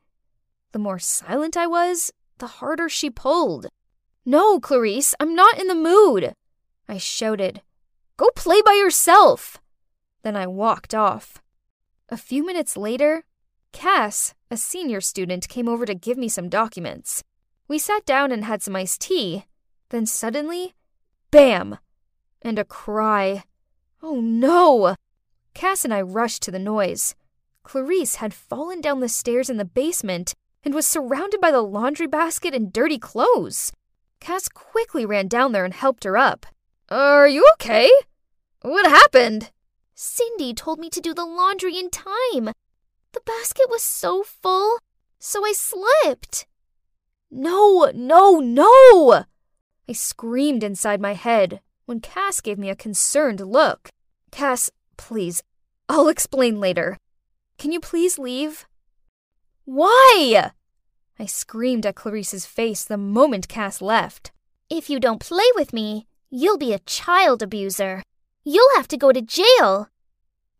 The 0.72 0.78
more 0.78 0.98
silent 0.98 1.56
I 1.56 1.66
was, 1.66 2.12
the 2.36 2.46
harder 2.46 2.90
she 2.90 3.08
pulled. 3.08 3.68
No, 4.26 4.60
Clarice, 4.60 5.14
I'm 5.18 5.34
not 5.34 5.58
in 5.58 5.68
the 5.68 5.74
mood. 5.74 6.34
I 6.86 6.98
shouted. 6.98 7.62
Go 8.18 8.28
play 8.36 8.60
by 8.60 8.74
yourself. 8.74 9.56
Then 10.22 10.36
I 10.36 10.46
walked 10.46 10.94
off. 10.94 11.40
A 12.10 12.18
few 12.18 12.44
minutes 12.44 12.76
later, 12.76 13.24
Cass, 13.72 14.34
a 14.50 14.56
senior 14.56 15.00
student, 15.00 15.48
came 15.48 15.68
over 15.68 15.86
to 15.86 15.94
give 15.94 16.18
me 16.18 16.28
some 16.28 16.48
documents. 16.48 17.22
We 17.68 17.78
sat 17.78 18.04
down 18.04 18.32
and 18.32 18.44
had 18.44 18.62
some 18.62 18.76
iced 18.76 19.00
tea. 19.00 19.44
Then 19.90 20.06
suddenly, 20.06 20.74
bam! 21.30 21.78
And 22.42 22.58
a 22.58 22.64
cry. 22.64 23.44
Oh 24.02 24.20
no! 24.20 24.96
Cass 25.54 25.84
and 25.84 25.92
I 25.94 26.00
rushed 26.00 26.42
to 26.42 26.50
the 26.50 26.58
noise. 26.58 27.14
Clarice 27.62 28.16
had 28.16 28.34
fallen 28.34 28.80
down 28.80 29.00
the 29.00 29.08
stairs 29.08 29.50
in 29.50 29.56
the 29.56 29.64
basement 29.64 30.34
and 30.62 30.74
was 30.74 30.86
surrounded 30.86 31.40
by 31.40 31.50
the 31.50 31.62
laundry 31.62 32.06
basket 32.06 32.54
and 32.54 32.72
dirty 32.72 32.98
clothes. 32.98 33.72
Cass 34.20 34.48
quickly 34.48 35.06
ran 35.06 35.28
down 35.28 35.52
there 35.52 35.64
and 35.64 35.74
helped 35.74 36.04
her 36.04 36.16
up. 36.16 36.46
Are 36.88 37.28
you 37.28 37.46
okay? 37.54 37.90
What 38.62 38.86
happened? 38.86 39.50
Cindy 39.94 40.54
told 40.54 40.78
me 40.78 40.90
to 40.90 41.00
do 41.00 41.14
the 41.14 41.24
laundry 41.24 41.78
in 41.78 41.90
time. 41.90 42.52
The 43.12 43.20
basket 43.24 43.66
was 43.68 43.82
so 43.82 44.22
full, 44.22 44.78
so 45.18 45.44
I 45.44 45.52
slipped. 45.52 46.46
No, 47.30 47.90
no, 47.94 48.40
no! 48.40 49.24
I 49.88 49.92
screamed 49.92 50.62
inside 50.62 51.00
my 51.00 51.14
head 51.14 51.60
when 51.86 52.00
Cass 52.00 52.40
gave 52.40 52.58
me 52.58 52.70
a 52.70 52.76
concerned 52.76 53.40
look. 53.40 53.90
Cass, 54.30 54.70
please, 54.96 55.42
I'll 55.88 56.08
explain 56.08 56.60
later. 56.60 56.96
Can 57.58 57.72
you 57.72 57.80
please 57.80 58.18
leave? 58.18 58.66
Why? 59.64 60.52
I 61.18 61.26
screamed 61.26 61.84
at 61.84 61.96
Clarice's 61.96 62.46
face 62.46 62.84
the 62.84 62.96
moment 62.96 63.48
Cass 63.48 63.82
left. 63.82 64.30
If 64.70 64.88
you 64.88 65.00
don't 65.00 65.20
play 65.20 65.50
with 65.56 65.72
me, 65.72 66.06
you'll 66.30 66.58
be 66.58 66.72
a 66.72 66.78
child 66.78 67.42
abuser. 67.42 68.02
You'll 68.44 68.74
have 68.76 68.88
to 68.88 68.96
go 68.96 69.12
to 69.12 69.20
jail. 69.20 69.88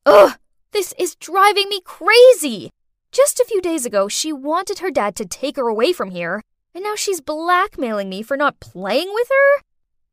Ugh, 0.04 0.32
this 0.72 0.94
is 0.98 1.16
driving 1.16 1.68
me 1.68 1.80
crazy. 1.84 2.70
Just 3.12 3.40
a 3.40 3.44
few 3.44 3.60
days 3.60 3.84
ago, 3.84 4.08
she 4.08 4.32
wanted 4.32 4.78
her 4.78 4.90
dad 4.90 5.16
to 5.16 5.26
take 5.26 5.56
her 5.56 5.68
away 5.68 5.92
from 5.92 6.10
here, 6.10 6.42
and 6.74 6.84
now 6.84 6.94
she's 6.94 7.20
blackmailing 7.20 8.08
me 8.08 8.22
for 8.22 8.36
not 8.36 8.60
playing 8.60 9.10
with 9.12 9.28
her? 9.28 9.62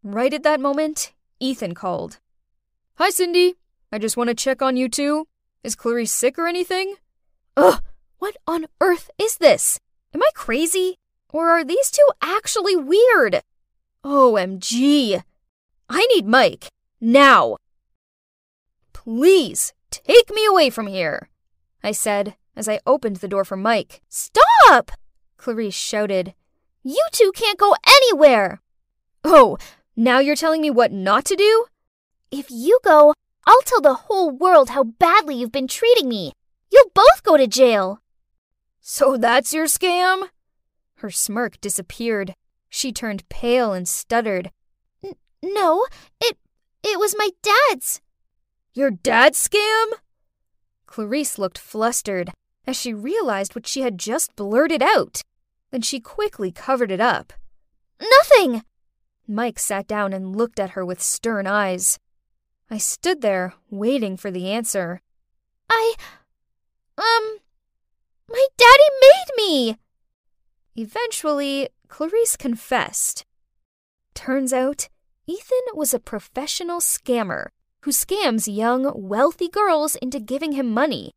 Right 0.03 0.33
at 0.33 0.43
that 0.43 0.59
moment, 0.59 1.13
Ethan 1.39 1.75
called. 1.75 2.19
Hi, 2.95 3.09
Cindy. 3.09 3.55
I 3.91 3.99
just 3.99 4.17
want 4.17 4.29
to 4.29 4.35
check 4.35 4.61
on 4.61 4.75
you 4.77 4.89
too. 4.89 5.27
Is 5.63 5.75
Clarice 5.75 6.11
sick 6.11 6.39
or 6.39 6.47
anything? 6.47 6.95
Ugh, 7.55 7.81
what 8.17 8.35
on 8.47 8.65
earth 8.81 9.11
is 9.19 9.37
this? 9.37 9.79
Am 10.13 10.21
I 10.21 10.29
crazy? 10.33 10.97
Or 11.29 11.49
are 11.49 11.63
these 11.63 11.91
two 11.91 12.07
actually 12.21 12.75
weird? 12.75 13.41
OMG. 14.03 15.21
I 15.89 16.05
need 16.07 16.25
Mike. 16.25 16.69
Now. 16.99 17.57
Please, 18.93 19.73
take 20.03 20.29
me 20.33 20.45
away 20.45 20.69
from 20.69 20.87
here, 20.87 21.29
I 21.83 21.91
said 21.91 22.35
as 22.55 22.67
I 22.67 22.79
opened 22.85 23.17
the 23.17 23.27
door 23.27 23.45
for 23.45 23.55
Mike. 23.55 24.01
Stop! 24.09 24.91
Clarice 25.37 25.75
shouted. 25.75 26.33
You 26.83 27.05
two 27.11 27.31
can't 27.35 27.59
go 27.59 27.75
anywhere! 27.87 28.61
Oh, 29.23 29.57
now 29.95 30.19
you're 30.19 30.35
telling 30.35 30.61
me 30.61 30.71
what 30.71 30.91
not 30.91 31.25
to 31.25 31.35
do? 31.35 31.65
If 32.31 32.47
you 32.49 32.79
go, 32.83 33.13
I'll 33.45 33.61
tell 33.61 33.81
the 33.81 33.93
whole 33.93 34.31
world 34.31 34.69
how 34.69 34.83
badly 34.83 35.35
you've 35.35 35.51
been 35.51 35.67
treating 35.67 36.09
me. 36.09 36.33
You'll 36.71 36.91
both 36.93 37.23
go 37.23 37.37
to 37.37 37.47
jail. 37.47 38.01
So 38.81 39.17
that's 39.17 39.53
your 39.53 39.65
scam? 39.65 40.29
Her 40.95 41.11
smirk 41.11 41.61
disappeared. 41.61 42.33
She 42.69 42.91
turned 42.91 43.29
pale 43.29 43.71
and 43.71 43.87
stuttered. 43.87 44.51
no, 45.43 45.85
it 46.19 46.37
it 46.83 46.99
was 46.99 47.15
my 47.17 47.29
dad's. 47.41 48.01
Your 48.77 48.91
dad's 48.91 49.39
scam? 49.39 49.87
Clarice 50.85 51.39
looked 51.39 51.57
flustered 51.57 52.29
as 52.67 52.79
she 52.79 52.93
realized 52.93 53.55
what 53.55 53.65
she 53.65 53.81
had 53.81 53.97
just 53.97 54.35
blurted 54.35 54.83
out. 54.83 55.23
Then 55.71 55.81
she 55.81 55.99
quickly 55.99 56.51
covered 56.51 56.91
it 56.91 57.01
up. 57.01 57.33
Nothing! 57.99 58.61
Mike 59.27 59.57
sat 59.57 59.87
down 59.87 60.13
and 60.13 60.35
looked 60.35 60.59
at 60.59 60.69
her 60.77 60.85
with 60.85 61.01
stern 61.01 61.47
eyes. 61.47 61.97
I 62.69 62.77
stood 62.77 63.21
there, 63.21 63.55
waiting 63.71 64.15
for 64.15 64.29
the 64.29 64.51
answer. 64.51 65.01
I. 65.71 65.95
Um. 66.99 67.39
My 68.29 68.45
daddy 68.57 68.89
made 69.01 69.37
me! 69.37 69.77
Eventually, 70.75 71.69
Clarice 71.87 72.35
confessed. 72.37 73.25
Turns 74.13 74.53
out, 74.53 74.87
Ethan 75.25 75.73
was 75.73 75.95
a 75.95 75.99
professional 75.99 76.79
scammer 76.79 77.47
who 77.81 77.91
scams 77.91 78.53
young, 78.53 78.91
wealthy 78.95 79.47
girls 79.49 79.95
into 79.97 80.19
giving 80.19 80.53
him 80.53 80.71
money. 80.71 81.11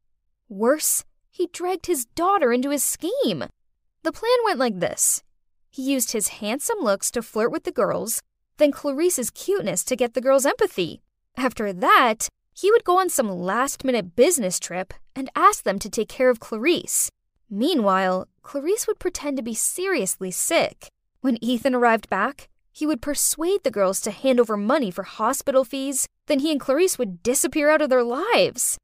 Worse, 0.48 1.04
he 1.30 1.48
dragged 1.52 1.86
his 1.86 2.04
daughter 2.04 2.52
into 2.52 2.70
his 2.70 2.82
scheme. 2.82 3.44
The 4.02 4.12
plan 4.12 4.38
went 4.44 4.58
like 4.58 4.80
this 4.80 5.22
he 5.70 5.82
used 5.82 6.12
his 6.12 6.28
handsome 6.28 6.80
looks 6.80 7.10
to 7.12 7.22
flirt 7.22 7.52
with 7.52 7.62
the 7.62 7.72
girls, 7.72 8.20
then 8.58 8.72
Clarice's 8.72 9.30
cuteness 9.30 9.84
to 9.84 9.96
get 9.96 10.14
the 10.14 10.20
girls' 10.20 10.44
empathy. 10.44 11.00
After 11.36 11.72
that, 11.72 12.28
he 12.52 12.70
would 12.70 12.84
go 12.84 12.98
on 12.98 13.08
some 13.08 13.30
last 13.30 13.84
minute 13.84 14.16
business 14.16 14.58
trip 14.58 14.92
and 15.14 15.30
ask 15.36 15.62
them 15.62 15.78
to 15.78 15.88
take 15.88 16.08
care 16.08 16.28
of 16.28 16.40
Clarice. 16.40 17.10
Meanwhile, 17.48 18.26
Clarice 18.42 18.86
would 18.86 18.98
pretend 18.98 19.36
to 19.36 19.42
be 19.42 19.54
seriously 19.54 20.30
sick. 20.30 20.88
When 21.20 21.42
Ethan 21.42 21.74
arrived 21.74 22.10
back, 22.10 22.48
he 22.72 22.86
would 22.86 23.00
persuade 23.02 23.62
the 23.62 23.70
girls 23.70 24.00
to 24.02 24.10
hand 24.10 24.40
over 24.40 24.56
money 24.56 24.90
for 24.90 25.04
hospital 25.04 25.64
fees, 25.64 26.06
then 26.30 26.38
he 26.40 26.52
and 26.52 26.60
Clarice 26.60 26.98
would 26.98 27.22
disappear 27.22 27.70
out 27.70 27.82
of 27.82 27.90
their 27.90 28.04
lives. 28.04 28.78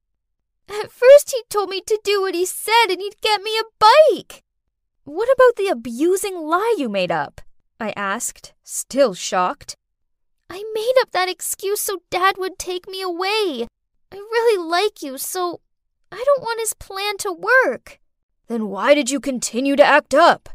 At 0.69 0.91
first, 0.91 1.31
he 1.31 1.43
told 1.49 1.69
me 1.69 1.81
to 1.87 2.01
do 2.03 2.21
what 2.21 2.35
he 2.35 2.45
said 2.45 2.87
and 2.91 3.01
he'd 3.01 3.21
get 3.21 3.41
me 3.41 3.57
a 3.59 3.87
bike. 4.11 4.43
What 5.05 5.29
about 5.33 5.55
the 5.57 5.69
abusing 5.69 6.37
lie 6.37 6.75
you 6.77 6.89
made 6.89 7.13
up? 7.13 7.41
I 7.79 7.93
asked, 7.95 8.53
still 8.65 9.15
shocked. 9.15 9.77
I 10.51 10.65
made 10.75 10.95
up 11.01 11.13
that 11.13 11.29
excuse 11.29 11.81
so 11.81 12.03
Dad 12.11 12.37
would 12.39 12.59
take 12.59 12.89
me 12.89 13.01
away. 13.03 13.69
I 14.11 14.17
really 14.17 14.69
like 14.69 15.03
you, 15.03 15.19
so 15.19 15.61
I 16.11 16.23
don't 16.25 16.43
want 16.43 16.61
his 16.61 16.75
plan 16.75 17.17
to 17.19 17.33
work. 17.33 18.01
Then 18.49 18.69
why 18.69 18.95
did 18.95 19.11
you 19.11 19.21
continue 19.21 19.77
to 19.77 19.85
act 19.85 20.15
up? 20.15 20.49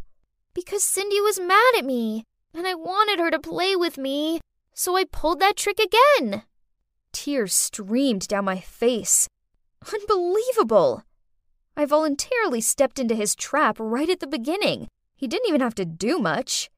Because 0.53 0.83
Cindy 0.83 1.21
was 1.21 1.39
mad 1.39 1.73
at 1.77 1.85
me, 1.85 2.23
and 2.53 2.67
I 2.67 2.73
wanted 2.73 3.19
her 3.19 3.31
to 3.31 3.39
play 3.39 3.75
with 3.75 3.97
me, 3.97 4.41
so 4.73 4.97
I 4.97 5.05
pulled 5.05 5.39
that 5.39 5.55
trick 5.55 5.79
again. 5.79 6.43
Tears 7.11 7.53
streamed 7.53 8.27
down 8.27 8.45
my 8.45 8.59
face. 8.59 9.27
Unbelievable! 9.93 11.03
I 11.75 11.85
voluntarily 11.85 12.61
stepped 12.61 12.99
into 12.99 13.15
his 13.15 13.35
trap 13.35 13.77
right 13.79 14.09
at 14.09 14.19
the 14.19 14.27
beginning. 14.27 14.87
He 15.15 15.27
didn't 15.27 15.47
even 15.47 15.61
have 15.61 15.75
to 15.75 15.85
do 15.85 16.19
much. 16.19 16.69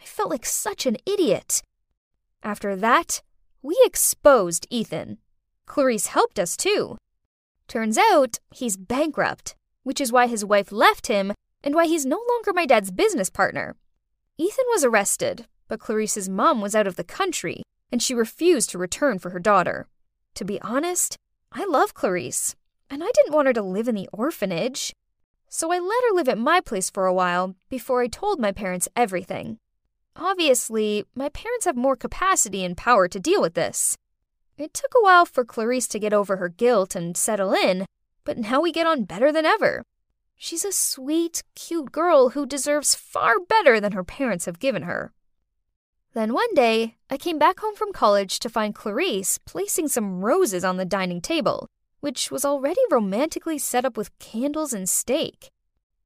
I 0.00 0.04
felt 0.04 0.30
like 0.30 0.46
such 0.46 0.86
an 0.86 0.96
idiot. 1.06 1.62
After 2.42 2.76
that, 2.76 3.22
we 3.62 3.76
exposed 3.84 4.66
Ethan. 4.70 5.18
Clarice 5.66 6.06
helped 6.08 6.38
us 6.38 6.56
too. 6.56 6.96
Turns 7.68 7.98
out 7.98 8.38
he's 8.54 8.76
bankrupt, 8.76 9.56
which 9.82 10.00
is 10.00 10.12
why 10.12 10.26
his 10.26 10.44
wife 10.44 10.70
left 10.70 11.08
him 11.08 11.32
and 11.64 11.74
why 11.74 11.86
he's 11.86 12.06
no 12.06 12.22
longer 12.30 12.52
my 12.52 12.66
dad's 12.66 12.90
business 12.90 13.30
partner. 13.30 13.74
Ethan 14.38 14.64
was 14.68 14.84
arrested, 14.84 15.46
but 15.68 15.80
Clarice's 15.80 16.28
mom 16.28 16.60
was 16.60 16.74
out 16.74 16.86
of 16.86 16.96
the 16.96 17.04
country 17.04 17.62
and 17.90 18.02
she 18.02 18.14
refused 18.14 18.70
to 18.70 18.78
return 18.78 19.18
for 19.18 19.30
her 19.30 19.38
daughter. 19.38 19.86
To 20.34 20.44
be 20.44 20.60
honest, 20.60 21.16
I 21.52 21.64
love 21.64 21.94
Clarice 21.94 22.54
and 22.90 23.02
I 23.02 23.10
didn't 23.14 23.34
want 23.34 23.46
her 23.46 23.52
to 23.54 23.62
live 23.62 23.88
in 23.88 23.94
the 23.94 24.08
orphanage. 24.12 24.92
So 25.48 25.72
I 25.72 25.78
let 25.78 26.04
her 26.08 26.14
live 26.14 26.28
at 26.28 26.38
my 26.38 26.60
place 26.60 26.90
for 26.90 27.06
a 27.06 27.14
while 27.14 27.54
before 27.68 28.02
I 28.02 28.08
told 28.08 28.40
my 28.40 28.52
parents 28.52 28.88
everything. 28.96 29.58
Obviously, 30.16 31.04
my 31.14 31.28
parents 31.28 31.66
have 31.66 31.76
more 31.76 31.96
capacity 31.96 32.64
and 32.64 32.76
power 32.76 33.06
to 33.08 33.20
deal 33.20 33.40
with 33.40 33.54
this. 33.54 33.96
It 34.56 34.72
took 34.72 34.92
a 34.96 35.02
while 35.02 35.26
for 35.26 35.44
Clarice 35.44 35.86
to 35.88 35.98
get 35.98 36.14
over 36.14 36.36
her 36.36 36.48
guilt 36.48 36.94
and 36.94 37.16
settle 37.16 37.52
in, 37.52 37.84
but 38.24 38.38
now 38.38 38.60
we 38.60 38.72
get 38.72 38.86
on 38.86 39.04
better 39.04 39.30
than 39.30 39.44
ever. 39.44 39.82
She's 40.36 40.64
a 40.64 40.72
sweet, 40.72 41.42
cute 41.54 41.92
girl 41.92 42.30
who 42.30 42.46
deserves 42.46 42.94
far 42.94 43.38
better 43.38 43.80
than 43.80 43.92
her 43.92 44.04
parents 44.04 44.46
have 44.46 44.58
given 44.58 44.82
her. 44.82 45.12
Then 46.16 46.32
one 46.32 46.52
day, 46.54 46.96
I 47.10 47.16
came 47.16 47.38
back 47.38 47.60
home 47.60 47.76
from 47.76 47.92
college 47.92 48.40
to 48.40 48.48
find 48.48 48.74
Clarice 48.74 49.38
placing 49.38 49.88
some 49.88 50.24
roses 50.24 50.64
on 50.64 50.78
the 50.78 50.92
dining 50.96 51.20
table 51.20 51.68
which 52.06 52.30
was 52.30 52.44
already 52.44 52.80
romantically 52.90 53.58
set 53.58 53.84
up 53.84 53.96
with 53.96 54.16
candles 54.18 54.72
and 54.72 54.88
steak. 54.88 55.48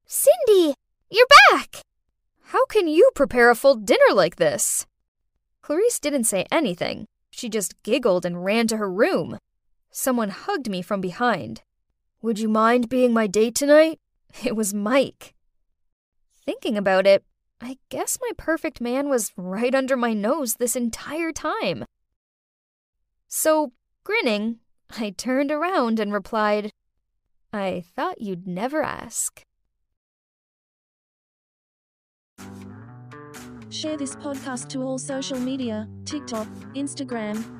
Cindy, 0.06 0.74
you're 1.10 1.26
back! 1.50 1.82
How 2.44 2.64
can 2.66 2.88
you 2.88 3.10
prepare 3.14 3.50
a 3.50 3.54
full 3.54 3.74
dinner 3.74 4.14
like 4.14 4.36
this? 4.36 4.86
Clarice 5.62 6.00
didn't 6.00 6.24
say 6.24 6.46
anything. 6.50 7.04
She 7.30 7.48
just 7.48 7.80
giggled 7.82 8.24
and 8.24 8.44
ran 8.44 8.66
to 8.68 8.78
her 8.78 8.90
room. 8.90 9.38
Someone 9.90 10.30
hugged 10.30 10.70
me 10.70 10.80
from 10.80 11.00
behind. 11.00 11.60
Would 12.22 12.38
you 12.38 12.48
mind 12.48 12.88
being 12.88 13.12
my 13.12 13.26
date 13.26 13.54
tonight? 13.54 13.98
It 14.44 14.56
was 14.56 14.72
Mike. 14.72 15.34
Thinking 16.46 16.78
about 16.78 17.06
it, 17.06 17.24
I 17.60 17.76
guess 17.90 18.18
my 18.20 18.30
perfect 18.36 18.80
man 18.80 19.08
was 19.08 19.32
right 19.36 19.74
under 19.74 19.96
my 19.96 20.14
nose 20.14 20.54
this 20.54 20.76
entire 20.76 21.32
time. 21.32 21.84
So, 23.28 23.72
grinning, 24.02 24.60
I 24.98 25.10
turned 25.10 25.52
around 25.52 26.00
and 26.00 26.12
replied, 26.12 26.70
I 27.52 27.84
thought 27.94 28.20
you'd 28.20 28.46
never 28.46 28.82
ask. 28.82 29.42
Share 33.68 33.96
this 33.96 34.16
podcast 34.16 34.68
to 34.70 34.82
all 34.82 34.98
social 34.98 35.38
media 35.38 35.86
TikTok, 36.04 36.48
Instagram, 36.74 37.59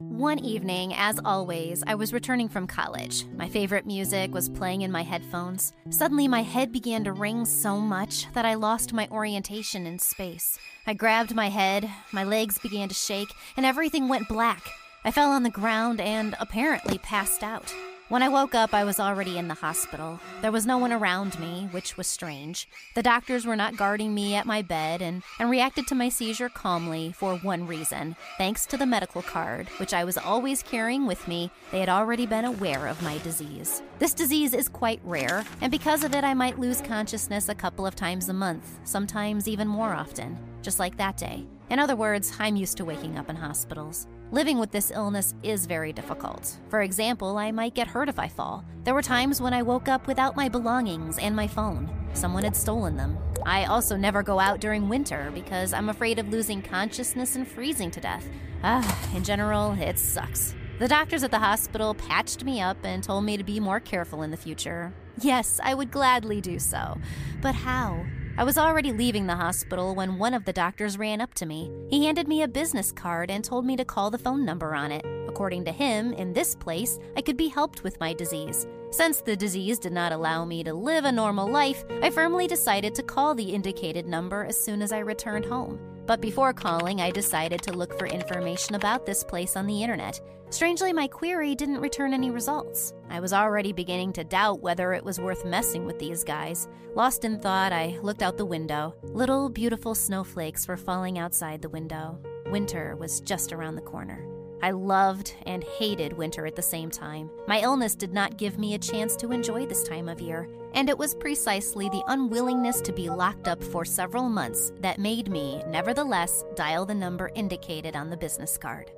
One 0.00 0.38
evening, 0.38 0.94
as 0.94 1.18
always, 1.24 1.82
I 1.84 1.96
was 1.96 2.12
returning 2.12 2.48
from 2.48 2.68
college. 2.68 3.24
My 3.36 3.48
favorite 3.48 3.84
music 3.84 4.32
was 4.32 4.48
playing 4.48 4.82
in 4.82 4.92
my 4.92 5.02
headphones. 5.02 5.72
Suddenly, 5.90 6.28
my 6.28 6.44
head 6.44 6.70
began 6.70 7.02
to 7.02 7.12
ring 7.12 7.44
so 7.44 7.80
much 7.80 8.32
that 8.32 8.44
I 8.44 8.54
lost 8.54 8.92
my 8.92 9.08
orientation 9.10 9.88
in 9.88 9.98
space. 9.98 10.56
I 10.86 10.94
grabbed 10.94 11.34
my 11.34 11.48
head, 11.48 11.90
my 12.12 12.22
legs 12.22 12.60
began 12.60 12.86
to 12.86 12.94
shake, 12.94 13.34
and 13.56 13.66
everything 13.66 14.08
went 14.08 14.28
black. 14.28 14.62
I 15.04 15.10
fell 15.10 15.32
on 15.32 15.42
the 15.42 15.50
ground 15.50 16.00
and 16.00 16.36
apparently 16.38 16.98
passed 16.98 17.42
out. 17.42 17.74
When 18.08 18.22
I 18.22 18.30
woke 18.30 18.54
up, 18.54 18.72
I 18.72 18.84
was 18.84 18.98
already 18.98 19.36
in 19.36 19.48
the 19.48 19.54
hospital. 19.54 20.18
There 20.40 20.50
was 20.50 20.64
no 20.64 20.78
one 20.78 20.94
around 20.94 21.38
me, 21.38 21.68
which 21.72 21.98
was 21.98 22.06
strange. 22.06 22.66
The 22.94 23.02
doctors 23.02 23.44
were 23.44 23.54
not 23.54 23.76
guarding 23.76 24.14
me 24.14 24.34
at 24.34 24.46
my 24.46 24.62
bed 24.62 25.02
and, 25.02 25.22
and 25.38 25.50
reacted 25.50 25.86
to 25.88 25.94
my 25.94 26.08
seizure 26.08 26.48
calmly 26.48 27.12
for 27.12 27.36
one 27.36 27.66
reason. 27.66 28.16
Thanks 28.38 28.64
to 28.66 28.78
the 28.78 28.86
medical 28.86 29.20
card, 29.20 29.68
which 29.76 29.92
I 29.92 30.04
was 30.04 30.16
always 30.16 30.62
carrying 30.62 31.04
with 31.04 31.28
me, 31.28 31.50
they 31.70 31.80
had 31.80 31.90
already 31.90 32.24
been 32.24 32.46
aware 32.46 32.86
of 32.86 33.02
my 33.02 33.18
disease. 33.18 33.82
This 33.98 34.14
disease 34.14 34.54
is 34.54 34.70
quite 34.70 35.02
rare, 35.04 35.44
and 35.60 35.70
because 35.70 36.02
of 36.02 36.14
it, 36.14 36.24
I 36.24 36.32
might 36.32 36.58
lose 36.58 36.80
consciousness 36.80 37.50
a 37.50 37.54
couple 37.54 37.86
of 37.86 37.94
times 37.94 38.30
a 38.30 38.32
month, 38.32 38.80
sometimes 38.84 39.46
even 39.46 39.68
more 39.68 39.92
often, 39.92 40.38
just 40.62 40.78
like 40.78 40.96
that 40.96 41.18
day. 41.18 41.44
In 41.68 41.78
other 41.78 41.94
words, 41.94 42.32
I'm 42.38 42.56
used 42.56 42.78
to 42.78 42.86
waking 42.86 43.18
up 43.18 43.28
in 43.28 43.36
hospitals. 43.36 44.06
Living 44.30 44.58
with 44.58 44.70
this 44.70 44.90
illness 44.90 45.34
is 45.42 45.64
very 45.64 45.90
difficult. 45.90 46.58
For 46.68 46.82
example, 46.82 47.38
I 47.38 47.50
might 47.50 47.74
get 47.74 47.86
hurt 47.86 48.10
if 48.10 48.18
I 48.18 48.28
fall. 48.28 48.62
There 48.84 48.92
were 48.92 49.00
times 49.00 49.40
when 49.40 49.54
I 49.54 49.62
woke 49.62 49.88
up 49.88 50.06
without 50.06 50.36
my 50.36 50.50
belongings 50.50 51.18
and 51.18 51.34
my 51.34 51.46
phone. 51.46 51.88
Someone 52.12 52.44
had 52.44 52.54
stolen 52.54 52.94
them. 52.94 53.16
I 53.46 53.64
also 53.64 53.96
never 53.96 54.22
go 54.22 54.38
out 54.38 54.60
during 54.60 54.90
winter 54.90 55.30
because 55.32 55.72
I'm 55.72 55.88
afraid 55.88 56.18
of 56.18 56.28
losing 56.28 56.60
consciousness 56.60 57.36
and 57.36 57.48
freezing 57.48 57.90
to 57.92 58.00
death. 58.00 58.28
Ah, 58.62 59.10
in 59.16 59.24
general, 59.24 59.72
it 59.80 59.98
sucks. 59.98 60.54
The 60.78 60.88
doctors 60.88 61.22
at 61.22 61.30
the 61.30 61.38
hospital 61.38 61.94
patched 61.94 62.44
me 62.44 62.60
up 62.60 62.76
and 62.84 63.02
told 63.02 63.24
me 63.24 63.38
to 63.38 63.44
be 63.44 63.60
more 63.60 63.80
careful 63.80 64.22
in 64.22 64.30
the 64.30 64.36
future. 64.36 64.92
Yes, 65.22 65.58
I 65.64 65.72
would 65.72 65.90
gladly 65.90 66.42
do 66.42 66.58
so. 66.58 66.98
But 67.40 67.54
how? 67.54 68.04
I 68.38 68.44
was 68.44 68.56
already 68.56 68.92
leaving 68.92 69.26
the 69.26 69.34
hospital 69.34 69.96
when 69.96 70.16
one 70.16 70.32
of 70.32 70.44
the 70.44 70.52
doctors 70.52 70.96
ran 70.96 71.20
up 71.20 71.34
to 71.34 71.44
me. 71.44 71.72
He 71.90 72.04
handed 72.04 72.28
me 72.28 72.42
a 72.42 72.46
business 72.46 72.92
card 72.92 73.32
and 73.32 73.42
told 73.42 73.66
me 73.66 73.74
to 73.74 73.84
call 73.84 74.12
the 74.12 74.16
phone 74.16 74.44
number 74.44 74.76
on 74.76 74.92
it. 74.92 75.04
According 75.26 75.64
to 75.64 75.72
him, 75.72 76.12
in 76.12 76.32
this 76.32 76.54
place, 76.54 77.00
I 77.16 77.20
could 77.20 77.36
be 77.36 77.48
helped 77.48 77.82
with 77.82 77.98
my 77.98 78.14
disease. 78.14 78.64
Since 78.92 79.22
the 79.22 79.34
disease 79.34 79.80
did 79.80 79.92
not 79.92 80.12
allow 80.12 80.44
me 80.44 80.62
to 80.62 80.72
live 80.72 81.04
a 81.04 81.10
normal 81.10 81.50
life, 81.50 81.84
I 82.00 82.10
firmly 82.10 82.46
decided 82.46 82.94
to 82.94 83.02
call 83.02 83.34
the 83.34 83.52
indicated 83.52 84.06
number 84.06 84.44
as 84.44 84.56
soon 84.56 84.82
as 84.82 84.92
I 84.92 85.00
returned 85.00 85.44
home. 85.44 85.80
But 86.06 86.20
before 86.20 86.52
calling, 86.52 87.00
I 87.00 87.10
decided 87.10 87.60
to 87.62 87.72
look 87.72 87.98
for 87.98 88.06
information 88.06 88.76
about 88.76 89.04
this 89.04 89.24
place 89.24 89.56
on 89.56 89.66
the 89.66 89.82
internet. 89.82 90.20
Strangely, 90.50 90.94
my 90.94 91.06
query 91.06 91.54
didn't 91.54 91.80
return 91.80 92.14
any 92.14 92.30
results. 92.30 92.94
I 93.10 93.20
was 93.20 93.34
already 93.34 93.72
beginning 93.72 94.14
to 94.14 94.24
doubt 94.24 94.62
whether 94.62 94.94
it 94.94 95.04
was 95.04 95.20
worth 95.20 95.44
messing 95.44 95.84
with 95.84 95.98
these 95.98 96.24
guys. 96.24 96.68
Lost 96.94 97.26
in 97.26 97.38
thought, 97.38 97.72
I 97.72 97.98
looked 98.00 98.22
out 98.22 98.38
the 98.38 98.46
window. 98.46 98.94
Little 99.02 99.50
beautiful 99.50 99.94
snowflakes 99.94 100.66
were 100.66 100.78
falling 100.78 101.18
outside 101.18 101.60
the 101.60 101.68
window. 101.68 102.18
Winter 102.46 102.96
was 102.96 103.20
just 103.20 103.52
around 103.52 103.74
the 103.74 103.82
corner. 103.82 104.26
I 104.62 104.70
loved 104.70 105.34
and 105.44 105.62
hated 105.62 106.14
winter 106.14 106.46
at 106.46 106.56
the 106.56 106.62
same 106.62 106.90
time. 106.90 107.30
My 107.46 107.60
illness 107.60 107.94
did 107.94 108.14
not 108.14 108.38
give 108.38 108.58
me 108.58 108.72
a 108.72 108.78
chance 108.78 109.16
to 109.16 109.32
enjoy 109.32 109.66
this 109.66 109.82
time 109.82 110.08
of 110.08 110.20
year, 110.20 110.48
and 110.72 110.88
it 110.88 110.98
was 110.98 111.14
precisely 111.14 111.90
the 111.90 112.02
unwillingness 112.08 112.80
to 112.80 112.92
be 112.92 113.10
locked 113.10 113.48
up 113.48 113.62
for 113.62 113.84
several 113.84 114.30
months 114.30 114.72
that 114.80 114.98
made 114.98 115.30
me, 115.30 115.62
nevertheless, 115.68 116.44
dial 116.56 116.86
the 116.86 116.94
number 116.94 117.30
indicated 117.34 117.94
on 117.94 118.08
the 118.08 118.16
business 118.16 118.56
card. 118.56 118.90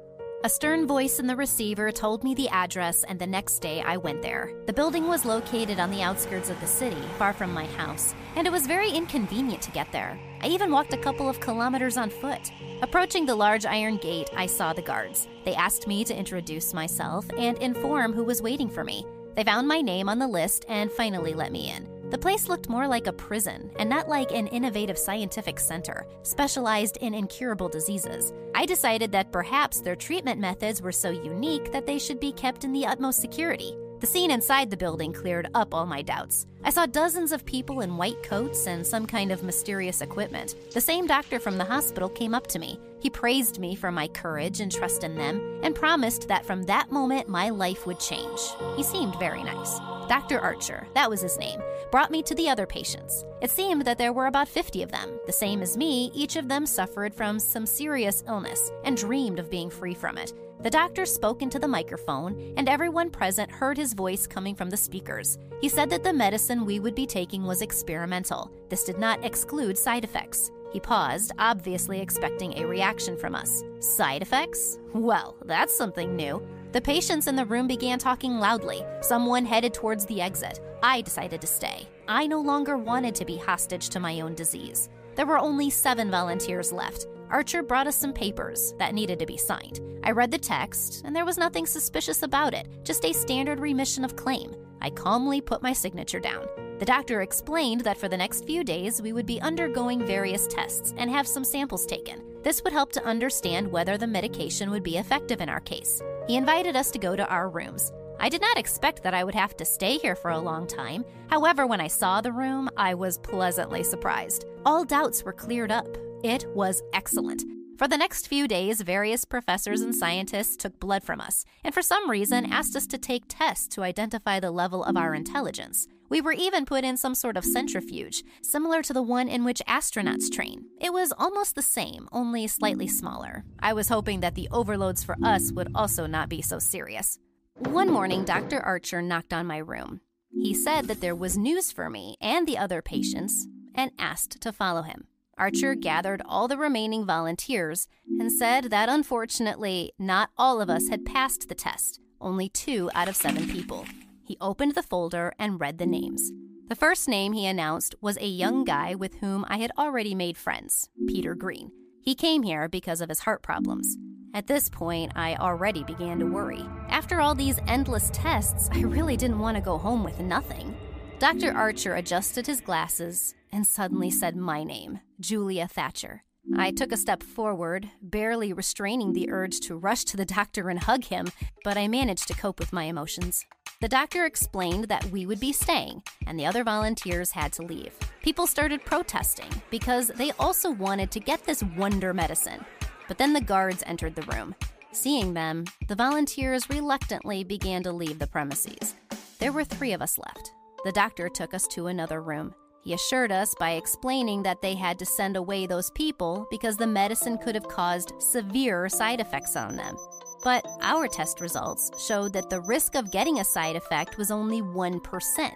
A 0.43 0.49
stern 0.49 0.87
voice 0.87 1.19
in 1.19 1.27
the 1.27 1.37
receiver 1.37 1.93
told 1.93 2.25
me 2.25 2.35
the 2.35 2.49
address, 2.49 3.05
and 3.05 3.19
the 3.19 3.27
next 3.27 3.59
day 3.59 3.83
I 3.83 3.99
went 3.99 4.23
there. 4.23 4.55
The 4.65 4.73
building 4.73 5.07
was 5.07 5.27
located 5.27 5.79
on 5.79 5.91
the 5.91 6.01
outskirts 6.01 6.49
of 6.49 6.59
the 6.63 6.67
city, 6.67 7.03
far 7.19 7.35
from 7.35 7.53
my 7.53 7.67
house, 7.67 8.15
and 8.37 8.47
it 8.47 8.51
was 8.51 8.67
very 8.67 8.91
inconvenient 8.91 9.61
to 9.61 9.71
get 9.71 9.93
there. 9.93 10.19
I 10.41 10.47
even 10.47 10.71
walked 10.71 10.95
a 10.95 10.99
couple 10.99 11.29
of 11.29 11.41
kilometers 11.41 11.99
on 11.99 12.09
foot. 12.09 12.51
Approaching 12.81 13.27
the 13.27 13.35
large 13.35 13.67
iron 13.67 13.99
gate, 13.99 14.31
I 14.35 14.47
saw 14.47 14.73
the 14.73 14.81
guards. 14.81 15.29
They 15.45 15.55
asked 15.55 15.87
me 15.87 16.05
to 16.05 16.19
introduce 16.19 16.73
myself 16.73 17.27
and 17.37 17.59
inform 17.59 18.15
who 18.15 18.25
was 18.25 18.41
waiting 18.41 18.71
for 18.71 18.83
me. 18.83 19.05
They 19.35 19.45
found 19.45 19.69
my 19.69 19.83
name 19.83 20.09
on 20.09 20.19
the 20.19 20.27
list 20.27 20.65
and 20.71 20.91
finally 20.91 21.35
let 21.35 21.53
me 21.53 21.71
in. 21.71 22.00
The 22.11 22.19
place 22.19 22.49
looked 22.49 22.69
more 22.69 22.89
like 22.89 23.07
a 23.07 23.13
prison 23.13 23.71
and 23.79 23.89
not 23.89 24.09
like 24.09 24.33
an 24.33 24.49
innovative 24.49 24.99
scientific 24.99 25.61
center 25.61 26.09
specialized 26.23 26.97
in 26.97 27.15
incurable 27.15 27.69
diseases. 27.69 28.33
I 28.53 28.67
decided 28.67 29.13
that 29.13 29.31
perhaps 29.31 29.81
their 29.81 29.95
treatment 29.95 30.41
methods 30.41 30.83
were 30.83 30.91
so 30.91 31.11
unique 31.11 31.71
that 31.71 31.87
they 31.87 32.01
should 32.01 32.19
be 32.19 32.33
kept 32.33 32.65
in 32.65 32.73
the 32.73 32.85
utmost 32.85 33.21
security. 33.21 33.77
The 34.01 34.07
scene 34.07 34.31
inside 34.31 34.71
the 34.71 34.79
building 34.79 35.13
cleared 35.13 35.51
up 35.55 35.75
all 35.75 35.85
my 35.85 36.01
doubts. 36.01 36.47
I 36.65 36.71
saw 36.71 36.87
dozens 36.87 37.33
of 37.33 37.45
people 37.45 37.83
in 37.83 37.99
white 37.99 38.23
coats 38.23 38.67
and 38.67 38.87
some 38.87 39.07
kind 39.07 39.31
of 39.31 39.43
mysterious 39.43 40.01
equipment. 40.01 40.55
The 40.73 40.81
same 40.81 41.07
doctor 41.07 41.39
from 41.39 41.59
the 41.59 41.67
hospital 41.67 42.09
came 42.09 42.35
up 42.35 42.47
to 42.47 42.59
me. 42.59 42.81
He 43.01 43.11
praised 43.11 43.59
me 43.59 43.75
for 43.75 43.93
my 43.93 44.09
courage 44.09 44.61
and 44.61 44.73
trust 44.73 45.05
in 45.05 45.17
them 45.17 45.61
and 45.63 45.75
promised 45.75 46.29
that 46.29 46.47
from 46.47 46.63
that 46.63 46.91
moment 46.91 47.29
my 47.29 47.51
life 47.51 47.87
would 47.87 48.01
change. 48.01 48.41
He 48.75 48.83
seemed 48.83 49.19
very 49.19 49.43
nice. 49.43 49.79
Dr. 50.09 50.41
Archer, 50.41 50.87
that 50.95 51.11
was 51.11 51.21
his 51.21 51.39
name, 51.39 51.61
brought 51.91 52.11
me 52.11 52.23
to 52.23 52.35
the 52.35 52.49
other 52.49 52.67
patients. 52.67 53.27
It 53.43 53.51
seemed 53.51 53.83
that 53.83 53.99
there 53.99 54.15
were 54.15 54.29
about 54.29 54.49
50 54.49 54.83
of 54.83 54.91
them. 54.91 55.21
The 55.27 55.33
same 55.33 55.61
as 55.61 55.77
me, 55.77 56.11
each 56.15 56.37
of 56.37 56.49
them 56.49 56.65
suffered 56.65 57.15
from 57.15 57.39
some 57.39 57.67
serious 57.67 58.25
illness 58.27 58.73
and 58.85 58.97
dreamed 58.97 59.39
of 59.39 59.51
being 59.51 59.69
free 59.69 59.95
from 59.95 60.17
it. 60.17 60.33
The 60.63 60.69
doctor 60.71 61.07
spoke 61.07 61.41
into 61.41 61.59
the 61.59 61.67
microphone, 61.67 62.53
and 62.59 62.69
everyone 62.69 63.09
present 63.09 63.51
heard 63.51 63.79
his 63.79 63.95
voice 63.95 64.27
coming 64.27 64.55
from 64.55 64.69
the 64.69 64.77
speakers. 64.77 65.39
He 65.63 65.71
said 65.71 65.89
that 65.89 66.05
the 66.05 66.13
medicine 66.13 66.67
we 66.67 66.81
would 66.81 66.95
be 66.95 67.07
taking 67.07 67.45
was 67.45 67.63
experimental. 67.63 68.51
This 68.69 68.85
did 68.85 68.99
not 68.99 69.25
exclude 69.25 69.79
side 69.79 70.05
effects. 70.05 70.51
He 70.71 70.79
paused, 70.79 71.33
obviously 71.39 71.99
expecting 71.99 72.59
a 72.59 72.67
reaction 72.67 73.17
from 73.17 73.35
us. 73.35 73.65
Side 73.79 74.21
effects? 74.21 74.79
Well, 74.93 75.35
that's 75.47 75.75
something 75.75 76.15
new. 76.15 76.47
The 76.73 76.81
patients 76.83 77.27
in 77.27 77.37
the 77.37 77.47
room 77.47 77.67
began 77.67 77.99
talking 77.99 78.39
loudly. 78.39 78.85
Someone 79.01 79.47
headed 79.47 79.73
towards 79.73 80.05
the 80.05 80.21
exit. 80.21 80.61
I 80.83 81.01
decided 81.01 81.41
to 81.41 81.47
stay. 81.47 81.89
I 82.07 82.27
no 82.27 82.39
longer 82.39 82.77
wanted 82.77 83.15
to 83.15 83.25
be 83.25 83.39
hostage 83.39 83.89
to 83.89 84.01
my 84.01 84.21
own 84.21 84.35
disease. 84.35 84.91
There 85.15 85.27
were 85.27 85.39
only 85.39 85.71
seven 85.71 86.11
volunteers 86.11 86.71
left. 86.71 87.07
Archer 87.31 87.63
brought 87.63 87.87
us 87.87 87.97
some 87.97 88.13
papers 88.13 88.75
that 88.79 88.93
needed 88.93 89.19
to 89.21 89.27
be 89.27 89.37
signed. 89.37 89.81
I 90.03 90.11
read 90.11 90.33
the 90.33 90.39
text, 90.39 91.03
and 91.05 91.15
there 91.15 91.25
was 91.25 91.39
nothing 91.39 91.65
suspicious 91.65 92.23
about 92.25 92.55
it, 92.55 92.67
just 92.85 93.05
a 93.05 93.13
standard 93.13 93.61
remission 93.61 94.05
of 94.05 94.17
claim. 94.17 94.55
I 94.81 94.91
calmly 94.91 95.41
put 95.41 95.63
my 95.63 95.73
signature 95.73 96.19
down. 96.19 96.47
The 96.79 96.87
doctor 96.87 97.21
explained 97.21 97.83
that 97.83 97.99
for 97.99 98.09
the 98.09 98.17
next 98.17 98.47
few 98.47 98.65
days 98.65 99.01
we 99.01 99.13
would 99.13 99.27
be 99.27 99.41
undergoing 99.41 100.05
various 100.05 100.47
tests 100.47 100.93
and 100.97 101.11
have 101.11 101.29
some 101.29 101.45
samples 101.45 101.87
taken. 101.87 102.23
This 102.43 102.65
would 102.65 102.73
help 102.73 102.91
to 102.93 103.05
understand 103.05 103.71
whether 103.71 103.97
the 103.97 104.07
medication 104.07 104.71
would 104.71 104.83
be 104.83 104.97
effective 104.97 105.41
in 105.41 105.49
our 105.49 105.61
case. 105.61 106.03
He 106.27 106.37
invited 106.37 106.75
us 106.75 106.91
to 106.93 106.99
go 106.99 107.15
to 107.15 107.29
our 107.29 107.49
rooms. 107.49 107.93
I 108.19 108.29
did 108.29 108.41
not 108.41 108.59
expect 108.59 109.03
that 109.03 109.15
I 109.15 109.25
would 109.25 109.35
have 109.35 109.57
to 109.59 109.65
stay 109.65 109.99
here 109.99 110.17
for 110.17 110.31
a 110.31 110.39
long 110.39 110.67
time. 110.67 111.05
However, 111.29 111.67
when 111.67 111.81
I 111.81 111.87
saw 111.87 112.21
the 112.21 112.33
room, 112.33 112.69
I 112.77 112.95
was 112.95 113.19
pleasantly 113.19 113.83
surprised. 113.83 114.47
All 114.65 114.85
doubts 114.85 115.23
were 115.23 115.33
cleared 115.33 115.71
up. 115.71 115.97
It 116.23 116.45
was 116.55 116.83
excellent. 116.93 117.45
For 117.79 117.89
the 117.89 117.97
next 117.97 118.29
few 118.29 118.47
days, 118.47 118.83
various 118.83 119.25
professors 119.25 119.81
and 119.81 119.95
scientists 119.95 120.55
took 120.55 120.79
blood 120.79 121.03
from 121.03 121.19
us, 121.19 121.47
and 121.65 121.73
for 121.73 121.81
some 121.81 122.11
reason 122.11 122.53
asked 122.53 122.77
us 122.77 122.87
to 122.89 122.99
take 122.99 123.25
tests 123.27 123.67
to 123.69 123.83
identify 123.83 124.39
the 124.39 124.51
level 124.51 124.85
of 124.85 124.99
our 124.99 125.15
intelligence. 125.15 125.89
We 126.11 126.21
were 126.21 126.33
even 126.33 126.67
put 126.67 126.85
in 126.85 126.99
some 126.99 127.15
sort 127.15 127.39
of 127.39 127.45
centrifuge, 127.47 128.23
similar 128.43 128.83
to 128.83 128.93
the 128.93 129.01
one 129.03 129.29
in 129.29 129.45
which 129.45 129.63
astronauts 129.67 130.31
train. 130.31 130.67
It 130.79 130.93
was 130.93 131.15
almost 131.17 131.55
the 131.55 131.63
same, 131.63 132.07
only 132.13 132.47
slightly 132.49 132.87
smaller. 132.87 133.45
I 133.61 133.73
was 133.73 133.89
hoping 133.89 134.21
that 134.21 134.35
the 134.35 134.49
overloads 134.53 135.03
for 135.03 135.17
us 135.25 135.53
would 135.53 135.69
also 135.75 136.05
not 136.05 136.29
be 136.29 136.43
so 136.43 136.59
serious. 136.59 137.19
One 137.55 137.91
morning, 137.91 138.27
Dr. 138.27 138.61
Archer 138.61 139.01
knocked 139.01 139.33
on 139.33 139.47
my 139.47 139.57
room. 139.59 140.03
He 140.33 140.53
said 140.53 140.87
that 140.89 141.01
there 141.01 141.15
was 141.15 141.39
news 141.39 141.73
for 141.73 141.89
me 141.89 142.17
and 142.21 142.47
the 142.47 142.59
other 142.59 142.83
patients 142.83 143.47
and 143.75 143.91
asked 143.99 144.43
to 144.43 144.53
follow 144.53 144.83
him. 144.83 145.07
Archer 145.41 145.75
gathered 145.75 146.21
all 146.27 146.49
the 146.49 146.59
remaining 146.59 147.07
volunteers 147.07 147.89
and 148.21 148.31
said 148.31 148.65
that 148.65 148.91
unfortunately, 148.91 149.91
not 149.99 150.29
all 150.37 150.61
of 150.61 150.69
us 150.69 150.89
had 150.89 151.07
passed 151.07 151.49
the 151.49 151.55
test, 151.55 151.99
only 152.21 152.51
two 152.51 152.91
out 152.95 153.09
of 153.09 153.17
seven 153.17 153.49
people. 153.49 153.87
He 154.23 154.37
opened 154.39 154.75
the 154.75 154.83
folder 154.83 155.33
and 155.39 155.59
read 155.59 155.79
the 155.79 155.87
names. 155.87 156.31
The 156.69 156.75
first 156.77 157.09
name 157.09 157.33
he 157.33 157.47
announced 157.47 157.95
was 158.03 158.19
a 158.19 158.27
young 158.27 158.65
guy 158.65 158.95
with 158.95 159.15
whom 159.17 159.47
I 159.49 159.57
had 159.57 159.73
already 159.79 160.15
made 160.15 160.37
friends, 160.37 160.91
Peter 161.09 161.35
Green. 161.35 161.73
He 162.03 162.15
came 162.15 162.43
here 162.43 162.69
because 162.69 163.01
of 163.01 163.09
his 163.09 163.21
heart 163.21 163.43
problems. 163.43 163.97
At 164.35 164.47
this 164.47 164.69
point, 164.69 165.13
I 165.17 165.37
already 165.37 165.85
began 165.85 166.19
to 166.19 166.27
worry. 166.27 166.67
After 166.91 167.19
all 167.19 167.35
these 167.35 167.59
endless 167.67 168.11
tests, 168.13 168.69
I 168.73 168.83
really 168.83 169.17
didn't 169.17 169.39
want 169.39 169.57
to 169.57 169.63
go 169.63 169.79
home 169.79 170.05
with 170.05 170.21
nothing. 170.21 170.77
Dr. 171.19 171.53
Archer 171.53 171.95
adjusted 171.95 172.47
his 172.47 172.61
glasses 172.61 173.35
and 173.53 173.67
suddenly 173.67 174.11
said 174.11 174.37
my 174.37 174.65
name, 174.65 175.01
Julia 175.21 175.67
Thatcher. 175.67 176.25
I 176.57 176.71
took 176.71 176.91
a 176.91 176.97
step 176.97 177.23
forward, 177.23 177.89
barely 178.03 178.53
restraining 178.53 179.13
the 179.13 179.31
urge 179.31 179.61
to 179.61 179.77
rush 179.77 180.05
to 180.05 180.17
the 180.17 180.25
doctor 180.25 180.69
and 180.69 180.81
hug 180.81 181.05
him, 181.05 181.27
but 181.65 181.77
I 181.77 181.87
managed 181.87 182.29
to 182.29 182.35
cope 182.35 182.59
with 182.59 182.73
my 182.73 182.85
emotions. 182.85 183.45
The 183.81 183.89
doctor 183.89 184.25
explained 184.25 184.85
that 184.85 185.05
we 185.07 185.27
would 185.27 185.41
be 185.41 185.53
staying, 185.53 186.03
and 186.27 186.39
the 186.39 186.47
other 186.47 186.65
volunteers 186.65 187.31
had 187.31 187.53
to 187.55 187.63
leave. 187.63 187.95
People 188.23 188.47
started 188.47 188.85
protesting 188.85 189.51
because 189.71 190.09
they 190.09 190.33
also 190.33 190.71
wanted 190.71 191.11
to 191.13 191.21
get 191.21 191.45
this 191.45 191.63
wonder 191.77 192.13
medicine. 192.13 192.65
But 193.07 193.19
then 193.19 193.33
the 193.33 193.41
guards 193.41 193.83
entered 193.87 194.15
the 194.15 194.35
room. 194.35 194.55
Seeing 194.93 195.35
them, 195.35 195.65
the 195.89 195.95
volunteers 195.95 196.69
reluctantly 196.69 197.45
began 197.45 197.83
to 197.85 197.93
leave 197.93 198.19
the 198.19 198.27
premises. 198.27 198.95
There 199.39 199.53
were 199.53 199.65
three 199.65 199.93
of 199.93 200.03
us 200.03 200.19
left. 200.19 200.53
The 200.85 200.93
doctor 200.93 201.29
took 201.29 201.55
us 201.55 201.67
to 201.69 201.87
another 201.87 202.21
room. 202.21 202.55
He 202.83 202.95
assured 202.95 203.31
us 203.31 203.55
by 203.59 203.73
explaining 203.73 204.43
that 204.43 204.63
they 204.63 204.75
had 204.75 204.99
to 204.99 205.07
send 205.07 205.37
away 205.37 205.67
those 205.67 205.91
people 205.91 206.47
because 206.51 206.77
the 206.77 206.87
medicine 206.87 207.37
could 207.39 207.55
have 207.55 207.69
caused 207.69 208.15
severe 208.19 208.89
side 208.89 209.21
effects 209.21 209.55
on 209.55 209.77
them. 209.77 209.97
But 210.43 210.67
our 210.81 211.07
test 211.07 211.41
results 211.41 211.91
showed 212.07 212.33
that 212.33 212.49
the 212.49 212.63
risk 212.63 212.95
of 212.95 213.13
getting 213.13 213.39
a 213.39 213.45
side 213.45 213.77
effect 213.77 214.17
was 214.17 214.31
only 214.31 214.63
1%. 214.63 215.53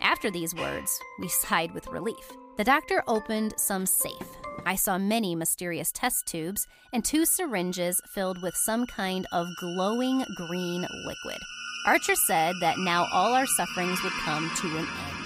After 0.00 0.30
these 0.30 0.54
words, 0.54 1.00
we 1.20 1.28
sighed 1.28 1.72
with 1.72 1.86
relief. 1.86 2.32
The 2.56 2.64
doctor 2.64 3.02
opened 3.06 3.54
some 3.56 3.86
safe. 3.86 4.36
I 4.66 4.74
saw 4.74 4.98
many 4.98 5.34
mysterious 5.34 5.92
test 5.92 6.26
tubes 6.26 6.66
and 6.92 7.04
two 7.04 7.24
syringes 7.24 8.00
filled 8.14 8.42
with 8.42 8.54
some 8.56 8.86
kind 8.86 9.26
of 9.32 9.46
glowing 9.60 10.24
green 10.36 10.82
liquid. 11.06 11.40
Archer 11.86 12.14
said 12.14 12.54
that 12.60 12.78
now 12.78 13.06
all 13.12 13.34
our 13.34 13.46
sufferings 13.46 14.02
would 14.02 14.12
come 14.12 14.50
to 14.56 14.66
an 14.78 14.86
end. 14.86 15.23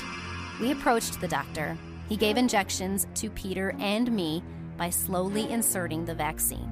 We 0.61 0.73
approached 0.73 1.21
the 1.21 1.29
doctor. 1.29 1.79
He 2.09 2.17
gave 2.17 2.37
injections 2.37 3.07
to 3.15 3.31
Peter 3.31 3.77
and 3.79 4.11
me 4.11 4.43
by 4.77 4.91
slowly 4.91 5.49
inserting 5.51 6.05
the 6.05 6.15
vaccine. 6.15 6.69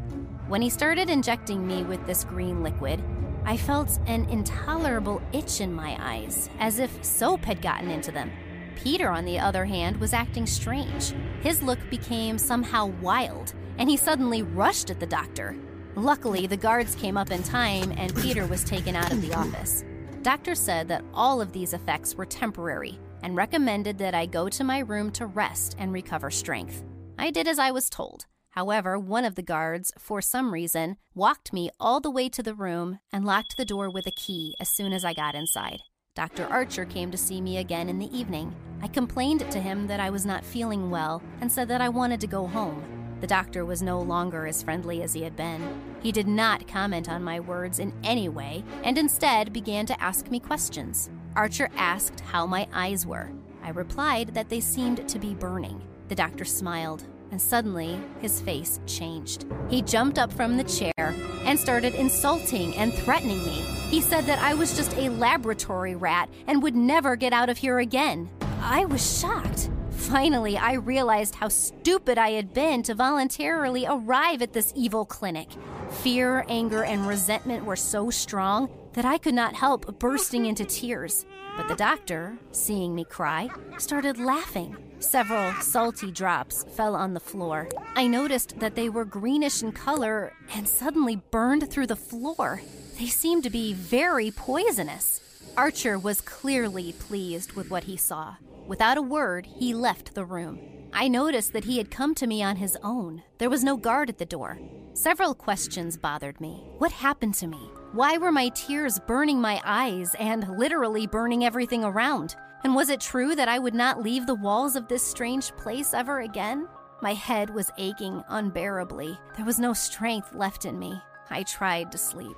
When 0.48 0.60
he 0.60 0.70
started 0.70 1.08
injecting 1.08 1.64
me 1.64 1.84
with 1.84 2.04
this 2.04 2.24
green 2.24 2.64
liquid, 2.64 3.02
I 3.44 3.56
felt 3.56 4.00
an 4.06 4.24
intolerable 4.28 5.22
itch 5.32 5.60
in 5.60 5.72
my 5.72 5.96
eyes, 6.00 6.50
as 6.58 6.80
if 6.80 7.04
soap 7.04 7.44
had 7.44 7.62
gotten 7.62 7.90
into 7.90 8.10
them. 8.10 8.32
Peter, 8.74 9.08
on 9.08 9.24
the 9.24 9.38
other 9.38 9.64
hand, 9.64 9.98
was 9.98 10.12
acting 10.12 10.46
strange. 10.46 11.14
His 11.42 11.62
look 11.62 11.78
became 11.88 12.38
somehow 12.38 12.86
wild, 13.00 13.54
and 13.78 13.88
he 13.88 13.96
suddenly 13.96 14.42
rushed 14.42 14.90
at 14.90 14.98
the 14.98 15.06
doctor. 15.06 15.56
Luckily, 15.94 16.48
the 16.48 16.56
guards 16.56 16.96
came 16.96 17.16
up 17.16 17.30
in 17.30 17.42
time 17.42 17.92
and 17.96 18.14
Peter 18.16 18.46
was 18.46 18.64
taken 18.64 18.96
out 18.96 19.12
of 19.12 19.22
the 19.22 19.32
office. 19.32 19.84
Doctor 20.22 20.54
said 20.54 20.88
that 20.88 21.04
all 21.14 21.40
of 21.40 21.52
these 21.52 21.72
effects 21.72 22.16
were 22.16 22.26
temporary 22.26 22.98
and 23.26 23.34
recommended 23.34 23.98
that 23.98 24.14
I 24.14 24.24
go 24.24 24.48
to 24.48 24.62
my 24.62 24.78
room 24.78 25.10
to 25.10 25.26
rest 25.26 25.74
and 25.80 25.92
recover 25.92 26.30
strength. 26.30 26.84
I 27.18 27.32
did 27.32 27.48
as 27.48 27.58
I 27.58 27.72
was 27.72 27.90
told. 27.90 28.26
However, 28.50 29.00
one 29.00 29.24
of 29.24 29.34
the 29.34 29.42
guards, 29.42 29.90
for 29.98 30.22
some 30.22 30.54
reason, 30.54 30.96
walked 31.12 31.52
me 31.52 31.68
all 31.80 31.98
the 31.98 32.08
way 32.08 32.28
to 32.28 32.40
the 32.40 32.54
room 32.54 33.00
and 33.12 33.24
locked 33.24 33.56
the 33.56 33.64
door 33.64 33.90
with 33.90 34.06
a 34.06 34.12
key 34.12 34.54
as 34.60 34.68
soon 34.68 34.92
as 34.92 35.04
I 35.04 35.12
got 35.12 35.34
inside. 35.34 35.80
Dr. 36.14 36.46
Archer 36.46 36.84
came 36.84 37.10
to 37.10 37.18
see 37.18 37.40
me 37.40 37.58
again 37.58 37.88
in 37.88 37.98
the 37.98 38.16
evening. 38.16 38.54
I 38.80 38.86
complained 38.86 39.50
to 39.50 39.60
him 39.60 39.88
that 39.88 39.98
I 39.98 40.08
was 40.08 40.24
not 40.24 40.44
feeling 40.44 40.88
well 40.88 41.20
and 41.40 41.50
said 41.50 41.66
that 41.66 41.80
I 41.80 41.88
wanted 41.88 42.20
to 42.20 42.28
go 42.28 42.46
home. 42.46 42.80
The 43.20 43.26
doctor 43.26 43.64
was 43.64 43.82
no 43.82 44.00
longer 44.00 44.46
as 44.46 44.62
friendly 44.62 45.02
as 45.02 45.14
he 45.14 45.22
had 45.22 45.34
been. 45.34 45.82
He 46.00 46.12
did 46.12 46.28
not 46.28 46.68
comment 46.68 47.08
on 47.08 47.24
my 47.24 47.40
words 47.40 47.80
in 47.80 47.92
any 48.04 48.28
way 48.28 48.62
and 48.84 48.96
instead 48.96 49.52
began 49.52 49.84
to 49.86 50.00
ask 50.00 50.30
me 50.30 50.38
questions. 50.38 51.10
Archer 51.36 51.68
asked 51.76 52.20
how 52.20 52.46
my 52.46 52.66
eyes 52.72 53.06
were. 53.06 53.30
I 53.62 53.68
replied 53.68 54.32
that 54.32 54.48
they 54.48 54.60
seemed 54.60 55.06
to 55.06 55.18
be 55.18 55.34
burning. 55.34 55.82
The 56.08 56.14
doctor 56.14 56.46
smiled, 56.46 57.04
and 57.30 57.40
suddenly 57.40 58.00
his 58.22 58.40
face 58.40 58.80
changed. 58.86 59.44
He 59.68 59.82
jumped 59.82 60.18
up 60.18 60.32
from 60.32 60.56
the 60.56 60.64
chair 60.64 61.14
and 61.44 61.58
started 61.58 61.94
insulting 61.94 62.74
and 62.76 62.92
threatening 62.94 63.44
me. 63.44 63.60
He 63.90 64.00
said 64.00 64.24
that 64.24 64.38
I 64.38 64.54
was 64.54 64.76
just 64.76 64.96
a 64.96 65.10
laboratory 65.10 65.94
rat 65.94 66.30
and 66.46 66.62
would 66.62 66.74
never 66.74 67.16
get 67.16 67.34
out 67.34 67.50
of 67.50 67.58
here 67.58 67.80
again. 67.80 68.30
I 68.62 68.86
was 68.86 69.20
shocked. 69.20 69.68
Finally, 69.90 70.56
I 70.56 70.74
realized 70.74 71.34
how 71.34 71.48
stupid 71.48 72.16
I 72.16 72.30
had 72.30 72.54
been 72.54 72.82
to 72.84 72.94
voluntarily 72.94 73.84
arrive 73.86 74.40
at 74.40 74.52
this 74.54 74.72
evil 74.74 75.04
clinic. 75.04 75.48
Fear, 75.90 76.46
anger, 76.48 76.84
and 76.84 77.06
resentment 77.06 77.64
were 77.64 77.76
so 77.76 78.08
strong 78.10 78.70
that 78.96 79.04
I 79.04 79.18
could 79.18 79.34
not 79.34 79.54
help 79.54 79.98
bursting 79.98 80.46
into 80.46 80.64
tears. 80.64 81.26
But 81.56 81.68
the 81.68 81.76
doctor, 81.76 82.36
seeing 82.50 82.94
me 82.94 83.04
cry, 83.04 83.50
started 83.78 84.18
laughing. 84.18 84.76
Several 84.98 85.52
salty 85.60 86.10
drops 86.10 86.64
fell 86.64 86.96
on 86.96 87.12
the 87.12 87.20
floor. 87.20 87.68
I 87.94 88.06
noticed 88.06 88.58
that 88.58 88.74
they 88.74 88.88
were 88.88 89.04
greenish 89.04 89.62
in 89.62 89.72
color 89.72 90.32
and 90.54 90.66
suddenly 90.66 91.16
burned 91.30 91.70
through 91.70 91.86
the 91.86 91.94
floor. 91.94 92.62
They 92.98 93.06
seemed 93.06 93.44
to 93.44 93.50
be 93.50 93.74
very 93.74 94.30
poisonous. 94.30 95.20
Archer 95.56 95.98
was 95.98 96.22
clearly 96.22 96.92
pleased 96.92 97.52
with 97.52 97.70
what 97.70 97.84
he 97.84 97.96
saw. 97.96 98.36
Without 98.66 98.98
a 98.98 99.02
word, 99.02 99.46
he 99.46 99.74
left 99.74 100.14
the 100.14 100.24
room. 100.24 100.58
I 100.92 101.08
noticed 101.08 101.52
that 101.52 101.64
he 101.64 101.76
had 101.76 101.90
come 101.90 102.14
to 102.14 102.26
me 102.26 102.42
on 102.42 102.56
his 102.56 102.78
own. 102.82 103.22
There 103.36 103.50
was 103.50 103.62
no 103.62 103.76
guard 103.76 104.08
at 104.08 104.16
the 104.16 104.24
door. 104.24 104.58
Several 104.94 105.34
questions 105.34 105.98
bothered 105.98 106.40
me. 106.40 106.64
What 106.78 106.92
happened 106.92 107.34
to 107.34 107.46
me? 107.46 107.70
Why 107.96 108.18
were 108.18 108.30
my 108.30 108.50
tears 108.50 108.98
burning 108.98 109.40
my 109.40 109.58
eyes 109.64 110.14
and 110.18 110.58
literally 110.58 111.06
burning 111.06 111.46
everything 111.46 111.82
around? 111.82 112.36
And 112.62 112.74
was 112.74 112.90
it 112.90 113.00
true 113.00 113.34
that 113.34 113.48
I 113.48 113.58
would 113.58 113.72
not 113.72 114.02
leave 114.02 114.26
the 114.26 114.34
walls 114.34 114.76
of 114.76 114.86
this 114.86 115.02
strange 115.02 115.56
place 115.56 115.94
ever 115.94 116.20
again? 116.20 116.68
My 117.00 117.14
head 117.14 117.48
was 117.48 117.72
aching 117.78 118.22
unbearably. 118.28 119.18
There 119.36 119.46
was 119.46 119.58
no 119.58 119.72
strength 119.72 120.34
left 120.34 120.66
in 120.66 120.78
me. 120.78 121.00
I 121.30 121.42
tried 121.44 121.90
to 121.92 121.96
sleep. 121.96 122.36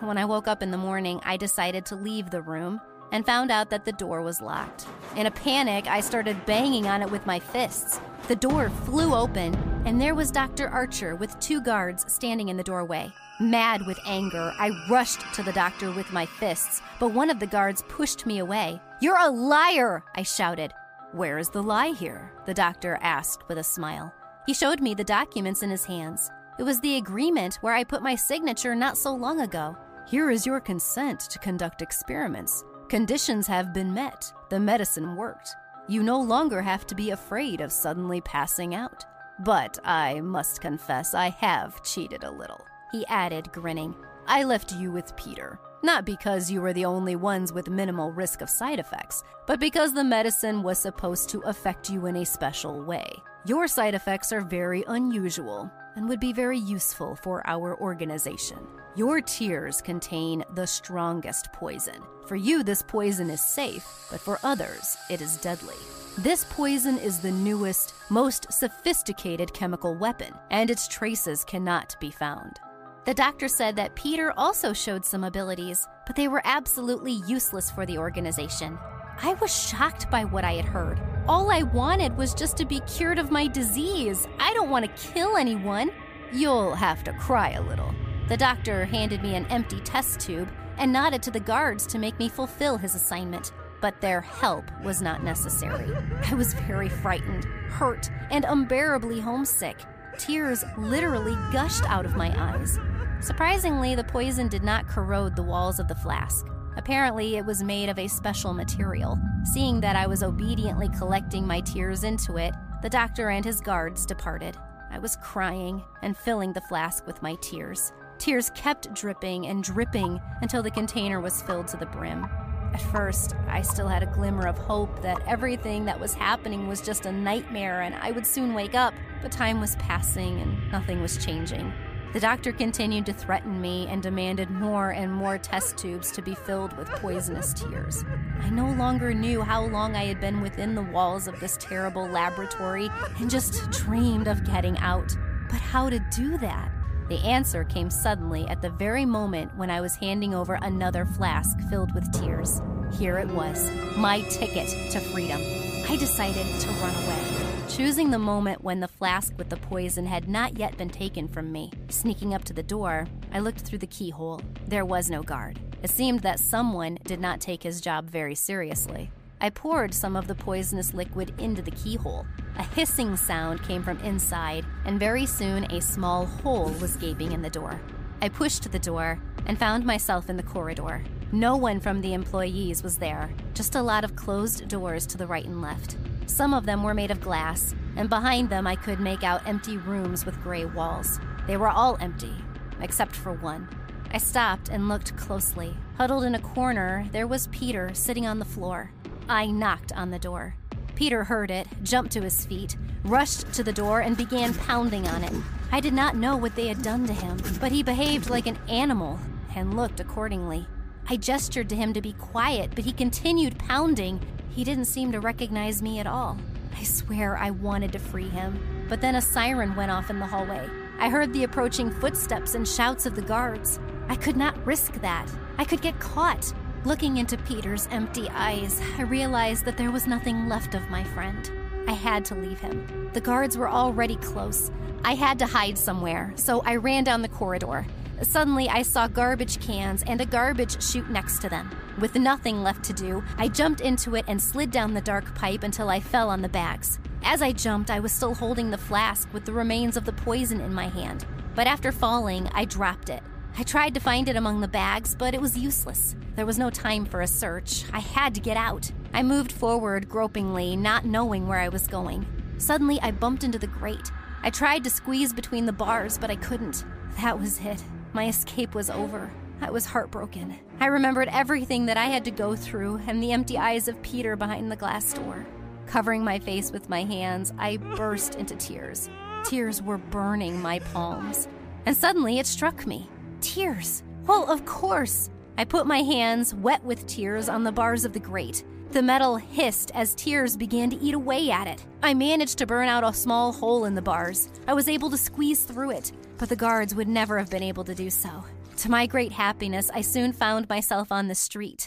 When 0.00 0.18
I 0.18 0.26
woke 0.26 0.46
up 0.46 0.62
in 0.62 0.70
the 0.70 0.76
morning, 0.76 1.18
I 1.24 1.38
decided 1.38 1.86
to 1.86 1.96
leave 1.96 2.28
the 2.28 2.42
room 2.42 2.78
and 3.10 3.24
found 3.24 3.50
out 3.50 3.70
that 3.70 3.86
the 3.86 3.92
door 3.92 4.20
was 4.20 4.42
locked. 4.42 4.86
In 5.16 5.24
a 5.24 5.30
panic, 5.30 5.86
I 5.86 6.02
started 6.02 6.44
banging 6.44 6.86
on 6.86 7.00
it 7.00 7.10
with 7.10 7.24
my 7.24 7.40
fists. 7.40 8.02
The 8.28 8.36
door 8.36 8.68
flew 8.84 9.14
open, 9.14 9.54
and 9.84 10.00
there 10.00 10.14
was 10.14 10.30
Dr. 10.30 10.68
Archer 10.68 11.16
with 11.16 11.38
two 11.40 11.60
guards 11.60 12.10
standing 12.12 12.48
in 12.48 12.56
the 12.56 12.62
doorway. 12.62 13.12
Mad 13.40 13.86
with 13.86 13.98
anger, 14.06 14.52
I 14.58 14.70
rushed 14.90 15.20
to 15.34 15.42
the 15.42 15.52
doctor 15.52 15.90
with 15.92 16.12
my 16.12 16.26
fists, 16.26 16.82
but 16.98 17.12
one 17.12 17.30
of 17.30 17.40
the 17.40 17.46
guards 17.46 17.82
pushed 17.88 18.26
me 18.26 18.38
away. 18.38 18.80
You're 19.00 19.18
a 19.18 19.30
liar! 19.30 20.04
I 20.14 20.22
shouted. 20.22 20.72
Where 21.12 21.38
is 21.38 21.48
the 21.48 21.62
lie 21.62 21.92
here? 21.92 22.32
The 22.46 22.54
doctor 22.54 22.98
asked 23.00 23.48
with 23.48 23.58
a 23.58 23.64
smile. 23.64 24.14
He 24.46 24.54
showed 24.54 24.80
me 24.80 24.94
the 24.94 25.04
documents 25.04 25.62
in 25.62 25.70
his 25.70 25.84
hands. 25.84 26.30
It 26.58 26.64
was 26.64 26.80
the 26.80 26.96
agreement 26.96 27.58
where 27.62 27.74
I 27.74 27.84
put 27.84 28.02
my 28.02 28.14
signature 28.14 28.74
not 28.74 28.98
so 28.98 29.14
long 29.14 29.40
ago. 29.40 29.76
Here 30.06 30.30
is 30.30 30.44
your 30.44 30.60
consent 30.60 31.20
to 31.20 31.38
conduct 31.38 31.82
experiments. 31.82 32.64
Conditions 32.88 33.46
have 33.46 33.72
been 33.72 33.94
met. 33.94 34.32
The 34.50 34.60
medicine 34.60 35.16
worked. 35.16 35.54
You 35.88 36.02
no 36.02 36.20
longer 36.20 36.60
have 36.60 36.86
to 36.88 36.94
be 36.94 37.10
afraid 37.10 37.60
of 37.60 37.72
suddenly 37.72 38.20
passing 38.20 38.74
out. 38.74 39.04
But 39.40 39.78
I 39.84 40.20
must 40.20 40.60
confess, 40.60 41.14
I 41.14 41.30
have 41.30 41.82
cheated 41.82 42.24
a 42.24 42.30
little. 42.30 42.66
He 42.92 43.06
added, 43.06 43.50
grinning. 43.52 43.94
I 44.26 44.44
left 44.44 44.72
you 44.72 44.92
with 44.92 45.16
Peter. 45.16 45.58
Not 45.82 46.04
because 46.04 46.50
you 46.50 46.60
were 46.60 46.74
the 46.74 46.84
only 46.84 47.16
ones 47.16 47.50
with 47.50 47.70
minimal 47.70 48.12
risk 48.12 48.42
of 48.42 48.50
side 48.50 48.78
effects, 48.78 49.24
but 49.46 49.58
because 49.58 49.94
the 49.94 50.04
medicine 50.04 50.62
was 50.62 50.78
supposed 50.78 51.30
to 51.30 51.40
affect 51.40 51.88
you 51.88 52.04
in 52.04 52.16
a 52.16 52.26
special 52.26 52.82
way. 52.82 53.10
Your 53.46 53.66
side 53.66 53.94
effects 53.94 54.30
are 54.30 54.42
very 54.42 54.84
unusual 54.88 55.70
and 55.96 56.06
would 56.06 56.20
be 56.20 56.34
very 56.34 56.58
useful 56.58 57.16
for 57.16 57.42
our 57.46 57.80
organization. 57.80 58.58
Your 58.96 59.20
tears 59.20 59.80
contain 59.80 60.44
the 60.54 60.66
strongest 60.66 61.52
poison. 61.52 62.02
For 62.26 62.34
you, 62.34 62.64
this 62.64 62.82
poison 62.82 63.30
is 63.30 63.40
safe, 63.40 63.86
but 64.10 64.20
for 64.20 64.40
others, 64.42 64.96
it 65.08 65.20
is 65.20 65.36
deadly. 65.36 65.76
This 66.18 66.44
poison 66.50 66.98
is 66.98 67.20
the 67.20 67.30
newest, 67.30 67.94
most 68.10 68.52
sophisticated 68.52 69.54
chemical 69.54 69.94
weapon, 69.94 70.34
and 70.50 70.70
its 70.70 70.88
traces 70.88 71.44
cannot 71.44 71.94
be 72.00 72.10
found. 72.10 72.58
The 73.04 73.14
doctor 73.14 73.46
said 73.46 73.76
that 73.76 73.94
Peter 73.94 74.32
also 74.36 74.72
showed 74.72 75.04
some 75.04 75.22
abilities, 75.22 75.86
but 76.04 76.16
they 76.16 76.26
were 76.26 76.42
absolutely 76.44 77.12
useless 77.12 77.70
for 77.70 77.86
the 77.86 77.96
organization. 77.96 78.76
I 79.22 79.34
was 79.34 79.56
shocked 79.56 80.10
by 80.10 80.24
what 80.24 80.44
I 80.44 80.54
had 80.54 80.64
heard. 80.64 81.00
All 81.28 81.52
I 81.52 81.62
wanted 81.62 82.16
was 82.16 82.34
just 82.34 82.56
to 82.56 82.64
be 82.64 82.80
cured 82.80 83.20
of 83.20 83.30
my 83.30 83.46
disease. 83.46 84.26
I 84.40 84.52
don't 84.54 84.70
want 84.70 84.84
to 84.84 85.12
kill 85.12 85.36
anyone. 85.36 85.92
You'll 86.32 86.74
have 86.74 87.04
to 87.04 87.12
cry 87.12 87.50
a 87.50 87.62
little. 87.62 87.94
The 88.30 88.36
doctor 88.36 88.84
handed 88.84 89.24
me 89.24 89.34
an 89.34 89.44
empty 89.46 89.80
test 89.80 90.20
tube 90.20 90.48
and 90.78 90.92
nodded 90.92 91.20
to 91.24 91.32
the 91.32 91.40
guards 91.40 91.84
to 91.88 91.98
make 91.98 92.16
me 92.20 92.28
fulfill 92.28 92.76
his 92.76 92.94
assignment. 92.94 93.50
But 93.80 94.00
their 94.00 94.20
help 94.20 94.66
was 94.84 95.02
not 95.02 95.24
necessary. 95.24 95.92
I 96.30 96.34
was 96.34 96.54
very 96.54 96.88
frightened, 96.88 97.42
hurt, 97.70 98.08
and 98.30 98.44
unbearably 98.44 99.18
homesick. 99.18 99.78
Tears 100.16 100.64
literally 100.78 101.34
gushed 101.52 101.82
out 101.90 102.06
of 102.06 102.14
my 102.14 102.32
eyes. 102.40 102.78
Surprisingly, 103.18 103.96
the 103.96 104.04
poison 104.04 104.46
did 104.46 104.62
not 104.62 104.86
corrode 104.86 105.34
the 105.34 105.42
walls 105.42 105.80
of 105.80 105.88
the 105.88 105.96
flask. 105.96 106.46
Apparently, 106.76 107.36
it 107.36 107.44
was 107.44 107.64
made 107.64 107.88
of 107.88 107.98
a 107.98 108.06
special 108.06 108.54
material. 108.54 109.18
Seeing 109.42 109.80
that 109.80 109.96
I 109.96 110.06
was 110.06 110.22
obediently 110.22 110.88
collecting 110.90 111.44
my 111.44 111.62
tears 111.62 112.04
into 112.04 112.36
it, 112.36 112.54
the 112.80 112.90
doctor 112.90 113.30
and 113.30 113.44
his 113.44 113.60
guards 113.60 114.06
departed. 114.06 114.56
I 114.92 115.00
was 115.00 115.16
crying 115.16 115.82
and 116.02 116.16
filling 116.16 116.52
the 116.52 116.60
flask 116.60 117.08
with 117.08 117.22
my 117.22 117.34
tears. 117.40 117.92
Tears 118.20 118.50
kept 118.50 118.92
dripping 118.92 119.46
and 119.46 119.64
dripping 119.64 120.20
until 120.42 120.62
the 120.62 120.70
container 120.70 121.22
was 121.22 121.40
filled 121.40 121.66
to 121.68 121.78
the 121.78 121.86
brim. 121.86 122.26
At 122.74 122.82
first, 122.82 123.34
I 123.48 123.62
still 123.62 123.88
had 123.88 124.02
a 124.02 124.12
glimmer 124.14 124.46
of 124.46 124.58
hope 124.58 125.00
that 125.00 125.26
everything 125.26 125.86
that 125.86 125.98
was 125.98 126.12
happening 126.12 126.68
was 126.68 126.82
just 126.82 127.06
a 127.06 127.12
nightmare 127.12 127.80
and 127.80 127.94
I 127.94 128.10
would 128.10 128.26
soon 128.26 128.52
wake 128.52 128.74
up, 128.74 128.92
but 129.22 129.32
time 129.32 129.58
was 129.58 129.74
passing 129.76 130.38
and 130.38 130.70
nothing 130.70 131.00
was 131.00 131.16
changing. 131.16 131.72
The 132.12 132.20
doctor 132.20 132.52
continued 132.52 133.06
to 133.06 133.14
threaten 133.14 133.58
me 133.58 133.86
and 133.88 134.02
demanded 134.02 134.50
more 134.50 134.90
and 134.90 135.10
more 135.10 135.38
test 135.38 135.78
tubes 135.78 136.12
to 136.12 136.20
be 136.20 136.34
filled 136.34 136.76
with 136.76 136.90
poisonous 136.90 137.54
tears. 137.54 138.04
I 138.42 138.50
no 138.50 138.70
longer 138.72 139.14
knew 139.14 139.40
how 139.40 139.64
long 139.64 139.96
I 139.96 140.04
had 140.04 140.20
been 140.20 140.42
within 140.42 140.74
the 140.74 140.82
walls 140.82 141.26
of 141.26 141.40
this 141.40 141.56
terrible 141.58 142.06
laboratory 142.06 142.90
and 143.18 143.30
just 143.30 143.70
dreamed 143.70 144.28
of 144.28 144.44
getting 144.44 144.76
out. 144.80 145.16
But 145.48 145.60
how 145.60 145.88
to 145.88 145.98
do 146.14 146.36
that? 146.38 146.70
The 147.10 147.18
answer 147.18 147.64
came 147.64 147.90
suddenly 147.90 148.46
at 148.46 148.62
the 148.62 148.70
very 148.70 149.04
moment 149.04 149.54
when 149.58 149.68
I 149.68 149.82
was 149.82 149.96
handing 149.96 150.32
over 150.32 150.54
another 150.62 151.04
flask 151.04 151.58
filled 151.68 151.94
with 151.94 152.10
tears. 152.12 152.62
Here 152.98 153.18
it 153.18 153.28
was, 153.28 153.70
my 153.96 154.22
ticket 154.22 154.68
to 154.92 155.00
freedom. 155.00 155.40
I 155.88 155.96
decided 155.96 156.46
to 156.60 156.68
run 156.68 156.94
away 157.04 157.50
choosing 157.70 158.10
the 158.10 158.18
moment 158.18 158.62
when 158.64 158.80
the 158.80 158.88
flask 158.88 159.32
with 159.38 159.48
the 159.48 159.56
poison 159.56 160.04
had 160.04 160.28
not 160.28 160.58
yet 160.58 160.76
been 160.76 160.88
taken 160.88 161.28
from 161.28 161.52
me. 161.52 161.70
Sneaking 161.88 162.34
up 162.34 162.44
to 162.44 162.52
the 162.52 162.64
door, 162.64 163.06
I 163.32 163.38
looked 163.38 163.60
through 163.60 163.78
the 163.78 163.86
keyhole. 163.86 164.40
There 164.66 164.84
was 164.84 165.08
no 165.08 165.22
guard. 165.22 165.58
It 165.82 165.90
seemed 165.90 166.20
that 166.20 166.40
someone 166.40 166.98
did 167.04 167.20
not 167.20 167.40
take 167.40 167.62
his 167.62 167.80
job 167.80 168.10
very 168.10 168.34
seriously. 168.34 169.10
I 169.42 169.48
poured 169.48 169.94
some 169.94 170.16
of 170.16 170.26
the 170.26 170.34
poisonous 170.34 170.92
liquid 170.92 171.32
into 171.38 171.62
the 171.62 171.70
keyhole. 171.70 172.26
A 172.58 172.62
hissing 172.62 173.16
sound 173.16 173.62
came 173.62 173.82
from 173.82 173.98
inside, 174.00 174.66
and 174.84 175.00
very 175.00 175.24
soon 175.24 175.64
a 175.72 175.80
small 175.80 176.26
hole 176.26 176.74
was 176.80 176.98
gaping 176.98 177.32
in 177.32 177.40
the 177.40 177.48
door. 177.48 177.80
I 178.20 178.28
pushed 178.28 178.70
the 178.70 178.78
door 178.78 179.18
and 179.46 179.58
found 179.58 179.86
myself 179.86 180.28
in 180.28 180.36
the 180.36 180.42
corridor. 180.42 181.02
No 181.32 181.56
one 181.56 181.80
from 181.80 182.02
the 182.02 182.12
employees 182.12 182.82
was 182.82 182.98
there, 182.98 183.30
just 183.54 183.76
a 183.76 183.82
lot 183.82 184.04
of 184.04 184.14
closed 184.14 184.68
doors 184.68 185.06
to 185.06 185.16
the 185.16 185.26
right 185.26 185.46
and 185.46 185.62
left. 185.62 185.96
Some 186.26 186.52
of 186.52 186.66
them 186.66 186.82
were 186.82 186.92
made 186.92 187.10
of 187.10 187.22
glass, 187.22 187.74
and 187.96 188.10
behind 188.10 188.50
them 188.50 188.66
I 188.66 188.76
could 188.76 189.00
make 189.00 189.24
out 189.24 189.48
empty 189.48 189.78
rooms 189.78 190.26
with 190.26 190.42
gray 190.42 190.66
walls. 190.66 191.18
They 191.46 191.56
were 191.56 191.68
all 191.68 191.96
empty, 191.98 192.34
except 192.82 193.16
for 193.16 193.32
one. 193.32 193.68
I 194.12 194.18
stopped 194.18 194.68
and 194.68 194.88
looked 194.88 195.16
closely. 195.16 195.76
Huddled 195.96 196.24
in 196.24 196.34
a 196.34 196.40
corner, 196.40 197.08
there 197.12 197.26
was 197.26 197.46
Peter 197.46 197.94
sitting 197.94 198.26
on 198.26 198.38
the 198.38 198.44
floor. 198.44 198.90
I 199.30 199.46
knocked 199.46 199.92
on 199.92 200.10
the 200.10 200.18
door. 200.18 200.56
Peter 200.96 201.22
heard 201.22 201.52
it, 201.52 201.68
jumped 201.84 202.10
to 202.14 202.22
his 202.22 202.44
feet, 202.44 202.76
rushed 203.04 203.52
to 203.52 203.62
the 203.62 203.72
door, 203.72 204.00
and 204.00 204.16
began 204.16 204.52
pounding 204.52 205.06
on 205.06 205.22
it. 205.22 205.32
I 205.70 205.78
did 205.78 205.94
not 205.94 206.16
know 206.16 206.36
what 206.36 206.56
they 206.56 206.66
had 206.66 206.82
done 206.82 207.06
to 207.06 207.12
him, 207.12 207.38
but 207.60 207.70
he 207.70 207.84
behaved 207.84 208.28
like 208.28 208.48
an 208.48 208.58
animal 208.68 209.20
and 209.54 209.76
looked 209.76 210.00
accordingly. 210.00 210.66
I 211.08 211.16
gestured 211.16 211.68
to 211.68 211.76
him 211.76 211.92
to 211.92 212.00
be 212.00 212.14
quiet, 212.14 212.72
but 212.74 212.84
he 212.84 212.90
continued 212.90 213.56
pounding, 213.56 214.20
he 214.50 214.64
didn't 214.64 214.86
seem 214.86 215.12
to 215.12 215.20
recognize 215.20 215.80
me 215.80 216.00
at 216.00 216.08
all. 216.08 216.36
I 216.76 216.82
swear 216.82 217.36
I 217.36 217.50
wanted 217.50 217.92
to 217.92 218.00
free 218.00 218.28
him, 218.28 218.86
but 218.88 219.00
then 219.00 219.14
a 219.14 219.22
siren 219.22 219.76
went 219.76 219.92
off 219.92 220.10
in 220.10 220.18
the 220.18 220.26
hallway. 220.26 220.68
I 220.98 221.08
heard 221.08 221.32
the 221.32 221.44
approaching 221.44 221.92
footsteps 221.92 222.56
and 222.56 222.66
shouts 222.66 223.06
of 223.06 223.14
the 223.14 223.22
guards. 223.22 223.78
I 224.08 224.16
could 224.16 224.36
not 224.36 224.66
risk 224.66 224.94
that. 225.02 225.30
I 225.56 225.64
could 225.64 225.82
get 225.82 226.00
caught. 226.00 226.52
Looking 226.86 227.18
into 227.18 227.36
Peter's 227.36 227.88
empty 227.90 228.26
eyes, 228.30 228.80
I 228.96 229.02
realized 229.02 229.66
that 229.66 229.76
there 229.76 229.90
was 229.90 230.06
nothing 230.06 230.48
left 230.48 230.74
of 230.74 230.88
my 230.88 231.04
friend. 231.04 231.50
I 231.86 231.92
had 231.92 232.24
to 232.26 232.34
leave 232.34 232.58
him. 232.58 233.10
The 233.12 233.20
guards 233.20 233.58
were 233.58 233.68
already 233.68 234.16
close. 234.16 234.70
I 235.04 235.14
had 235.14 235.38
to 235.40 235.46
hide 235.46 235.76
somewhere, 235.76 236.32
so 236.36 236.62
I 236.62 236.76
ran 236.76 237.04
down 237.04 237.20
the 237.20 237.28
corridor. 237.28 237.86
Suddenly, 238.22 238.70
I 238.70 238.80
saw 238.80 239.08
garbage 239.08 239.60
cans 239.60 240.02
and 240.06 240.22
a 240.22 240.26
garbage 240.26 240.82
chute 240.82 241.10
next 241.10 241.40
to 241.40 241.50
them. 241.50 241.70
With 241.98 242.14
nothing 242.14 242.62
left 242.62 242.82
to 242.84 242.94
do, 242.94 243.22
I 243.36 243.48
jumped 243.48 243.82
into 243.82 244.14
it 244.14 244.24
and 244.26 244.40
slid 244.40 244.70
down 244.70 244.94
the 244.94 245.02
dark 245.02 245.34
pipe 245.34 245.62
until 245.64 245.90
I 245.90 246.00
fell 246.00 246.30
on 246.30 246.40
the 246.40 246.48
bags. 246.48 246.98
As 247.22 247.42
I 247.42 247.52
jumped, 247.52 247.90
I 247.90 248.00
was 248.00 248.10
still 248.10 248.34
holding 248.34 248.70
the 248.70 248.78
flask 248.78 249.30
with 249.34 249.44
the 249.44 249.52
remains 249.52 249.98
of 249.98 250.06
the 250.06 250.14
poison 250.14 250.62
in 250.62 250.72
my 250.72 250.88
hand. 250.88 251.26
But 251.54 251.66
after 251.66 251.92
falling, 251.92 252.48
I 252.54 252.64
dropped 252.64 253.10
it. 253.10 253.22
I 253.58 253.62
tried 253.62 253.94
to 253.94 254.00
find 254.00 254.28
it 254.28 254.36
among 254.36 254.60
the 254.60 254.68
bags, 254.68 255.14
but 255.14 255.34
it 255.34 255.40
was 255.40 255.56
useless. 255.58 256.16
There 256.36 256.46
was 256.46 256.58
no 256.58 256.70
time 256.70 257.04
for 257.04 257.20
a 257.20 257.26
search. 257.26 257.84
I 257.92 257.98
had 257.98 258.34
to 258.34 258.40
get 258.40 258.56
out. 258.56 258.90
I 259.12 259.22
moved 259.22 259.52
forward 259.52 260.08
gropingly, 260.08 260.76
not 260.76 261.04
knowing 261.04 261.46
where 261.46 261.58
I 261.58 261.68
was 261.68 261.86
going. 261.86 262.26
Suddenly, 262.58 263.00
I 263.00 263.10
bumped 263.10 263.44
into 263.44 263.58
the 263.58 263.66
grate. 263.66 264.10
I 264.42 264.50
tried 264.50 264.84
to 264.84 264.90
squeeze 264.90 265.32
between 265.32 265.66
the 265.66 265.72
bars, 265.72 266.16
but 266.16 266.30
I 266.30 266.36
couldn't. 266.36 266.84
That 267.20 267.38
was 267.38 267.60
it. 267.60 267.82
My 268.12 268.28
escape 268.28 268.74
was 268.74 268.88
over. 268.88 269.32
I 269.60 269.70
was 269.70 269.84
heartbroken. 269.84 270.58
I 270.78 270.86
remembered 270.86 271.28
everything 271.30 271.86
that 271.86 271.98
I 271.98 272.06
had 272.06 272.24
to 272.24 272.30
go 272.30 272.56
through 272.56 273.02
and 273.06 273.22
the 273.22 273.32
empty 273.32 273.58
eyes 273.58 273.88
of 273.88 274.00
Peter 274.02 274.36
behind 274.36 274.72
the 274.72 274.76
glass 274.76 275.12
door. 275.12 275.46
Covering 275.86 276.24
my 276.24 276.38
face 276.38 276.70
with 276.72 276.88
my 276.88 277.02
hands, 277.02 277.52
I 277.58 277.76
burst 277.76 278.36
into 278.36 278.54
tears. 278.56 279.10
Tears 279.44 279.82
were 279.82 279.98
burning 279.98 280.62
my 280.62 280.78
palms. 280.78 281.48
And 281.84 281.96
suddenly 281.96 282.38
it 282.38 282.46
struck 282.46 282.86
me 282.86 283.10
tears. 283.40 284.02
Well, 284.26 284.50
of 284.50 284.64
course. 284.64 285.30
I 285.58 285.64
put 285.64 285.86
my 285.86 285.98
hands, 285.98 286.54
wet 286.54 286.82
with 286.84 287.06
tears, 287.06 287.48
on 287.48 287.64
the 287.64 287.72
bars 287.72 288.04
of 288.04 288.12
the 288.12 288.20
grate. 288.20 288.64
The 288.92 289.02
metal 289.02 289.36
hissed 289.36 289.90
as 289.94 290.14
tears 290.14 290.56
began 290.56 290.90
to 290.90 291.00
eat 291.00 291.14
away 291.14 291.50
at 291.50 291.66
it. 291.66 291.84
I 292.02 292.14
managed 292.14 292.58
to 292.58 292.66
burn 292.66 292.88
out 292.88 293.04
a 293.04 293.12
small 293.12 293.52
hole 293.52 293.84
in 293.84 293.94
the 293.94 294.02
bars. 294.02 294.48
I 294.66 294.74
was 294.74 294.88
able 294.88 295.10
to 295.10 295.16
squeeze 295.16 295.64
through 295.64 295.90
it 295.90 296.12
but 296.40 296.48
the 296.48 296.56
guards 296.56 296.94
would 296.94 297.06
never 297.06 297.38
have 297.38 297.50
been 297.50 297.62
able 297.62 297.84
to 297.84 297.94
do 297.94 298.08
so. 298.08 298.42
To 298.80 298.90
my 298.90 299.06
great 299.06 299.32
happiness, 299.32 299.90
I 299.92 300.00
soon 300.00 300.32
found 300.32 300.66
myself 300.70 301.12
on 301.12 301.28
the 301.28 301.34
street. 301.34 301.86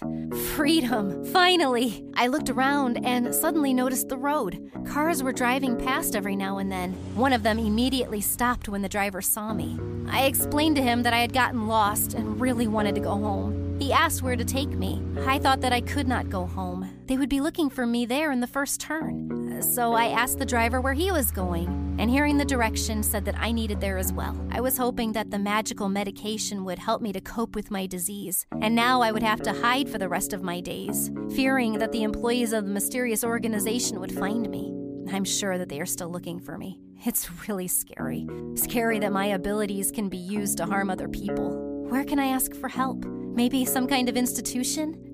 Freedom! 0.54 1.26
Finally! 1.26 2.06
I 2.14 2.28
looked 2.28 2.52
around 2.52 3.04
and 3.04 3.34
suddenly 3.34 3.74
noticed 3.74 4.10
the 4.10 4.18
road. 4.18 4.70
Cars 4.86 5.24
were 5.24 5.34
driving 5.34 5.76
past 5.76 6.16
every 6.16 6.36
now 6.36 6.60
and 6.60 6.72
then. 6.72 6.94
One 7.16 7.34
of 7.34 7.42
them 7.42 7.58
immediately 7.58 8.22
stopped 8.22 8.70
when 8.70 8.84
the 8.84 8.90
driver 8.90 9.24
saw 9.24 9.56
me. 9.56 9.80
I 10.08 10.26
explained 10.26 10.76
to 10.76 10.84
him 10.84 11.02
that 11.02 11.14
I 11.14 11.22
had 11.22 11.34
gotten 11.34 11.68
lost 11.68 12.14
and 12.14 12.40
really 12.40 12.68
wanted 12.68 12.94
to 12.94 13.02
go 13.02 13.18
home. 13.18 13.76
He 13.80 13.92
asked 13.92 14.22
where 14.22 14.36
to 14.36 14.46
take 14.46 14.70
me. 14.70 15.02
I 15.26 15.40
thought 15.40 15.62
that 15.62 15.74
I 15.74 15.82
could 15.82 16.08
not 16.08 16.30
go 16.30 16.46
home. 16.46 16.88
They 17.08 17.18
would 17.18 17.28
be 17.28 17.42
looking 17.42 17.72
for 17.72 17.88
me 17.88 18.06
there 18.06 18.32
in 18.32 18.40
the 18.40 18.46
first 18.46 18.80
turn. 18.80 19.43
So 19.62 19.94
I 19.94 20.08
asked 20.08 20.40
the 20.40 20.46
driver 20.46 20.82
where 20.82 20.94
he 20.94 21.12
was 21.12 21.32
going, 21.32 21.96
and 22.00 22.10
hearing 22.10 22.38
the 22.38 22.46
direction 22.46 23.04
said 23.04 23.26
that 23.26 23.38
I 23.38 23.52
needed 23.52 23.80
there 23.80 23.98
as 23.98 24.12
well. 24.12 24.36
I 24.52 24.62
was 24.62 24.78
hoping 24.78 25.14
that 25.14 25.32
the 25.32 25.40
magical 25.40 25.90
medication 25.90 26.66
would 26.66 26.80
help 26.80 27.02
me 27.02 27.14
to 27.14 27.22
cope 27.22 27.56
with 27.56 27.72
my 27.72 27.86
disease, 27.88 28.46
and 28.62 28.76
now 28.76 29.02
I 29.02 29.12
would 29.12 29.24
have 29.24 29.42
to 29.44 29.54
hide 29.54 29.90
for 29.90 29.98
the 29.98 30.10
rest 30.10 30.34
of 30.34 30.44
my 30.44 30.60
days, 30.60 31.12
fearing 31.36 31.80
that 31.80 31.92
the 31.92 32.04
employees 32.04 32.54
of 32.54 32.66
the 32.66 32.72
mysterious 32.72 33.24
organization 33.24 34.00
would 34.00 34.12
find 34.12 34.50
me. 34.50 34.74
I'm 35.12 35.26
sure 35.26 35.58
that 35.58 35.70
they 35.70 35.80
are 35.80 35.86
still 35.86 36.10
looking 36.10 36.40
for 36.40 36.58
me. 36.58 36.80
It's 37.06 37.30
really 37.48 37.68
scary. 37.68 38.28
Scary 38.56 39.00
that 39.00 39.12
my 39.12 39.28
abilities 39.28 39.92
can 39.92 40.08
be 40.08 40.18
used 40.18 40.58
to 40.58 40.66
harm 40.66 40.90
other 40.90 41.08
people. 41.08 41.86
Where 41.90 42.04
can 42.04 42.20
I 42.20 42.28
ask 42.28 42.56
for 42.56 42.70
help? 42.70 43.04
Maybe 43.06 43.66
some 43.66 43.88
kind 43.88 44.08
of 44.08 44.16
institution? 44.16 45.14